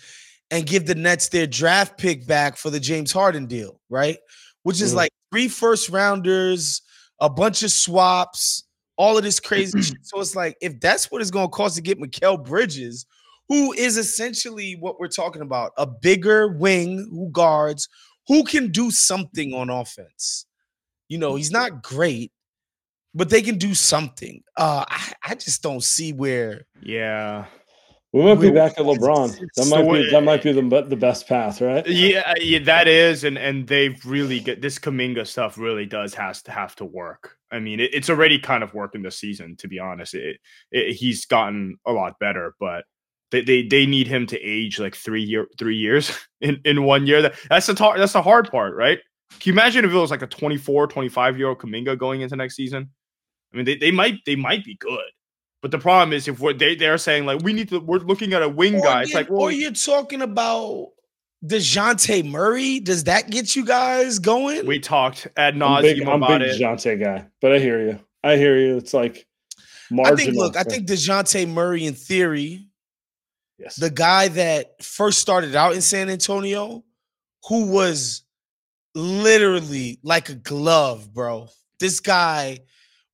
And 0.51 0.65
give 0.65 0.87
the 0.87 0.95
Nets 0.95 1.29
their 1.29 1.45
draft 1.45 1.97
pick 1.99 2.25
back 2.25 2.57
for 2.57 2.71
the 2.71 2.79
James 2.79 3.11
Harden 3.11 3.45
deal, 3.45 3.79
right? 3.89 4.17
Which 4.63 4.81
is 4.81 4.93
mm. 4.93 4.97
like 4.97 5.11
three 5.31 5.47
first 5.47 5.89
rounders, 5.89 6.81
a 7.19 7.29
bunch 7.29 7.61
of 7.61 7.71
swaps, 7.71 8.63
all 8.97 9.17
of 9.17 9.23
this 9.23 9.39
crazy 9.39 9.81
shit. 9.83 9.97
So 10.03 10.19
it's 10.19 10.35
like, 10.35 10.57
if 10.59 10.79
that's 10.79 11.11
what 11.11 11.21
it's 11.21 11.31
going 11.31 11.47
to 11.47 11.51
cost 11.51 11.75
to 11.75 11.81
get 11.81 11.99
Mikal 11.99 12.43
Bridges, 12.43 13.05
who 13.47 13.73
is 13.73 13.97
essentially 13.97 14.75
what 14.79 14.99
we're 14.99 15.07
talking 15.07 15.41
about 15.41 15.71
a 15.77 15.87
bigger 15.87 16.47
wing 16.47 17.09
who 17.11 17.29
guards, 17.31 17.89
who 18.27 18.43
can 18.43 18.71
do 18.71 18.91
something 18.91 19.53
on 19.53 19.69
offense. 19.69 20.45
You 21.09 21.17
know, 21.17 21.35
he's 21.35 21.51
not 21.51 21.81
great, 21.81 22.31
but 23.15 23.29
they 23.29 23.41
can 23.41 23.57
do 23.57 23.73
something. 23.73 24.43
Uh, 24.55 24.85
I, 24.87 25.13
I 25.23 25.35
just 25.35 25.63
don't 25.63 25.83
see 25.83 26.13
where. 26.13 26.67
Yeah. 26.81 27.45
We 28.11 28.23
might 28.23 28.39
be 28.39 28.49
back 28.49 28.71
at 28.71 28.77
LeBron. 28.85 29.37
That 29.55 29.67
might 29.67 29.91
be 29.91 30.09
that 30.11 30.23
might 30.23 30.41
be 30.41 30.51
the 30.51 30.85
the 30.87 30.95
best 30.95 31.27
path, 31.27 31.61
right? 31.61 31.85
Yeah, 31.87 32.23
uh, 32.25 32.35
yeah, 32.41 32.59
that 32.59 32.87
is, 32.87 33.23
and 33.23 33.37
and 33.37 33.67
they've 33.67 34.03
really 34.03 34.39
get 34.39 34.61
this 34.61 34.79
Kuminga 34.79 35.27
stuff 35.27 35.57
really 35.57 35.85
does 35.85 36.15
has 36.15 36.41
to 36.43 36.51
have 36.51 36.75
to 36.77 36.85
work. 36.85 37.37
I 37.51 37.59
mean, 37.59 37.79
it, 37.79 37.93
it's 37.93 38.09
already 38.09 38.39
kind 38.39 38.63
of 38.63 38.73
working 38.73 39.03
this 39.03 39.17
season, 39.17 39.55
to 39.57 39.67
be 39.67 39.79
honest. 39.79 40.15
It, 40.15 40.37
it, 40.71 40.93
he's 40.93 41.25
gotten 41.25 41.77
a 41.85 41.91
lot 41.91 42.17
better, 42.19 42.55
but 42.59 42.85
they, 43.31 43.41
they 43.41 43.67
they 43.67 43.85
need 43.85 44.07
him 44.07 44.25
to 44.27 44.39
age 44.39 44.79
like 44.79 44.95
three 44.95 45.23
year 45.23 45.47
three 45.59 45.77
years 45.77 46.11
in 46.41 46.59
in 46.65 46.83
one 46.83 47.05
year. 47.05 47.21
That 47.21 47.35
that's 47.47 47.67
the 47.67 47.75
tar- 47.75 47.99
that's 47.99 48.13
the 48.13 48.23
hard 48.23 48.49
part, 48.49 48.75
right? 48.75 48.97
Can 49.39 49.51
you 49.51 49.53
imagine 49.53 49.85
if 49.85 49.91
it 49.91 49.95
was 49.95 50.09
like 50.09 50.23
a 50.23 50.27
24, 50.27 50.87
25 50.87 51.37
year 51.37 51.49
old 51.49 51.59
Kuminga 51.59 51.95
going 51.95 52.21
into 52.21 52.35
next 52.35 52.55
season? 52.55 52.89
I 53.53 53.57
mean, 53.57 53.65
they, 53.65 53.75
they 53.75 53.91
might 53.91 54.15
they 54.25 54.35
might 54.35 54.65
be 54.65 54.75
good 54.77 55.11
but 55.61 55.71
the 55.71 55.79
problem 55.79 56.13
is 56.13 56.27
if 56.27 56.39
we're, 56.39 56.53
they 56.53 56.75
they're 56.75 56.97
saying 56.97 57.25
like 57.25 57.41
we 57.41 57.53
need 57.53 57.69
to 57.69 57.79
we're 57.79 57.99
looking 57.99 58.33
at 58.33 58.41
a 58.41 58.49
wing 58.49 58.75
or 58.75 58.81
guy. 58.81 59.01
It's 59.03 59.13
like 59.13 59.29
well, 59.29 59.41
or 59.41 59.51
you're 59.51 59.71
talking 59.71 60.21
about 60.21 60.91
Dejounte 61.45 62.29
Murray. 62.29 62.79
Does 62.79 63.05
that 63.05 63.29
get 63.29 63.55
you 63.55 63.65
guys 63.65 64.19
going? 64.19 64.65
We 64.65 64.79
talked 64.79 65.27
ad 65.35 65.55
nauseum 65.55 66.07
I'm 66.07 66.23
about 66.23 66.39
big 66.39 66.49
it. 66.49 66.61
Dejounte 66.61 67.03
guy, 67.03 67.25
but 67.41 67.53
I 67.53 67.59
hear 67.59 67.81
you. 67.81 67.99
I 68.23 68.37
hear 68.37 68.57
you. 68.57 68.77
It's 68.77 68.93
like 68.93 69.27
marginal. 69.91 70.13
I 70.13 70.23
think 70.23 70.35
look, 70.35 70.55
I 70.55 70.63
think 70.63 70.87
Dejounte 70.87 71.47
Murray 71.49 71.85
in 71.85 71.93
theory, 71.93 72.67
yes, 73.57 73.75
the 73.75 73.89
guy 73.89 74.29
that 74.29 74.81
first 74.83 75.19
started 75.19 75.55
out 75.55 75.73
in 75.73 75.81
San 75.81 76.09
Antonio, 76.09 76.83
who 77.47 77.67
was 77.67 78.23
literally 78.95 79.99
like 80.03 80.29
a 80.29 80.35
glove, 80.35 81.13
bro. 81.13 81.49
This 81.79 81.99
guy 81.99 82.59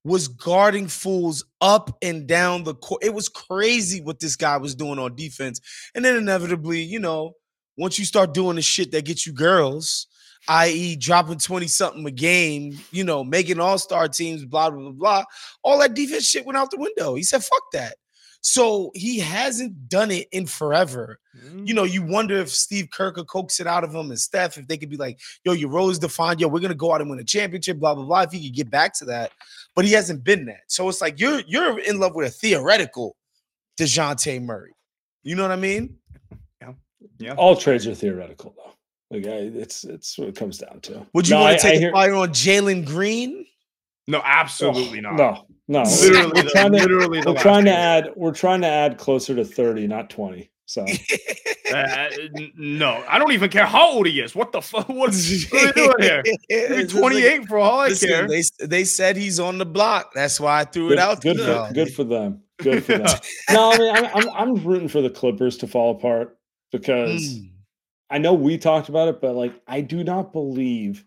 was 0.06 0.28
guarding 0.28 0.86
fools 0.86 1.44
up 1.60 1.98
and 2.00 2.28
down 2.28 2.62
the 2.62 2.76
court. 2.76 3.02
It 3.02 3.12
was 3.12 3.28
crazy 3.28 4.00
what 4.00 4.20
this 4.20 4.36
guy 4.36 4.56
was 4.56 4.76
doing 4.76 5.00
on 5.00 5.16
defense. 5.16 5.60
And 5.96 6.04
then 6.04 6.16
inevitably, 6.16 6.80
you 6.80 7.00
know, 7.00 7.32
once 7.76 7.98
you 7.98 8.04
start 8.04 8.32
doing 8.32 8.54
the 8.54 8.62
shit 8.62 8.92
that 8.92 9.04
gets 9.04 9.26
you 9.26 9.32
girls, 9.32 10.06
i.e., 10.46 10.94
dropping 10.94 11.38
20 11.38 11.66
something 11.66 12.06
a 12.06 12.12
game, 12.12 12.78
you 12.92 13.02
know, 13.02 13.24
making 13.24 13.58
all 13.58 13.78
star 13.78 14.06
teams, 14.06 14.44
blah, 14.44 14.70
blah, 14.70 14.80
blah, 14.80 14.92
blah, 14.92 15.24
all 15.64 15.80
that 15.80 15.94
defense 15.94 16.24
shit 16.24 16.46
went 16.46 16.56
out 16.56 16.70
the 16.70 16.78
window. 16.78 17.16
He 17.16 17.24
said, 17.24 17.42
fuck 17.42 17.64
that. 17.72 17.96
So 18.42 18.92
he 18.94 19.18
hasn't 19.18 19.88
done 19.88 20.12
it 20.12 20.28
in 20.30 20.46
forever. 20.46 21.18
Mm. 21.36 21.66
You 21.66 21.74
know, 21.74 21.82
you 21.82 22.04
wonder 22.04 22.36
if 22.36 22.48
Steve 22.48 22.90
Kerr 22.92 23.10
could 23.10 23.26
coax 23.26 23.58
it 23.58 23.66
out 23.66 23.82
of 23.82 23.92
him 23.92 24.10
and 24.10 24.20
Steph, 24.20 24.56
if 24.56 24.68
they 24.68 24.76
could 24.76 24.88
be 24.88 24.96
like, 24.96 25.18
yo, 25.44 25.52
your 25.52 25.68
role 25.68 25.90
is 25.90 25.98
defined. 25.98 26.40
Yo, 26.40 26.46
we're 26.46 26.60
gonna 26.60 26.76
go 26.76 26.92
out 26.92 27.00
and 27.00 27.10
win 27.10 27.18
a 27.18 27.24
championship, 27.24 27.80
blah, 27.80 27.96
blah, 27.96 28.04
blah. 28.04 28.22
If 28.22 28.30
he 28.30 28.48
could 28.48 28.56
get 28.56 28.70
back 28.70 28.94
to 28.98 29.04
that. 29.06 29.32
But 29.76 29.84
he 29.84 29.92
hasn't 29.92 30.24
been 30.24 30.46
that. 30.46 30.62
So 30.66 30.88
it's 30.88 31.00
like 31.00 31.20
you're 31.20 31.40
you're 31.46 31.78
in 31.78 32.00
love 32.00 32.14
with 32.14 32.26
a 32.26 32.30
theoretical 32.30 33.14
Dejounte 33.78 34.42
Murray. 34.42 34.72
You 35.22 35.36
know 35.36 35.42
what 35.42 35.52
I 35.52 35.56
mean? 35.56 35.98
Yeah. 36.60 36.72
Yeah. 37.18 37.34
All 37.34 37.54
trades 37.54 37.86
are 37.86 37.94
theoretical 37.94 38.54
though. 38.56 38.72
Like 39.16 39.26
I, 39.26 39.36
it's 39.36 39.84
it's 39.84 40.18
what 40.18 40.28
it 40.28 40.34
comes 40.34 40.58
down 40.58 40.80
to. 40.80 41.06
Would 41.12 41.28
you 41.28 41.36
no, 41.36 41.42
want 41.42 41.58
to 41.58 41.62
take 41.62 41.82
I 41.82 41.88
a 41.88 41.92
fire 41.92 42.14
on 42.14 42.30
Jalen 42.30 42.86
Green? 42.86 43.46
No, 44.08 44.22
absolutely 44.24 44.98
oh, 44.98 45.12
not. 45.12 45.16
No, 45.16 45.46
no, 45.68 45.82
literally, 45.82 46.32
we're 46.34 46.48
trying 46.48 46.72
to, 46.72 46.78
literally 46.78 47.22
we're 47.26 47.34
trying 47.34 47.64
to 47.64 47.72
add 47.72 48.10
we're 48.16 48.32
trying 48.32 48.60
to 48.62 48.68
add 48.68 48.98
closer 48.98 49.34
to 49.34 49.44
30, 49.44 49.88
not 49.88 50.08
20. 50.10 50.48
So 50.66 50.84
uh, 51.72 52.08
no, 52.56 53.04
I 53.08 53.18
don't 53.18 53.30
even 53.32 53.48
care 53.50 53.66
how 53.66 53.92
old 53.92 54.06
he 54.06 54.20
is. 54.20 54.34
What 54.34 54.50
the 54.50 54.60
fuck? 54.60 54.88
What's 54.88 55.50
what 55.50 55.68
are 55.68 55.72
doing 55.72 55.94
here? 56.00 56.22
Maybe 56.50 56.86
28 56.86 57.38
like, 57.38 57.48
for 57.48 57.58
all 57.58 57.80
I 57.80 57.88
listen, 57.88 58.08
care. 58.08 58.28
They, 58.28 58.42
they 58.66 58.84
said 58.84 59.16
he's 59.16 59.38
on 59.38 59.58
the 59.58 59.66
block. 59.66 60.12
That's 60.14 60.40
why 60.40 60.60
I 60.60 60.64
threw 60.64 60.88
good, 60.88 60.94
it 60.94 60.98
out. 60.98 61.22
Good, 61.22 61.38
for, 61.38 61.72
good 61.72 61.94
for 61.94 62.04
them. 62.04 62.42
Good 62.58 62.84
for 62.84 62.98
them. 62.98 63.18
no, 63.50 63.72
I 63.72 63.78
mean 63.78 63.94
I'm, 63.94 64.04
I'm, 64.06 64.30
I'm 64.30 64.64
rooting 64.64 64.88
for 64.88 65.00
the 65.00 65.10
Clippers 65.10 65.56
to 65.58 65.68
fall 65.68 65.92
apart 65.92 66.36
because 66.72 67.22
mm. 67.22 67.50
I 68.10 68.18
know 68.18 68.34
we 68.34 68.58
talked 68.58 68.88
about 68.88 69.08
it, 69.08 69.20
but 69.20 69.36
like 69.36 69.54
I 69.68 69.82
do 69.82 70.02
not 70.02 70.32
believe 70.32 71.04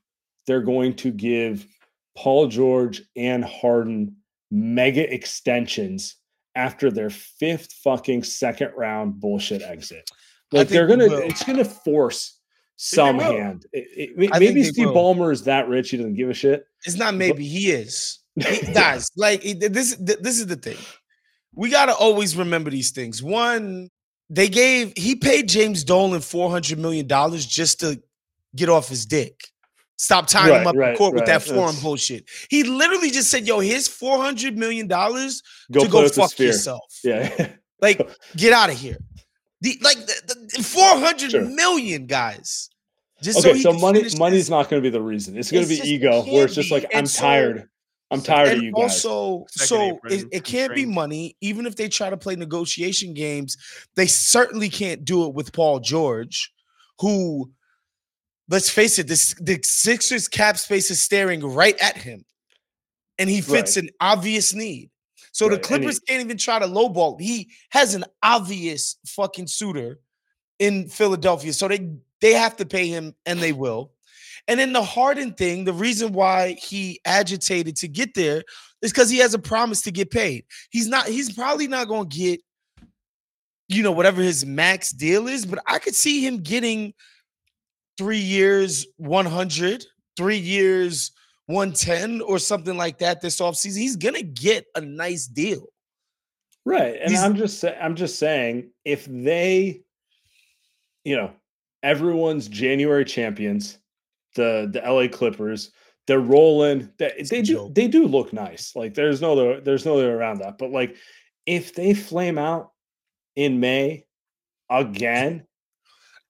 they're 0.48 0.62
going 0.62 0.96
to 0.98 1.12
give 1.12 1.68
Paul 2.16 2.48
George 2.48 3.02
and 3.18 3.44
Harden 3.44 4.16
mega 4.52 5.12
extensions 5.14 6.16
after 6.56 6.92
their 6.92 7.10
fifth 7.10 7.74
fucking 7.84 8.24
second 8.24 8.72
round 8.76 9.20
bullshit 9.20 9.62
exit. 9.62 10.10
Like 10.52 10.68
they're 10.68 10.88
gonna, 10.88 11.06
it's 11.06 11.44
gonna 11.44 11.66
force 11.66 12.40
some 12.76 13.20
hand. 13.20 13.66
It, 13.74 14.14
it, 14.18 14.40
maybe 14.40 14.64
Steve 14.64 14.88
will. 14.88 14.96
Ballmer 14.96 15.32
is 15.32 15.44
that 15.44 15.68
rich; 15.68 15.92
he 15.92 15.98
doesn't 15.98 16.16
give 16.16 16.30
a 16.30 16.34
shit. 16.34 16.66
It's 16.86 16.96
not 16.96 17.14
maybe 17.14 17.46
he 17.46 17.72
is. 17.72 18.20
He, 18.36 18.72
guys, 18.74 19.10
like 19.16 19.42
this. 19.42 19.96
This 19.96 20.40
is 20.40 20.48
the 20.48 20.56
thing. 20.56 20.78
We 21.54 21.70
gotta 21.70 21.94
always 21.94 22.36
remember 22.36 22.70
these 22.70 22.92
things. 22.92 23.22
One, 23.22 23.90
they 24.30 24.48
gave 24.48 24.94
he 24.96 25.16
paid 25.16 25.50
James 25.50 25.84
Dolan 25.84 26.22
four 26.22 26.50
hundred 26.50 26.80
million 26.80 27.06
dollars 27.06 27.46
just 27.46 27.82
to 27.82 28.02
get 28.56 28.70
off 28.70 28.90
his 28.90 29.06
dick. 29.06 29.50
Stop 30.02 30.28
tying 30.28 30.52
right, 30.54 30.62
him 30.62 30.68
up 30.68 30.76
right, 30.78 30.92
in 30.92 30.96
court 30.96 31.14
right. 31.14 31.20
with 31.20 31.28
that 31.28 31.44
foreign 31.44 31.74
That's... 31.74 31.84
bullshit. 31.84 32.30
He 32.50 32.64
literally 32.64 33.12
just 33.12 33.30
said, 33.30 33.46
"Yo, 33.46 33.60
here's 33.60 33.90
four 33.90 34.18
hundred 34.18 34.58
million 34.58 34.88
dollars 34.88 35.44
to 35.74 35.90
go 35.90 36.08
fuck 36.08 36.40
yourself." 36.40 36.86
Yeah, 37.04 37.50
like 37.82 38.10
get 38.38 38.54
out 38.54 38.70
of 38.70 38.78
here. 38.78 38.96
The 39.60 39.78
like 39.82 39.98
the, 39.98 40.48
the 40.56 40.64
four 40.64 40.88
hundred 40.98 41.32
sure. 41.32 41.44
million 41.44 42.06
guys. 42.06 42.70
Just 43.22 43.40
okay, 43.40 43.60
so, 43.60 43.74
so 43.74 43.78
money 43.78 44.06
money's 44.18 44.44
this. 44.44 44.50
not 44.50 44.70
going 44.70 44.82
to 44.82 44.90
be 44.90 44.90
the 44.90 45.02
reason. 45.02 45.38
It's 45.38 45.52
going 45.52 45.66
to 45.66 45.70
be 45.70 45.82
ego, 45.86 46.24
where 46.24 46.46
it's 46.46 46.56
just 46.56 46.72
like 46.72 46.86
I'm 46.96 47.06
so, 47.06 47.22
tired. 47.22 47.70
I'm 48.10 48.22
tired 48.22 48.58
of 48.58 48.64
you 48.64 48.72
guys. 48.72 49.04
Also, 49.06 49.48
so 49.50 50.00
it, 50.06 50.28
it 50.32 50.44
can't 50.46 50.74
be 50.74 50.86
money. 50.86 51.36
Even 51.42 51.66
if 51.66 51.76
they 51.76 51.90
try 51.90 52.10
to 52.10 52.16
play 52.16 52.38
negotiation 52.38 53.14
games, 53.14 53.58
they 53.98 54.08
certainly 54.08 54.70
can't 54.70 55.04
do 55.04 55.26
it 55.26 55.34
with 55.34 55.52
Paul 55.52 55.82
George, 55.82 56.54
who 57.00 57.52
let's 58.50 58.70
face 58.70 59.00
it, 59.00 59.08
this 59.08 59.34
the 59.36 59.60
Sixers 59.64 60.28
cap 60.28 60.58
space 60.58 60.92
is 60.92 61.02
staring 61.02 61.42
right 61.42 61.78
at 61.80 61.98
him, 61.98 62.26
and 63.18 63.30
he 63.30 63.42
fits 63.42 63.78
right. 63.78 63.86
an 63.86 63.90
obvious 64.02 64.54
need. 64.54 64.90
So 65.32 65.48
right. 65.48 65.56
the 65.56 65.62
Clippers 65.62 66.00
he, 66.00 66.14
can't 66.14 66.26
even 66.26 66.38
try 66.38 66.60
to 66.60 66.66
lowball. 66.66 67.20
He 67.20 67.52
has 67.70 67.96
an 67.96 68.04
obvious 68.24 68.98
fucking 69.06 69.48
suitor 69.48 70.00
in 70.58 70.90
Philadelphia, 70.90 71.54
so 71.54 71.68
they 71.68 71.92
they 72.22 72.34
have 72.34 72.58
to 72.58 72.66
pay 72.66 72.88
him, 72.88 73.16
and 73.26 73.40
they 73.40 73.54
will. 73.54 73.92
And 74.48 74.60
then 74.60 74.74
the 74.74 74.84
Harden 74.84 75.34
thing, 75.34 75.64
the 75.64 75.74
reason 75.74 76.12
why 76.12 76.54
he 76.54 77.00
agitated 77.06 77.76
to 77.78 77.88
get 77.88 78.16
there 78.16 78.44
is 78.82 78.92
because 78.92 79.10
he 79.10 79.20
has 79.20 79.36
a 79.36 79.40
promise 79.40 79.82
to 79.84 79.92
get 79.92 80.10
paid. 80.10 80.46
He's 80.72 80.88
not. 80.88 81.08
He's 81.08 81.32
probably 81.32 81.68
not 81.68 81.88
going 81.88 82.10
to 82.10 82.18
get, 82.18 82.42
you 83.68 83.84
know, 83.84 83.92
whatever 83.92 84.22
his 84.24 84.46
max 84.46 84.92
deal 84.92 85.28
is. 85.28 85.46
But 85.46 85.60
I 85.68 85.78
could 85.78 85.96
see 85.96 86.26
him 86.26 86.38
getting 86.38 86.94
three 88.00 88.18
years 88.18 88.88
100, 88.96 89.86
three 90.16 90.38
years 90.38 91.12
110 91.48 92.22
or 92.22 92.40
something 92.40 92.78
like 92.78 92.98
that 93.00 93.20
this 93.20 93.42
offseason, 93.42 93.78
he's 93.78 93.98
gonna 93.98 94.24
get 94.24 94.66
a 94.76 94.80
nice 94.80 95.28
deal. 95.28 95.66
Right. 96.64 96.96
And 97.02 97.12
he's, 97.12 97.22
I'm 97.22 97.36
just 97.36 97.66
I'm 97.66 97.96
just 97.96 98.18
saying 98.18 98.72
if 98.86 99.06
they, 99.06 99.82
you 101.04 101.18
know, 101.18 101.32
everyone's 101.84 102.48
January 102.48 103.04
champions, 103.04 103.78
the 104.36 104.70
the 104.72 104.80
LA 104.80 105.10
Clippers, 105.10 105.72
They're 106.08 106.22
rolling. 106.22 106.90
They, 107.00 107.26
they 107.30 107.42
do 107.42 107.70
they 107.74 107.90
do 107.90 108.08
look 108.08 108.32
nice. 108.32 108.76
Like 108.78 108.94
there's 108.94 109.20
no 109.20 109.60
there's 109.60 109.86
no 109.86 109.98
way 109.98 110.06
around 110.06 110.40
that. 110.40 110.58
But 110.58 110.72
like 110.72 110.96
if 111.46 111.76
they 111.76 111.94
flame 111.94 112.38
out 112.38 112.72
in 113.36 113.60
May 113.60 114.06
again, 114.70 115.46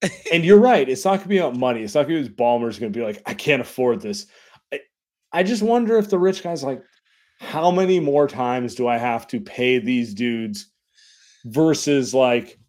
and 0.31 0.45
you're 0.45 0.59
right, 0.59 0.87
it's 0.87 1.05
not 1.05 1.17
gonna 1.17 1.29
be 1.29 1.37
about 1.39 1.57
money. 1.57 1.81
It's 1.81 1.95
not 1.95 2.07
gonna 2.07 2.23
be 2.23 2.29
Ballmer's 2.29 2.79
gonna 2.79 2.91
be 2.91 3.03
like, 3.03 3.21
I 3.25 3.33
can't 3.33 3.61
afford 3.61 4.01
this. 4.01 4.27
I, 4.73 4.79
I 5.31 5.43
just 5.43 5.61
wonder 5.61 5.97
if 5.97 6.09
the 6.09 6.19
rich 6.19 6.43
guys 6.43 6.63
like, 6.63 6.83
how 7.39 7.71
many 7.71 7.99
more 7.99 8.27
times 8.27 8.75
do 8.75 8.87
I 8.87 8.97
have 8.97 9.27
to 9.27 9.39
pay 9.39 9.79
these 9.79 10.13
dudes 10.13 10.71
versus 11.45 12.13
like, 12.13 12.59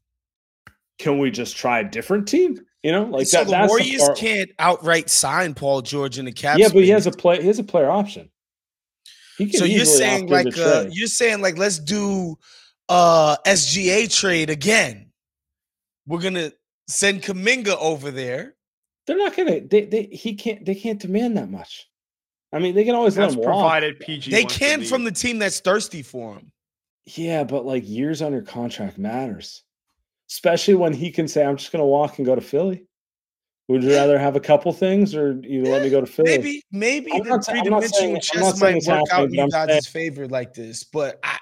can 0.98 1.18
we 1.18 1.30
just 1.30 1.56
try 1.56 1.80
a 1.80 1.84
different 1.84 2.28
team? 2.28 2.58
You 2.82 2.92
know, 2.92 3.04
like 3.04 3.26
so 3.26 3.44
that. 3.44 3.62
The 3.62 3.68
Warriors 3.68 4.06
the 4.06 4.14
can't 4.14 4.50
outright 4.58 5.10
sign 5.10 5.54
Paul 5.54 5.82
George 5.82 6.18
in 6.18 6.24
the 6.24 6.32
cap. 6.32 6.58
Yeah, 6.58 6.68
but 6.68 6.82
he 6.82 6.88
has 6.90 7.06
a 7.06 7.10
play. 7.10 7.40
He 7.40 7.46
has 7.46 7.58
a 7.58 7.64
player 7.64 7.90
option. 7.90 8.30
so 9.52 9.64
you're 9.64 9.84
saying 9.84 10.28
like 10.28 10.56
uh, 10.56 10.86
you're 10.90 11.08
saying 11.08 11.42
like 11.42 11.58
let's 11.58 11.78
do 11.78 12.36
uh 12.88 13.36
SGA 13.46 14.10
trade 14.14 14.48
again. 14.48 15.10
We're 16.06 16.22
gonna 16.22 16.52
send 16.90 17.22
Kuminga 17.22 17.76
over 17.78 18.10
there. 18.10 18.54
They're 19.06 19.18
not 19.18 19.36
gonna. 19.36 19.60
They 19.60 19.86
they 19.86 20.04
he 20.12 20.34
can't. 20.34 20.64
They 20.64 20.74
can't 20.74 21.00
demand 21.00 21.36
that 21.36 21.50
much. 21.50 21.88
I 22.52 22.58
mean, 22.58 22.74
they 22.74 22.84
can 22.84 22.94
always 22.94 23.14
that's 23.14 23.34
let 23.34 23.44
him 23.44 23.50
provided 23.50 23.94
walk. 23.94 24.06
PG. 24.06 24.30
They 24.30 24.44
can 24.44 24.84
from 24.84 25.04
the 25.04 25.12
team 25.12 25.38
that's 25.38 25.60
thirsty 25.60 26.02
for 26.02 26.34
him. 26.34 26.52
Yeah, 27.06 27.44
but 27.44 27.64
like 27.64 27.88
years 27.88 28.22
on 28.22 28.32
your 28.32 28.42
contract 28.42 28.98
matters 28.98 29.62
especially 30.30 30.74
when 30.74 30.92
he 30.92 31.10
can 31.10 31.28
say, 31.28 31.44
"I'm 31.44 31.56
just 31.56 31.72
going 31.72 31.82
to 31.82 31.86
walk 31.86 32.18
and 32.18 32.26
go 32.26 32.34
to 32.34 32.40
Philly." 32.40 32.84
Would 33.68 33.84
you 33.84 33.92
rather 33.92 34.18
have 34.18 34.34
a 34.34 34.40
couple 34.40 34.72
things, 34.72 35.14
or 35.14 35.38
you 35.42 35.64
let 35.64 35.82
me 35.82 35.90
go 35.90 36.00
to 36.00 36.06
Philly? 36.06 36.38
Maybe, 36.38 36.62
maybe 36.72 37.12
I'm 37.12 37.24
the 37.24 37.38
three 37.40 37.62
dimensional 37.62 38.20
chess 38.20 38.60
might 38.60 38.82
work 38.86 39.04
out 39.12 39.26
in 39.26 39.34
you 39.34 39.48
guys' 39.50 39.86
favor 39.86 40.26
like 40.26 40.54
this, 40.54 40.84
but 40.84 41.18
I, 41.22 41.38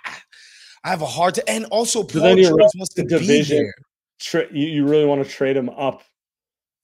I 0.84 0.88
have 0.90 1.03
a 1.03 1.07
hard 1.07 1.34
to. 1.34 1.49
And 1.49 1.66
also, 1.66 2.03
Paul 2.03 2.36
so 2.36 2.36
George 2.36 2.61
wants 2.74 2.94
to 2.94 3.05
division, 3.05 3.59
be 3.59 3.62
there. 3.62 3.74
Tra- 4.21 4.53
you, 4.53 4.69
you 4.69 4.87
really 4.87 5.05
want 5.05 5.25
to 5.25 5.31
trade 5.31 5.57
him 5.57 5.69
up, 5.71 6.03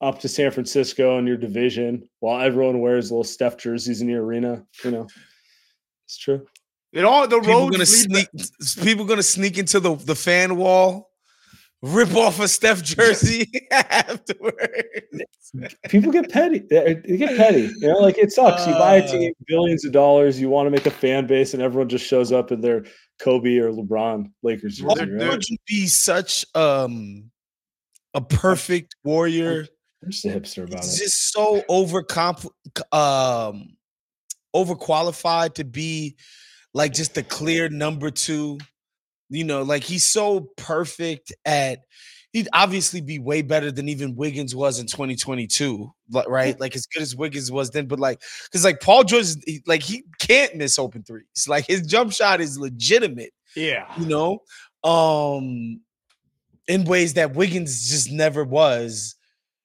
up 0.00 0.20
to 0.20 0.28
San 0.28 0.50
Francisco 0.50 1.18
in 1.18 1.26
your 1.26 1.36
division, 1.36 2.08
while 2.20 2.40
everyone 2.40 2.80
wears 2.80 3.10
little 3.10 3.24
Steph 3.24 3.56
jerseys 3.56 4.00
in 4.00 4.06
the 4.06 4.14
arena. 4.14 4.64
You 4.84 4.90
know, 4.90 5.06
it's 6.06 6.18
true. 6.18 6.46
It 6.92 7.04
all 7.04 7.26
the 7.26 7.40
people 7.40 7.70
gonna 7.70 7.86
sneak. 7.86 8.28
People 8.82 9.04
gonna 9.04 9.22
sneak 9.22 9.58
into 9.58 9.80
the 9.80 9.96
the 9.96 10.14
fan 10.14 10.56
wall 10.56 11.10
rip 11.84 12.16
off 12.16 12.40
a 12.40 12.48
Steph 12.48 12.82
jersey 12.82 13.50
afterwards. 13.70 14.56
People 15.88 16.12
get 16.12 16.30
petty. 16.30 16.60
They 16.60 16.94
get 17.16 17.36
petty. 17.36 17.70
You 17.78 17.88
know, 17.88 17.98
like 17.98 18.18
it 18.18 18.32
sucks. 18.32 18.66
You 18.66 18.72
buy 18.74 18.96
a 18.96 19.04
uh. 19.04 19.06
team 19.06 19.32
billions 19.46 19.84
of 19.84 19.92
dollars. 19.92 20.40
You 20.40 20.48
want 20.48 20.66
to 20.66 20.70
make 20.70 20.86
a 20.86 20.90
fan 20.90 21.26
base, 21.26 21.54
and 21.54 21.62
everyone 21.62 21.88
just 21.88 22.06
shows 22.06 22.32
up 22.32 22.50
in 22.50 22.60
their 22.60 22.84
Kobe 23.20 23.58
or 23.58 23.70
LeBron 23.70 24.30
Lakers 24.42 24.78
jersey. 24.78 25.10
Right? 25.12 25.30
Would 25.30 25.48
you 25.48 25.58
be 25.66 25.86
such 25.86 26.44
um 26.54 27.30
a 28.14 28.20
perfect 28.20 28.96
warrior? 29.04 29.66
I'm 30.02 30.10
just 30.10 30.24
a 30.24 30.28
hipster 30.28 30.64
about 30.64 30.78
it's 30.78 31.00
it. 31.00 31.04
Just 31.04 31.32
so 31.32 31.62
overcomp 31.68 32.48
um 32.92 33.76
overqualified 34.54 35.54
to 35.54 35.64
be 35.64 36.16
like 36.72 36.92
just 36.92 37.14
the 37.14 37.22
clear 37.22 37.68
number 37.68 38.10
two 38.10 38.58
you 39.34 39.44
know, 39.44 39.62
like 39.62 39.82
he's 39.82 40.04
so 40.04 40.48
perfect 40.56 41.32
at 41.44 41.80
he'd 42.34 42.48
obviously 42.52 43.00
be 43.00 43.18
way 43.18 43.40
better 43.42 43.70
than 43.70 43.88
even 43.88 44.16
Wiggins 44.16 44.54
was 44.54 44.80
in 44.80 44.86
2022, 44.86 45.90
right? 46.26 46.58
Like 46.60 46.74
as 46.74 46.84
good 46.84 47.02
as 47.02 47.16
Wiggins 47.16 47.50
was 47.50 47.70
then, 47.70 47.86
but 47.86 48.00
like 48.00 48.20
because 48.44 48.64
like 48.64 48.80
Paul 48.80 49.04
George, 49.04 49.28
like 49.66 49.82
he 49.82 50.04
can't 50.18 50.56
miss 50.56 50.78
open 50.78 51.04
threes. 51.04 51.46
Like 51.48 51.66
his 51.66 51.86
jump 51.86 52.12
shot 52.12 52.42
is 52.42 52.58
legitimate. 52.58 53.32
Yeah, 53.56 53.86
you 53.96 54.06
know, 54.06 54.40
um, 54.82 55.80
in 56.66 56.84
ways 56.84 57.14
that 57.14 57.34
Wiggins 57.34 57.88
just 57.88 58.10
never 58.10 58.44
was. 58.44 59.14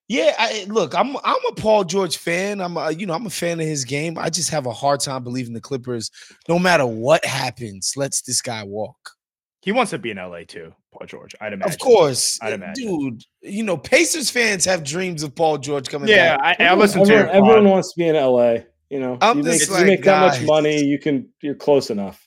Yeah, 0.08 0.34
I, 0.40 0.66
look, 0.68 0.96
I'm 0.96 1.18
I'm 1.24 1.46
a 1.50 1.54
Paul 1.54 1.84
George 1.84 2.18
fan. 2.18 2.62
I'm 2.62 2.78
a, 2.78 2.92
you 2.92 3.06
know 3.06 3.14
I'm 3.14 3.26
a 3.26 3.32
fan 3.32 3.60
of 3.60 3.66
his 3.66 3.84
game. 3.84 4.18
I 4.18 4.30
just 4.30 4.50
have 4.52 4.68
a 4.68 4.74
hard 4.74 5.00
time 5.00 5.24
believing 5.24 5.54
the 5.54 5.62
Clippers, 5.62 6.12
no 6.48 6.60
matter 6.60 6.86
what 6.86 7.26
happens, 7.26 7.94
lets 7.96 8.22
this 8.22 8.42
guy 8.42 8.64
walk. 8.64 9.16
He 9.62 9.72
wants 9.72 9.92
to 9.92 10.00
be 10.00 10.12
in 10.12 10.18
LA 10.18 10.44
too, 10.48 10.74
Paul 10.92 11.06
George. 11.06 11.36
I'd 11.42 11.54
imagine. 11.54 11.74
Of 11.74 11.80
course, 11.80 12.40
I'd 12.42 12.54
eh, 12.54 12.56
imagine. 12.56 12.86
dude. 12.86 13.24
You 13.42 13.64
know, 13.64 13.78
Pacers 13.78 14.30
fans 14.30 14.64
have 14.66 14.84
dreams 14.84 15.24
of 15.24 15.36
Paul 15.36 15.58
George 15.58 15.90
coming. 15.90 16.08
Yeah, 16.10 16.38
back. 16.38 16.60
I, 16.60 16.66
I 16.66 16.76
listen 16.76 17.02
everyone, 17.02 17.26
to 17.26 17.34
everyone 17.34 17.70
wants 17.70 17.94
to 17.94 17.98
be 17.98 18.08
in 18.08 18.16
LA. 18.16 18.60
You 18.90 19.00
know, 19.00 19.18
I'm 19.22 19.40
you 19.40 19.44
make, 19.44 19.60
make, 19.60 19.70
like, 19.70 19.80
you 19.82 19.86
make 19.86 20.04
that 20.04 20.22
much 20.22 20.42
money, 20.44 20.84
you 20.84 20.98
can. 20.98 21.30
You're 21.42 21.56
close 21.56 21.90
enough. 21.90 22.26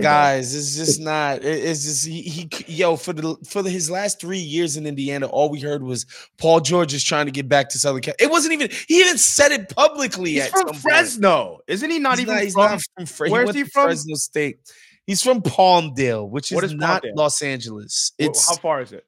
Guys, 0.00 0.54
it's 0.54 0.76
just 0.76 1.00
not. 1.00 1.44
It's 1.44 1.84
just 1.84 2.06
he, 2.06 2.22
he, 2.22 2.48
Yo, 2.66 2.96
for 2.96 3.12
the 3.12 3.36
for 3.46 3.62
the, 3.62 3.70
his 3.70 3.90
last 3.90 4.20
three 4.20 4.38
years 4.38 4.76
in 4.76 4.86
Indiana, 4.86 5.26
all 5.26 5.50
we 5.50 5.60
heard 5.60 5.82
was 5.82 6.06
Paul 6.38 6.60
George 6.60 6.94
is 6.94 7.04
trying 7.04 7.26
to 7.26 7.32
get 7.32 7.48
back 7.48 7.68
to 7.70 7.78
Southern 7.78 8.00
California. 8.00 8.28
It 8.28 8.32
wasn't 8.32 8.54
even. 8.54 8.70
He 8.88 9.00
even 9.00 9.18
said 9.18 9.52
it 9.52 9.68
publicly. 9.68 10.32
He's 10.32 10.48
from 10.48 10.72
Fresno, 10.74 11.46
point. 11.46 11.60
isn't 11.68 11.90
he? 11.90 11.98
Not 11.98 12.18
he's 12.18 12.28
even 12.28 12.34
not, 12.34 12.52
from. 12.52 12.62
Not 12.62 12.82
from 12.96 13.06
Fre- 13.06 13.28
where's 13.28 13.54
he, 13.54 13.62
he 13.62 13.64
from? 13.64 13.84
Fresno 13.84 14.14
State. 14.14 14.58
He's 15.06 15.22
from 15.22 15.42
Palmdale, 15.42 16.28
which 16.28 16.50
is, 16.50 16.62
is 16.62 16.74
not 16.74 17.04
Los 17.14 17.42
Angeles. 17.42 18.12
It's 18.18 18.48
how 18.48 18.56
far 18.56 18.80
is 18.80 18.92
it? 18.92 19.04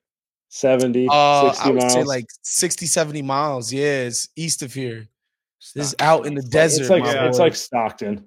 70, 0.49 1.09
uh, 1.11 1.53
60 1.53 1.65
I 1.65 1.73
would 1.73 1.81
miles. 1.81 1.93
say 1.93 2.03
like 2.05 2.27
60, 2.43 2.87
70 2.87 3.23
miles. 3.23 3.73
Yeah, 3.73 4.03
it's 4.03 4.29
east 4.37 4.63
of 4.63 4.73
here. 4.73 5.09
This 5.75 5.89
is 5.89 5.95
out 5.99 6.27
in 6.27 6.35
the 6.35 6.43
desert. 6.43 6.83
It's 6.83 6.91
like, 6.91 7.05
yeah, 7.05 7.27
it's 7.27 7.39
like 7.39 7.55
Stockton. 7.55 8.27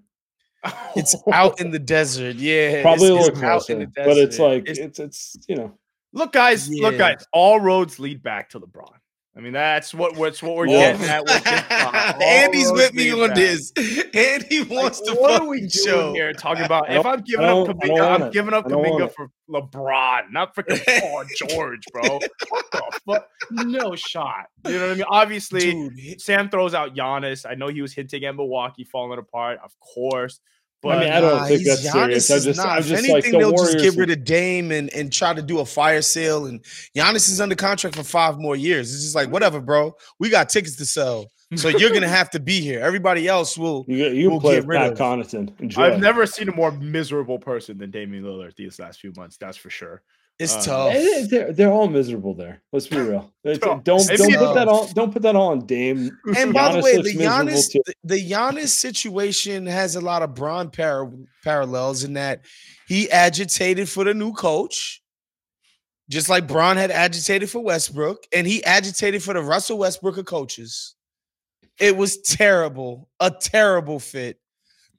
It's 0.96 1.16
out 1.32 1.62
in 1.62 1.72
the 1.72 1.80
desert. 1.80 2.36
Yeah, 2.36 2.82
probably 2.82 3.10
a 3.10 3.14
little 3.14 3.32
closer, 3.32 3.88
but 3.96 4.18
it's 4.18 4.40
like 4.40 4.68
it's, 4.68 4.78
it's 4.78 5.00
it's 5.00 5.38
you 5.48 5.56
know. 5.56 5.78
Look, 6.12 6.34
guys. 6.34 6.70
Yeah. 6.70 6.88
Look, 6.88 6.98
guys. 6.98 7.26
All 7.32 7.60
roads 7.60 7.98
lead 8.00 8.22
back 8.22 8.50
to 8.50 8.60
LeBron. 8.60 8.92
I 9.40 9.42
mean, 9.42 9.54
that's 9.54 9.94
what 9.94 10.18
what's 10.18 10.44
what 10.44 10.58
we're 10.58 10.68
getting 10.68 11.08
at. 11.08 11.24
With 11.24 11.48
Andy's 12.22 12.70
with 12.74 12.94
me 12.94 13.10
on 13.12 13.30
back. 13.30 13.38
this. 13.38 13.72
Andy 14.14 14.64
wants 14.64 15.00
like, 15.00 15.16
to. 15.16 15.22
What 15.22 15.42
are 15.42 15.48
we 15.48 15.60
doing 15.60 15.70
show? 15.70 16.14
here? 16.14 16.34
Talking 16.34 16.66
about 16.66 16.92
if 16.92 17.06
I'm 17.06 17.22
giving 17.22 17.46
up 17.46 17.68
Kuminga, 17.70 18.22
I'm 18.22 18.32
giving 18.32 18.54
up 18.54 18.66
Kuminga 18.66 19.14
for 19.14 19.32
LeBron, 19.50 20.24
not 20.34 20.54
for 20.54 20.64
Paul 21.00 21.24
George, 21.38 21.84
bro. 21.94 22.20
But 23.06 23.30
no 23.50 23.96
shot. 23.96 24.48
You 24.66 24.74
know 24.74 24.88
what 24.88 24.92
I 24.92 24.96
mean? 24.96 25.06
Obviously, 25.08 25.72
Dude. 25.72 26.20
Sam 26.20 26.50
throws 26.50 26.74
out 26.74 26.94
Giannis. 26.94 27.50
I 27.50 27.56
know 27.56 27.70
he 27.70 27.82
was 27.82 27.94
hinting 27.94 28.26
at 28.26 28.36
Milwaukee 28.36 28.84
falling 28.84 29.20
apart. 29.20 29.60
Of 29.64 29.72
course. 29.80 30.42
But 30.82 30.98
I 30.98 31.00
mean, 31.02 31.12
I 31.12 31.20
don't 31.20 31.38
nah, 31.38 31.46
think 31.46 31.66
that's 31.66 31.86
Giannis 31.86 31.92
serious. 31.92 32.32
I 32.32 32.40
just, 32.40 32.58
not. 32.58 32.70
I'm 32.70 32.84
just 32.84 32.92
if 32.92 32.98
anything, 33.00 33.14
like, 33.14 33.24
the 33.26 33.38
they'll 33.38 33.52
Warriors 33.52 33.74
just 33.74 33.84
get 33.84 34.00
rid 34.00 34.12
of 34.12 34.24
Dame 34.24 34.72
and, 34.72 34.90
and 34.94 35.12
try 35.12 35.34
to 35.34 35.42
do 35.42 35.60
a 35.60 35.66
fire 35.66 36.02
sale. 36.02 36.46
And 36.46 36.62
Giannis 36.96 37.30
is 37.30 37.42
under 37.42 37.56
contract 37.56 37.98
for 37.98 38.04
five 38.04 38.40
more 38.40 38.56
years. 38.56 38.94
It's 38.94 39.04
just 39.04 39.16
like, 39.16 39.30
whatever, 39.30 39.60
bro. 39.60 39.94
We 40.20 40.30
got 40.30 40.48
tickets 40.48 40.78
to 40.78 40.86
sell. 40.86 41.32
So 41.56 41.68
you're 41.68 41.90
gonna 41.90 42.08
have 42.08 42.30
to 42.32 42.40
be 42.40 42.62
here. 42.62 42.80
Everybody 42.80 43.28
else 43.28 43.58
will. 43.58 43.86
You, 43.90 44.10
you 44.10 44.30
will 44.30 44.40
play 44.40 44.62
Pat 44.62 44.96
Connaughton. 44.96 45.60
Enjoy. 45.60 45.82
I've 45.82 46.00
never 46.00 46.26
seen 46.28 46.48
a 46.48 46.56
more 46.56 46.72
miserable 46.72 47.40
person 47.40 47.78
than 47.78 47.90
Damian 47.90 48.24
Lillard 48.24 48.56
these 48.56 48.80
last 48.80 49.00
few 49.00 49.12
months. 49.18 49.36
That's 49.38 49.58
for 49.58 49.72
sure. 49.72 50.04
It's 50.40 50.56
uh, 50.56 50.62
tough. 50.62 51.30
They're, 51.30 51.52
they're 51.52 51.72
all 51.72 51.90
miserable 51.90 52.34
there. 52.34 52.62
Let's 52.72 52.88
be 52.88 52.98
real. 53.00 53.34
don't 53.44 53.84
don't 53.84 54.08
put 54.08 54.56
that 54.56 54.68
all 54.70 54.88
don't 54.94 55.12
put 55.12 55.22
that 55.24 55.36
all 55.36 55.52
on 55.52 55.66
Dame. 55.66 56.10
And 56.38 56.54
by 56.54 56.74
the 56.74 56.82
way, 56.82 56.96
the 56.96 57.14
Giannis 57.14 57.74
the, 57.74 57.94
the 58.06 58.32
Giannis 58.32 58.70
situation 58.70 59.66
has 59.66 59.98
a 59.98 60.02
lot 60.02 60.22
of 60.22 60.34
Bron 60.34 60.72
par- 60.72 61.12
parallels 61.44 62.06
in 62.06 62.14
that 62.14 62.42
he 62.88 63.12
agitated 63.12 63.90
for 63.90 64.06
the 64.06 64.14
new 64.14 64.32
coach, 64.32 65.04
just 66.10 66.30
like 66.30 66.48
Bron 66.48 66.78
had 66.78 66.90
agitated 66.90 67.50
for 67.50 67.60
Westbrook, 67.60 68.26
and 68.34 68.48
he 68.48 68.64
agitated 68.64 69.22
for 69.22 69.34
the 69.34 69.44
Russell 69.44 69.78
Westbrook 69.78 70.18
of 70.18 70.26
coaches. 70.26 70.96
It 71.80 71.98
was 71.98 72.18
terrible, 72.22 73.10
a 73.20 73.30
terrible 73.30 74.00
fit. 74.00 74.40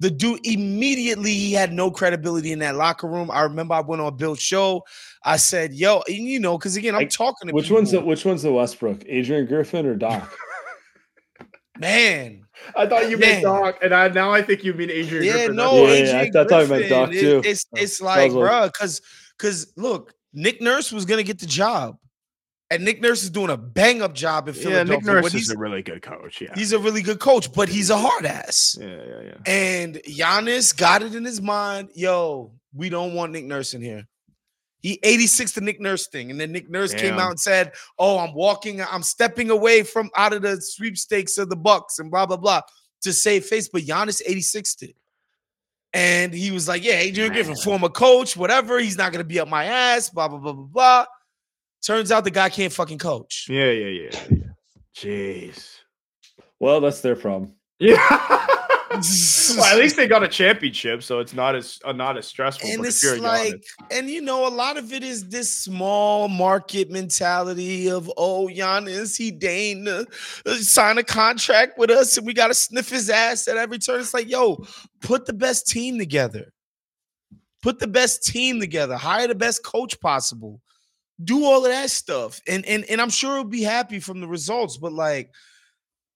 The 0.01 0.11
dude 0.11 0.44
immediately 0.46 1.32
he 1.32 1.53
had 1.53 1.72
no 1.72 1.90
credibility 1.90 2.53
in 2.53 2.59
that 2.61 2.74
locker 2.74 3.07
room. 3.07 3.30
I 3.30 3.42
remember 3.42 3.74
I 3.74 3.80
went 3.80 4.01
on 4.01 4.16
Bill's 4.16 4.40
show. 4.40 4.82
I 5.24 5.36
said, 5.36 5.74
"Yo, 5.74 6.03
and 6.09 6.16
you 6.16 6.40
know, 6.40 6.57
because 6.57 6.76
again, 6.76 6.94
I'm 6.94 7.03
like, 7.03 7.11
talking 7.11 7.48
to 7.48 7.55
which 7.55 7.66
people. 7.66 7.76
one's 7.76 7.90
the 7.90 8.01
which 8.01 8.24
one's 8.24 8.42
the 8.42 8.53
Westbrook? 8.53 9.03
Adrian 9.07 9.46
Griffin 9.46 9.84
or 9.84 9.94
Doc? 9.94 10.34
Man, 11.78 12.46
I 12.74 12.86
thought 12.86 13.11
you 13.11 13.18
meant 13.18 13.42
Doc, 13.42 13.78
and 13.82 13.94
I 13.94 14.09
now 14.09 14.32
I 14.32 14.42
think 14.42 14.64
you 14.64 14.72
mean 14.72 14.90
Adrian. 14.90 15.24
Yeah, 15.24 15.32
Griffin. 15.32 15.57
no, 15.57 15.86
yeah, 15.86 15.92
Adrian 15.92 16.32
yeah, 16.32 16.40
I, 16.40 16.44
thought, 16.44 16.53
I 16.53 16.66
meant 16.66 16.88
Doc 16.88 17.11
too. 17.11 17.38
It, 17.44 17.46
it's 17.46 17.66
it's 17.74 18.01
like, 18.01 18.32
bro, 18.32 18.66
because 18.66 19.03
because 19.36 19.72
look, 19.76 20.14
Nick 20.32 20.62
Nurse 20.62 20.92
was 20.92 21.05
gonna 21.05 21.22
get 21.22 21.38
the 21.38 21.46
job. 21.46 21.98
And 22.71 22.85
Nick 22.85 23.01
Nurse 23.01 23.25
is 23.25 23.31
doing 23.31 23.51
a 23.51 23.57
bang 23.57 24.01
up 24.01 24.14
job 24.14 24.47
in 24.47 24.55
Philadelphia. 24.55 24.93
Yeah, 24.93 24.97
Nick 24.97 25.05
Nurse 25.05 25.35
is 25.35 25.51
a 25.51 25.59
really 25.59 25.83
good 25.83 26.03
coach. 26.03 26.41
Yeah, 26.41 26.53
he's 26.55 26.73
a 26.73 26.79
really 26.79 27.03
good 27.03 27.18
coach, 27.18 27.53
but 27.53 27.68
he's 27.68 27.91
a 27.91 27.97
hard 27.97 28.25
ass. 28.25 28.79
Yeah, 28.81 28.87
yeah, 28.87 29.21
yeah. 29.25 29.37
And 29.45 29.97
Giannis 30.07 30.77
got 30.77 31.03
it 31.03 31.14
in 31.14 31.25
his 31.25 31.43
mind. 31.43 31.91
Yo, 31.95 32.53
we 32.73 32.89
don't 32.89 33.14
want 33.14 33.33
Nick 33.33 33.45
Nurse 33.45 33.75
in 33.75 33.83
here. 33.83 34.07
He 34.83 34.99
86 35.03 35.53
the 35.53 35.61
Nick 35.61 35.81
Nurse 35.81 36.07
thing, 36.07 36.31
and 36.31 36.41
then 36.41 36.53
Nick 36.53 36.71
Nurse 36.71 36.93
Damn. 36.93 37.01
came 37.01 37.18
out 37.18 37.31
and 37.31 37.41
said, 37.41 37.73
"Oh, 37.99 38.18
I'm 38.18 38.35
walking, 38.35 38.81
I'm 38.81 39.03
stepping 39.03 39.51
away 39.51 39.83
from 39.83 40.09
out 40.16 40.33
of 40.33 40.43
the 40.43 40.61
sweepstakes 40.61 41.39
of 41.39 41.51
the 41.51 41.57
Bucks 41.57 41.99
and 41.99 42.11
blah 42.11 42.27
blah 42.27 42.37
blah." 42.37 42.62
to 43.03 43.12
save 43.12 43.45
face, 43.45 43.68
but 43.68 43.83
Giannis 43.83 44.23
86 44.25 44.77
it. 44.83 44.97
And 45.93 46.33
he 46.33 46.51
was 46.51 46.68
like, 46.68 46.85
Yeah, 46.85 46.95
Adrian 46.95 47.33
Griffin, 47.33 47.57
former 47.57 47.89
coach, 47.89 48.37
whatever. 48.37 48.79
He's 48.79 48.97
not 48.97 49.12
gonna 49.12 49.25
be 49.25 49.41
up 49.41 49.49
my 49.49 49.64
ass, 49.64 50.11
blah, 50.11 50.29
blah, 50.29 50.39
blah, 50.39 50.53
blah, 50.53 50.66
blah. 50.66 51.07
Turns 51.85 52.12
out 52.12 52.24
the 52.24 52.31
guy 52.31 52.49
can't 52.49 52.72
fucking 52.72 52.99
coach. 52.99 53.47
Yeah, 53.49 53.70
yeah, 53.70 53.87
yeah. 53.87 54.24
yeah. 54.31 54.37
Jeez. 54.95 55.76
Well, 56.59 56.81
that's 56.81 57.01
their 57.01 57.16
problem. 57.16 57.55
Yeah. 57.78 58.07
well, 58.91 59.64
at 59.64 59.78
least 59.78 59.97
they 59.97 60.09
got 60.09 60.22
a 60.22 60.28
championship, 60.28 61.03
so 61.03 61.20
it's 61.20 61.33
not 61.33 61.55
as 61.55 61.78
uh, 61.85 61.93
not 61.93 62.18
as 62.18 62.26
stressful. 62.26 62.68
And 62.68 62.85
it's 62.85 63.03
like, 63.20 63.62
and 63.91 64.11
you 64.11 64.20
know, 64.20 64.47
a 64.47 64.51
lot 64.51 64.76
of 64.76 64.93
it 64.93 65.03
is 65.03 65.28
this 65.28 65.53
small 65.53 66.28
market 66.28 66.91
mentality 66.91 67.89
of, 67.89 68.11
oh, 68.16 68.49
Giannis, 68.49 69.16
he 69.16 69.31
deigned 69.31 69.87
to 69.87 70.07
uh, 70.45 70.55
sign 70.57 70.99
a 70.99 71.05
contract 71.05 71.78
with 71.78 71.91
us, 71.91 72.16
and 72.16 72.26
we 72.26 72.35
got 72.35 72.49
to 72.49 72.55
sniff 72.55 72.91
his 72.91 73.09
ass 73.09 73.47
at 73.47 73.57
every 73.57 73.78
turn. 73.78 74.01
It's 74.01 74.12
like, 74.12 74.28
yo, 74.28 74.64
put 75.01 75.24
the 75.24 75.33
best 75.33 75.68
team 75.68 75.97
together. 75.97 76.53
Put 77.62 77.78
the 77.78 77.89
best 77.89 78.24
team 78.24 78.59
together. 78.59 78.97
Hire 78.97 79.28
the 79.28 79.35
best 79.35 79.64
coach 79.64 80.01
possible. 80.01 80.61
Do 81.23 81.45
all 81.45 81.64
of 81.64 81.71
that 81.71 81.91
stuff, 81.91 82.41
and 82.47 82.64
and 82.66 82.85
and 82.85 83.01
I'm 83.01 83.11
sure 83.11 83.37
he'll 83.37 83.45
be 83.45 83.62
happy 83.62 84.01
from 84.01 84.21
the 84.21 84.29
results. 84.29 84.77
But 84.77 84.93
like 84.93 85.31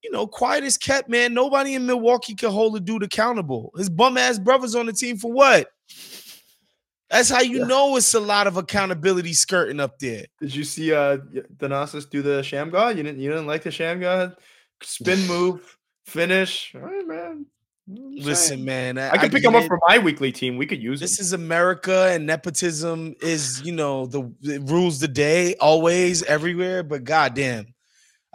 you 0.03 0.11
know, 0.11 0.27
quiet 0.27 0.63
as 0.63 0.77
kept, 0.77 1.09
man. 1.09 1.33
Nobody 1.33 1.73
in 1.73 1.87
Milwaukee 1.87 2.35
can 2.35 2.51
hold 2.51 2.75
a 2.75 2.79
dude 2.79 3.03
accountable. 3.03 3.71
His 3.75 3.89
bum 3.89 4.17
ass 4.17 4.37
brothers 4.37 4.75
on 4.75 4.85
the 4.85 4.93
team 4.93 5.17
for 5.17 5.31
what? 5.31 5.67
That's 7.09 7.29
how 7.29 7.41
you 7.41 7.59
yeah. 7.59 7.65
know 7.65 7.95
it's 7.97 8.13
a 8.13 8.19
lot 8.19 8.47
of 8.47 8.57
accountability 8.57 9.33
skirting 9.33 9.79
up 9.79 9.99
there. 9.99 10.25
Did 10.41 10.55
you 10.55 10.63
see 10.63 10.93
uh 10.93 11.17
Thanasis 11.57 12.09
do 12.09 12.21
the 12.21 12.41
Shammgod? 12.41 12.97
You 12.97 13.03
didn't 13.03 13.19
you 13.19 13.29
didn't 13.29 13.47
like 13.47 13.63
the 13.63 13.69
Shammgod? 13.69 14.35
Spin 14.81 15.25
move, 15.27 15.77
finish. 16.05 16.73
All 16.75 16.81
right, 16.81 17.07
man. 17.07 17.45
Listen, 17.87 18.65
man. 18.65 18.97
I, 18.97 19.11
I 19.11 19.17
can 19.17 19.29
pick 19.29 19.43
him 19.43 19.55
up 19.55 19.65
for 19.65 19.79
my 19.87 19.99
weekly 19.99 20.31
team. 20.31 20.57
We 20.57 20.65
could 20.65 20.81
use 20.81 20.99
this 20.99 21.19
him. 21.19 21.23
is 21.23 21.33
America 21.33 22.09
and 22.11 22.25
nepotism 22.25 23.15
is, 23.21 23.61
you 23.63 23.71
know, 23.71 24.07
the 24.07 24.23
rules 24.65 24.99
the 24.99 25.07
day 25.07 25.55
always 25.55 26.23
everywhere, 26.23 26.81
but 26.81 27.03
goddamn 27.03 27.67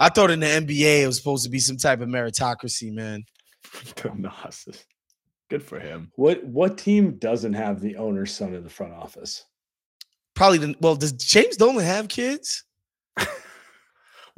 I 0.01 0.09
thought 0.09 0.30
in 0.30 0.40
the 0.40 0.46
NBA 0.46 1.03
it 1.03 1.07
was 1.07 1.18
supposed 1.18 1.44
to 1.44 1.51
be 1.51 1.59
some 1.59 1.76
type 1.76 2.01
of 2.01 2.09
meritocracy, 2.09 2.90
man. 2.90 3.22
Good 5.51 5.62
for 5.62 5.78
him. 5.78 6.11
What 6.16 6.42
what 6.44 6.78
team 6.78 7.18
doesn't 7.18 7.53
have 7.53 7.80
the 7.80 7.96
owner's 7.96 8.32
son 8.34 8.55
in 8.55 8.64
the 8.64 8.70
front 8.70 8.94
office? 8.94 9.44
Probably 10.34 10.59
the 10.59 10.74
well, 10.80 10.96
does 10.96 11.12
James 11.12 11.57
Dolan 11.59 11.84
have 11.84 12.09
kids? 12.09 12.64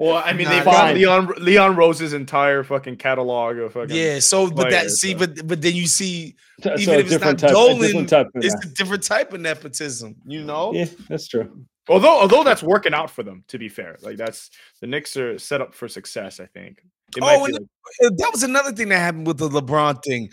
well, 0.02 0.20
I 0.24 0.32
mean, 0.32 0.48
they've 0.48 0.64
got 0.64 0.96
Leon 0.96 1.32
Leon 1.38 1.76
Rose's 1.76 2.12
entire 2.12 2.64
fucking 2.64 2.96
catalog 2.96 3.56
of 3.58 3.72
fucking 3.74 3.94
yeah. 3.94 4.18
So, 4.18 4.50
but 4.50 4.70
that 4.70 4.90
see, 4.90 5.12
so. 5.12 5.18
but 5.18 5.46
but 5.46 5.62
then 5.62 5.76
you 5.76 5.86
see, 5.86 6.34
so, 6.60 6.72
even 6.72 6.84
so 6.84 6.92
if 6.94 7.12
it's 7.12 7.24
not 7.24 7.38
type, 7.38 7.52
Dolan, 7.52 8.06
type 8.06 8.26
it's 8.34 8.64
a 8.64 8.68
different 8.70 9.04
type 9.04 9.32
of 9.32 9.40
nepotism. 9.40 10.16
You 10.26 10.42
know? 10.42 10.72
Yeah, 10.72 10.86
that's 11.08 11.28
true. 11.28 11.66
Although 11.88 12.20
although 12.20 12.42
that's 12.42 12.64
working 12.64 12.94
out 12.94 13.12
for 13.12 13.22
them, 13.22 13.44
to 13.46 13.58
be 13.58 13.68
fair, 13.68 13.96
like 14.02 14.16
that's 14.16 14.50
the 14.80 14.88
Knicks 14.88 15.16
are 15.16 15.38
set 15.38 15.60
up 15.60 15.72
for 15.72 15.86
success. 15.86 16.40
I 16.40 16.46
think. 16.46 16.82
It 17.16 17.22
oh, 17.22 17.44
and 17.44 17.54
like- 17.54 18.16
that 18.16 18.30
was 18.32 18.42
another 18.42 18.72
thing 18.72 18.88
that 18.88 18.98
happened 18.98 19.28
with 19.28 19.38
the 19.38 19.48
LeBron 19.48 20.02
thing. 20.02 20.30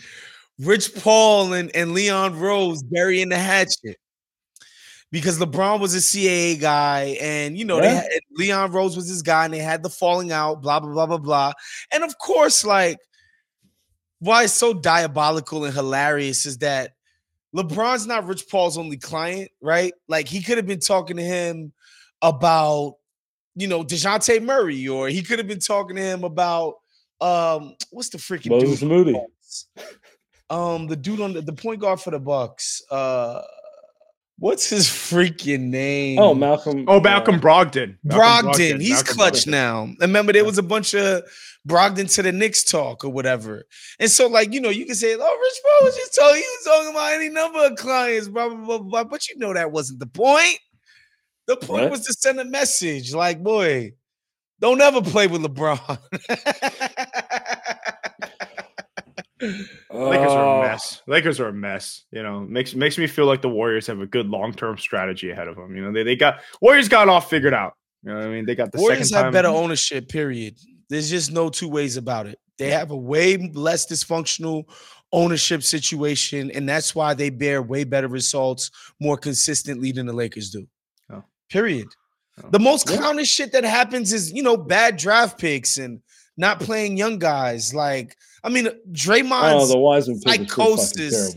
Rich 0.58 0.96
Paul 0.96 1.52
and, 1.52 1.74
and 1.76 1.92
Leon 1.94 2.40
Rose 2.40 2.82
burying 2.82 3.28
the 3.28 3.38
hatchet 3.38 3.98
because 5.12 5.38
LeBron 5.38 5.80
was 5.80 5.94
a 5.94 5.98
CAA 5.98 6.60
guy, 6.60 7.16
and 7.20 7.58
you 7.58 7.64
know 7.64 7.76
yeah. 7.76 7.82
they 7.82 7.94
had, 7.94 8.08
Leon 8.32 8.72
Rose 8.72 8.96
was 8.96 9.08
his 9.08 9.22
guy, 9.22 9.44
and 9.44 9.52
they 9.54 9.58
had 9.58 9.82
the 9.82 9.90
falling 9.90 10.32
out, 10.32 10.62
blah 10.62 10.80
blah 10.80 10.92
blah 10.92 11.06
blah 11.06 11.18
blah. 11.18 11.52
And 11.92 12.04
of 12.04 12.16
course, 12.18 12.64
like 12.64 12.98
why 14.20 14.44
it's 14.44 14.52
so 14.52 14.72
diabolical 14.72 15.64
and 15.64 15.74
hilarious 15.74 16.46
is 16.46 16.58
that 16.58 16.92
LeBron's 17.54 18.06
not 18.06 18.26
Rich 18.26 18.48
Paul's 18.48 18.78
only 18.78 18.96
client, 18.96 19.50
right? 19.60 19.92
Like 20.08 20.28
he 20.28 20.42
could 20.42 20.58
have 20.58 20.66
been 20.66 20.80
talking 20.80 21.16
to 21.16 21.22
him 21.22 21.72
about, 22.22 22.96
you 23.56 23.66
know, 23.66 23.82
Dejounte 23.82 24.42
Murray, 24.42 24.86
or 24.86 25.08
he 25.08 25.22
could 25.22 25.38
have 25.38 25.48
been 25.48 25.58
talking 25.58 25.96
to 25.96 26.02
him 26.02 26.22
about 26.24 26.74
um 27.20 27.74
what's 27.90 28.08
the 28.08 28.18
freaking 28.18 28.50
Moses 28.50 28.80
dude? 28.80 28.88
Moody. 28.88 29.20
Um, 30.48 30.86
the 30.86 30.96
dude 30.96 31.20
on 31.20 31.32
the, 31.32 31.42
the 31.42 31.52
point 31.52 31.80
guard 31.80 32.00
for 32.00 32.10
the 32.10 32.20
Bucks. 32.20 32.82
Uh 32.90 33.42
what's 34.40 34.68
his 34.68 34.88
freaking 34.88 35.68
name? 35.68 36.18
Oh, 36.18 36.34
Malcolm. 36.34 36.84
Oh, 36.88 36.98
Malcolm 37.00 37.36
uh, 37.36 37.38
Brogdon. 37.38 37.96
Malcolm 38.02 38.50
Brogdon. 38.50 38.54
Brogdon. 38.54 38.80
He's 38.80 38.90
Malcolm 38.90 39.14
clutch 39.14 39.44
Brogdon. 39.44 39.50
now. 39.50 39.88
Remember, 40.00 40.32
there 40.32 40.44
was 40.44 40.58
a 40.58 40.62
bunch 40.62 40.94
of 40.94 41.22
Brogdon 41.68 42.12
to 42.14 42.22
the 42.22 42.32
Knicks 42.32 42.64
talk 42.64 43.04
or 43.04 43.10
whatever. 43.10 43.64
And 44.00 44.10
so, 44.10 44.26
like, 44.26 44.52
you 44.52 44.60
know, 44.60 44.70
you 44.70 44.86
can 44.86 44.96
say, 44.96 45.14
oh, 45.14 45.38
Rich 45.40 45.60
Paul 45.62 45.86
was 45.86 45.94
just 45.94 46.14
talking, 46.14 46.36
he 46.36 46.40
was 46.40 46.64
talking 46.64 46.90
about 46.90 47.12
any 47.12 47.28
number 47.28 47.64
of 47.66 47.76
clients, 47.76 48.28
blah, 48.28 48.48
blah, 48.48 48.56
blah, 48.56 48.78
blah. 48.78 49.04
But 49.04 49.28
you 49.28 49.38
know 49.38 49.54
that 49.54 49.70
wasn't 49.70 50.00
the 50.00 50.06
point. 50.06 50.58
The 51.46 51.56
point 51.56 51.84
what? 51.84 51.90
was 51.92 52.06
to 52.06 52.12
send 52.14 52.40
a 52.40 52.44
message 52.44 53.14
like, 53.14 53.42
boy, 53.42 53.92
don't 54.60 54.80
ever 54.80 55.02
play 55.02 55.26
with 55.26 55.42
LeBron. 55.42 55.98
Lakers 59.40 60.32
are 60.32 60.44
a 60.44 60.58
oh. 60.58 60.62
mess. 60.62 61.02
Lakers 61.06 61.40
are 61.40 61.48
a 61.48 61.52
mess. 61.52 62.04
You 62.10 62.22
know, 62.22 62.40
makes 62.40 62.74
makes 62.74 62.98
me 62.98 63.06
feel 63.06 63.26
like 63.26 63.42
the 63.42 63.48
Warriors 63.48 63.86
have 63.86 64.00
a 64.00 64.06
good 64.06 64.26
long 64.26 64.52
term 64.52 64.76
strategy 64.78 65.30
ahead 65.30 65.48
of 65.48 65.56
them. 65.56 65.74
You 65.74 65.82
know, 65.82 65.92
they, 65.92 66.02
they 66.02 66.16
got 66.16 66.40
Warriors 66.60 66.88
got 66.88 67.08
all 67.08 67.20
figured 67.20 67.54
out. 67.54 67.74
You 68.02 68.10
know 68.10 68.18
what 68.18 68.26
I 68.26 68.30
mean? 68.30 68.46
They 68.46 68.54
got 68.54 68.72
the 68.72 68.78
Warriors 68.78 69.12
have 69.12 69.24
time. 69.24 69.32
better 69.32 69.48
ownership. 69.48 70.08
Period. 70.08 70.56
There's 70.88 71.10
just 71.10 71.32
no 71.32 71.48
two 71.48 71.68
ways 71.68 71.96
about 71.96 72.26
it. 72.26 72.38
They 72.58 72.70
have 72.70 72.90
a 72.90 72.96
way 72.96 73.36
less 73.54 73.86
dysfunctional 73.86 74.64
ownership 75.12 75.62
situation, 75.62 76.50
and 76.50 76.68
that's 76.68 76.94
why 76.94 77.14
they 77.14 77.30
bear 77.30 77.62
way 77.62 77.84
better 77.84 78.08
results 78.08 78.70
more 79.00 79.16
consistently 79.16 79.92
than 79.92 80.06
the 80.06 80.12
Lakers 80.12 80.50
do. 80.50 80.66
Oh. 81.10 81.24
Period. 81.48 81.88
Oh. 82.42 82.50
The 82.50 82.58
most 82.58 82.90
yeah. 82.90 82.98
clownish 82.98 83.28
shit 83.28 83.52
that 83.52 83.64
happens 83.64 84.12
is 84.12 84.32
you 84.32 84.42
know 84.42 84.56
bad 84.56 84.96
draft 84.96 85.38
picks 85.38 85.78
and 85.78 86.00
not 86.36 86.60
playing 86.60 86.96
young 86.96 87.18
guys. 87.18 87.74
Like 87.74 88.16
I 88.42 88.48
mean, 88.48 88.68
Draymond's 88.92 89.64
oh, 89.64 89.66
the 89.66 89.78
Wiseman 89.78 90.20
psychosis. 90.20 91.36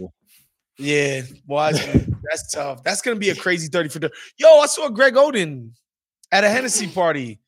Yeah, 0.78 1.22
Wiseman. 1.47 2.20
that's 2.30 2.51
tough. 2.51 2.84
That's 2.84 3.01
gonna 3.01 3.20
be 3.20 3.30
a 3.30 3.36
crazy 3.36 3.68
thirty 3.68 3.89
for. 3.89 3.99
Yo, 4.38 4.60
I 4.60 4.66
saw 4.66 4.89
Greg 4.89 5.16
Oden 5.16 5.72
at 6.32 6.43
a 6.43 6.49
Hennessy 6.49 6.88
party. 6.88 7.39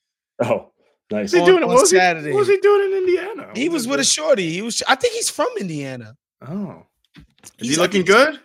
Oh, 0.44 0.72
Nice. 1.12 1.34
What's 1.34 1.34
he 1.34 1.46
doing? 1.46 1.64
On, 1.64 1.70
what, 1.70 1.82
was 1.82 1.90
Saturday. 1.92 2.30
He, 2.30 2.34
what 2.34 2.40
was 2.40 2.48
he 2.48 2.58
doing 2.58 2.92
in 2.92 2.98
Indiana? 2.98 3.52
He 3.54 3.70
was 3.70 3.88
with 3.88 4.00
a 4.00 4.04
shorty. 4.04 4.52
He 4.52 4.62
was. 4.62 4.82
I 4.88 4.96
think 4.96 5.14
he's 5.14 5.30
from 5.30 5.50
Indiana. 5.60 6.16
Oh, 6.48 6.84
is 7.16 7.24
he's 7.58 7.76
he 7.76 7.82
looking 7.82 8.04
good? 8.04 8.40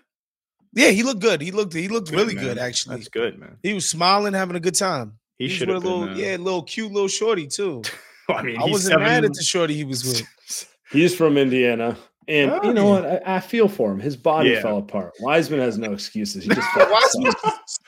Yeah, 0.75 0.91
he 0.91 1.03
looked 1.03 1.21
good. 1.21 1.41
He 1.41 1.53
looked. 1.53 1.73
He 1.73 1.89
looked 1.89 2.11
good, 2.11 2.19
really 2.19 2.35
man. 2.35 2.45
good. 2.45 2.59
Actually, 2.59 2.97
that's 2.97 3.09
good, 3.09 3.39
man. 3.39 3.57
He 3.63 3.73
was 3.73 3.89
smiling, 3.89 4.35
having 4.35 4.57
a 4.57 4.61
good 4.61 4.75
time. 4.75 5.19
He, 5.39 5.49
he 5.49 5.55
should 5.55 5.69
have 5.69 5.79
a 5.79 5.81
little, 5.81 6.07
been, 6.07 6.15
uh... 6.15 6.19
yeah, 6.19 6.37
little 6.37 6.63
cute 6.63 6.93
little 6.93 7.09
shorty 7.09 7.47
too. 7.47 7.83
I 8.29 8.43
mean, 8.43 8.61
I 8.61 8.65
wasn't 8.65 8.93
seven... 8.93 9.05
mad 9.05 9.25
at 9.25 9.33
the 9.33 9.43
shorty 9.43 9.75
he 9.75 9.85
was 9.85 10.05
with. 10.05 10.23
He's 10.91 11.14
from 11.14 11.36
Indiana. 11.36 11.97
And 12.28 12.51
oh, 12.51 12.61
you 12.64 12.72
know 12.72 12.88
ah. 12.88 13.01
what? 13.01 13.05
I, 13.07 13.36
I, 13.36 13.41
feel 13.41 13.68
for 13.68 13.91
him. 13.91 13.99
His 13.99 14.16
body 14.16 14.51
yeah. 14.51 14.62
fell 14.62 14.78
apart. 14.78 15.12
Wiseman 15.20 15.61
has 15.61 15.78
no 15.78 15.93
excuses. 15.93 16.45
He 16.45 16.51
just 16.51 16.68
Wiseman's 16.76 17.34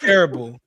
terrible 0.00 0.58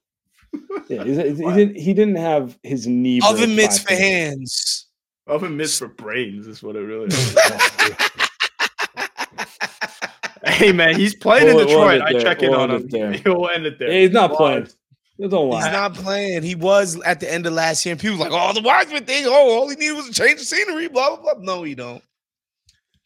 yeah, 0.89 1.03
he, 1.03 1.13
didn't. 1.13 1.75
He 1.75 1.93
didn't 1.93 2.15
have 2.15 2.57
his 2.63 2.88
knee. 2.88 3.19
Oven 3.25 3.55
mitts 3.55 3.79
for 3.79 3.93
hands. 3.93 4.88
Oven 5.27 5.57
mitts 5.57 5.79
for 5.79 5.88
brains 5.88 6.47
is 6.47 6.61
what 6.61 6.75
it 6.75 6.81
really 6.81 7.07
is. 7.07 7.38
hey 10.57 10.71
man, 10.71 10.95
he's 10.95 11.15
playing 11.15 11.47
we'll, 11.47 11.61
in 11.61 11.67
Detroit. 11.67 12.01
We'll 12.07 12.17
I 12.17 12.21
check 12.21 12.43
in 12.43 12.51
we'll 12.51 12.61
on 12.61 12.71
him. 12.71 12.88
There. 12.88 13.11
He'll 13.23 13.49
end 13.49 13.65
it 13.65 13.79
there. 13.79 13.91
Yeah, 13.91 14.01
he's 14.01 14.11
not 14.11 14.33
playing. 14.33 14.67
Don't 15.19 15.49
lie. 15.49 15.63
He's 15.63 15.71
not 15.71 15.93
playing. 15.93 16.43
He 16.43 16.55
was 16.55 17.01
at 17.01 17.21
the 17.21 17.31
end 17.31 17.45
of 17.45 17.53
last 17.53 17.86
year, 17.86 17.93
and 17.93 18.01
people 18.01 18.17
like, 18.17 18.31
"Oh, 18.31 18.53
the 18.53 18.61
Wiseman 18.61 19.05
thing. 19.05 19.25
Oh, 19.25 19.57
all 19.57 19.69
he 19.69 19.75
needed 19.75 19.95
was 19.95 20.09
a 20.09 20.13
change 20.13 20.41
of 20.41 20.45
scenery." 20.45 20.88
Blah 20.88 21.15
blah 21.15 21.36
blah. 21.36 21.43
No, 21.43 21.63
he 21.63 21.73
don't. 21.73 22.03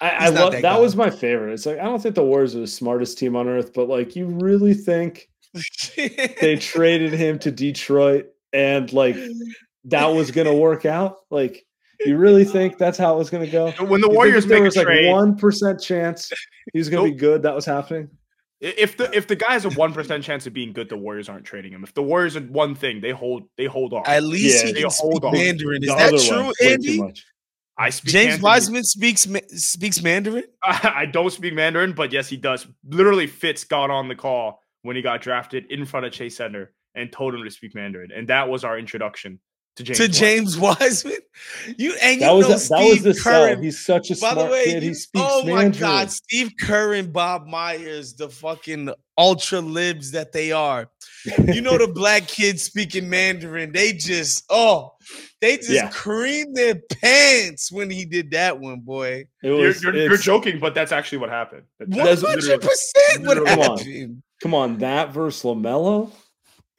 I, 0.01 0.09
I 0.09 0.29
love 0.29 0.53
that, 0.53 0.61
that 0.61 0.79
was 0.79 0.95
my 0.95 1.09
favorite. 1.09 1.53
It's 1.53 1.65
like 1.65 1.79
I 1.79 1.83
don't 1.83 2.01
think 2.01 2.15
the 2.15 2.23
Warriors 2.23 2.55
are 2.55 2.61
the 2.61 2.67
smartest 2.67 3.17
team 3.17 3.35
on 3.35 3.47
earth, 3.47 3.73
but 3.73 3.89
like 3.89 4.15
you 4.15 4.27
really 4.27 4.73
think 4.73 5.29
they 5.95 6.57
traded 6.59 7.13
him 7.13 7.39
to 7.39 7.51
Detroit 7.51 8.27
and 8.53 8.91
like 8.93 9.17
that 9.85 10.07
was 10.07 10.31
gonna 10.31 10.55
work 10.55 10.85
out. 10.85 11.17
Like 11.29 11.65
you 12.05 12.17
really 12.17 12.45
think 12.45 12.77
that's 12.77 12.97
how 12.97 13.15
it 13.15 13.17
was 13.17 13.29
gonna 13.29 13.47
go? 13.47 13.71
When 13.71 13.99
the 13.99 14.09
Warriors 14.09 14.45
there 14.45 14.61
was 14.61 14.77
like 14.77 14.87
one 14.87 15.35
percent 15.35 15.81
chance 15.81 16.31
he 16.71 16.79
was 16.79 16.89
gonna 16.89 17.03
nope. 17.03 17.13
be 17.13 17.19
good, 17.19 17.41
that 17.43 17.53
was 17.53 17.65
happening. 17.65 18.09
If 18.61 18.97
the 18.97 19.13
if 19.15 19.27
the 19.27 19.35
guy 19.35 19.53
has 19.53 19.65
a 19.65 19.69
one 19.69 19.93
percent 19.93 20.23
chance 20.23 20.45
of 20.47 20.53
being 20.53 20.73
good, 20.73 20.89
the 20.89 20.97
Warriors 20.97 21.29
aren't 21.29 21.45
trading 21.45 21.71
him. 21.71 21.83
If 21.83 21.93
the 21.93 22.03
Warriors 22.03 22.35
are 22.35 22.41
one 22.41 22.75
thing, 22.75 23.01
they 23.01 23.11
hold 23.11 23.43
they 23.57 23.65
hold 23.65 23.93
on. 23.93 24.03
At 24.05 24.23
least 24.23 24.65
yeah, 24.65 24.67
he 24.67 24.73
can 24.73 24.91
hold 24.91 25.23
speak 25.23 25.31
Mandarin. 25.31 25.83
Is 25.83 25.89
that 25.89 26.27
true, 26.27 26.53
Andy? 26.65 27.13
I 27.79 27.89
speak 27.89 28.11
James 28.11 28.25
Cantonese. 28.25 28.43
Wiseman 28.43 28.83
speaks 28.83 29.27
speaks 29.55 30.03
Mandarin. 30.03 30.43
I, 30.63 30.93
I 30.97 31.05
don't 31.05 31.31
speak 31.31 31.53
Mandarin, 31.53 31.93
but 31.93 32.11
yes, 32.11 32.27
he 32.27 32.37
does. 32.37 32.67
Literally, 32.83 33.25
Fitz 33.25 33.63
got 33.63 33.89
on 33.89 34.09
the 34.09 34.15
call 34.15 34.61
when 34.81 34.95
he 34.95 35.01
got 35.01 35.21
drafted 35.21 35.65
in 35.71 35.85
front 35.85 36.05
of 36.05 36.11
Chase 36.11 36.35
Center 36.37 36.73
and 36.93 37.11
told 37.11 37.33
him 37.33 37.43
to 37.43 37.49
speak 37.49 37.73
Mandarin. 37.73 38.11
And 38.13 38.27
that 38.27 38.49
was 38.49 38.63
our 38.65 38.77
introduction 38.77 39.39
to 39.79 39.83
James, 39.85 39.97
to 39.99 40.07
James 40.09 40.57
Wiseman. 40.57 41.17
You 41.77 41.95
and 42.01 42.21
that 42.21 42.31
you 42.31 42.37
was 42.37 42.49
know 42.49 42.55
a, 42.55 42.59
Steve 42.59 43.03
that 43.03 43.07
was 43.09 43.17
the 43.17 43.23
Curran. 43.23 43.55
sell. 43.55 43.63
He's 43.63 43.79
such 43.85 44.09
a 44.11 44.13
By 44.13 44.31
smart 44.31 44.37
the 44.37 44.45
way, 44.51 44.65
kid. 44.65 44.83
He 44.83 44.93
speaks 44.93 45.25
oh 45.27 45.43
my 45.45 45.53
Mandarin. 45.63 45.79
God, 45.79 46.11
Steve 46.11 46.51
Kerr 46.61 46.93
and 46.95 47.13
Bob 47.13 47.47
Myers, 47.47 48.13
the 48.13 48.29
fucking 48.29 48.89
ultra 49.17 49.59
libs 49.61 50.11
that 50.11 50.31
they 50.33 50.51
are. 50.51 50.89
You 51.47 51.61
know 51.61 51.77
the 51.77 51.87
black 51.93 52.27
kids 52.27 52.63
speaking 52.63 53.09
Mandarin. 53.09 53.71
They 53.71 53.93
just 53.93 54.43
oh, 54.49 54.91
they 55.41 55.57
just 55.57 55.69
Yeah. 55.71 55.89
creamed 55.89 56.55
their 56.57 56.75
pants 57.01 57.71
when 57.71 57.89
he 57.89 58.05
did 58.05 58.31
that 58.31 58.59
one, 58.59 58.81
boy. 58.81 59.25
It 59.41 59.47
You're, 59.47 59.71
you're, 59.71 59.95
you're 59.95 60.17
joking, 60.17 60.59
but 60.59 60.73
that's 60.73 60.91
actually 60.91 61.19
what 61.19 61.29
happened. 61.29 61.63
That's- 61.79 61.97
One 61.97 62.05
That's 62.05 62.21
literally- 62.21 62.49
hundred 62.49 62.61
percent 62.69 63.25
what 63.27 63.37
Come 63.37 63.59
on. 63.59 63.77
happened. 63.77 64.23
Come 64.41 64.53
on, 64.53 64.77
that 64.79 65.11
versus 65.11 65.43
LaMelo. 65.43 66.11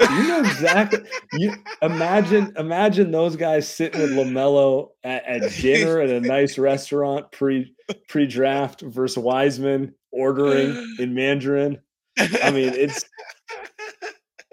You 0.00 0.28
know 0.28 0.40
exactly. 0.40 1.00
you 1.34 1.54
imagine, 1.82 2.54
imagine 2.56 3.10
those 3.10 3.36
guys 3.36 3.68
sitting 3.68 4.00
with 4.00 4.10
LaMelo 4.10 4.90
at, 5.04 5.24
at 5.26 5.52
dinner 5.52 6.00
at 6.00 6.10
a 6.10 6.20
nice 6.20 6.58
restaurant 6.58 7.30
pre 7.32 7.74
pre 8.08 8.26
draft 8.26 8.80
versus 8.80 9.18
Wiseman 9.18 9.94
ordering 10.10 10.94
in 10.98 11.14
Mandarin. 11.14 11.80
I 12.18 12.50
mean, 12.50 12.72
it's 12.74 13.04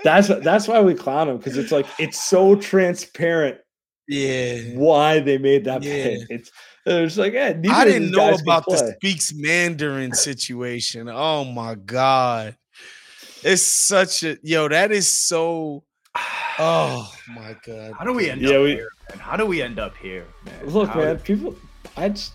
that's 0.04 0.28
that's 0.28 0.68
why 0.68 0.82
we 0.82 0.94
clown 0.94 1.30
him 1.30 1.38
because 1.38 1.58
it's 1.58 1.72
like 1.72 1.88
it's 2.00 2.24
so 2.24 2.56
transparent 2.56 3.58
yeah. 4.08 4.60
why 4.76 5.20
they 5.20 5.38
made 5.38 5.66
that 5.66 5.84
Yeah. 5.84 6.04
pick. 6.04 6.28
It's 6.30 6.52
it's 6.86 7.18
like, 7.18 7.34
yeah, 7.34 7.54
I 7.70 7.86
didn't 7.86 8.12
know 8.12 8.34
about 8.34 8.64
the 8.66 8.94
speaks 8.96 9.34
Mandarin 9.34 10.14
situation. 10.14 11.10
Oh 11.10 11.44
my 11.44 11.76
god. 11.76 12.56
It's 13.48 13.62
such 13.64 14.24
a 14.24 14.38
yo, 14.44 14.68
that 14.68 14.92
is 14.92 15.08
so 15.08 15.84
oh 16.60 17.12
my 17.30 17.56
god. 17.66 17.94
How 17.98 18.06
do 18.06 18.14
we 18.14 18.30
end 18.30 18.42
Yeah, 18.42 18.56
up 18.58 18.64
we- 18.64 18.72
here, 18.72 18.90
man? 19.10 19.20
How 19.20 19.38
do 19.38 19.46
we 19.46 19.62
end 19.62 19.80
up 19.80 19.96
here, 19.98 20.26
man? 20.46 20.66
Look, 20.68 20.90
How- 20.90 21.00
man, 21.00 21.18
people. 21.20 21.56
I 21.96 22.10
just 22.10 22.34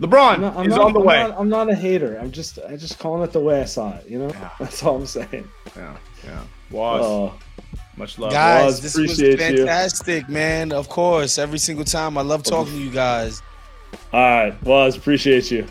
LeBron 0.00 0.34
I'm 0.36 0.40
not, 0.40 0.56
I'm 0.56 0.66
is 0.66 0.70
not- 0.76 0.80
on 0.86 0.92
the 0.94 1.00
I'm 1.00 1.06
way. 1.06 1.22
Not, 1.22 1.38
I'm 1.38 1.48
not 1.50 1.70
a 1.70 1.74
hater. 1.74 2.16
I'm 2.18 2.30
just 2.32 2.58
I 2.68 2.76
just 2.76 2.98
calling 2.98 3.22
it 3.22 3.32
the 3.32 3.40
way 3.40 3.60
I 3.60 3.66
saw 3.66 3.94
it. 3.96 4.06
You 4.08 4.18
know, 4.20 4.28
Yeah. 4.30 4.50
that's 4.58 4.82
all 4.82 4.96
I'm 4.96 5.06
saying. 5.06 5.46
Yeah, 5.76 5.96
yeah. 6.24 6.42
Was 6.70 7.04
Oh, 7.04 7.34
much 7.96 8.18
love. 8.18 8.32
Guys, 8.32 8.64
Wos, 8.64 8.80
this 8.80 8.96
was 8.96 9.12
appreciate 9.20 9.50
you. 9.58 9.66
fantastic, 9.66 10.28
man. 10.28 10.72
Of 10.72 10.88
course, 10.88 11.36
every 11.38 11.58
single 11.58 11.84
time. 11.84 12.16
I 12.16 12.22
love 12.22 12.42
talking 12.44 12.72
to 12.72 12.78
you 12.80 12.90
guys. 12.90 13.42
all 14.12 14.20
right, 14.20 14.62
was 14.62 14.96
appreciate 14.96 15.50
you. 15.50 15.66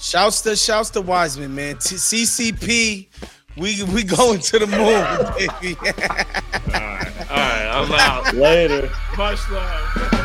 Shouts 0.00 0.40
to 0.42 0.56
shouts 0.56 0.90
to 0.90 1.00
Wiseman, 1.00 1.54
man. 1.54 1.74
T- 1.78 1.96
CCP, 1.96 3.08
we 3.58 3.82
we 3.84 4.04
going 4.04 4.40
to 4.40 4.58
the 4.58 4.66
moon, 4.66 5.04
baby. 5.36 5.76
All 5.80 6.80
right, 6.80 7.30
all 7.30 7.36
right. 7.36 7.66
I'm 7.68 7.92
out. 7.92 8.34
Later. 8.34 8.90
much 9.16 9.50
love. 9.50 10.24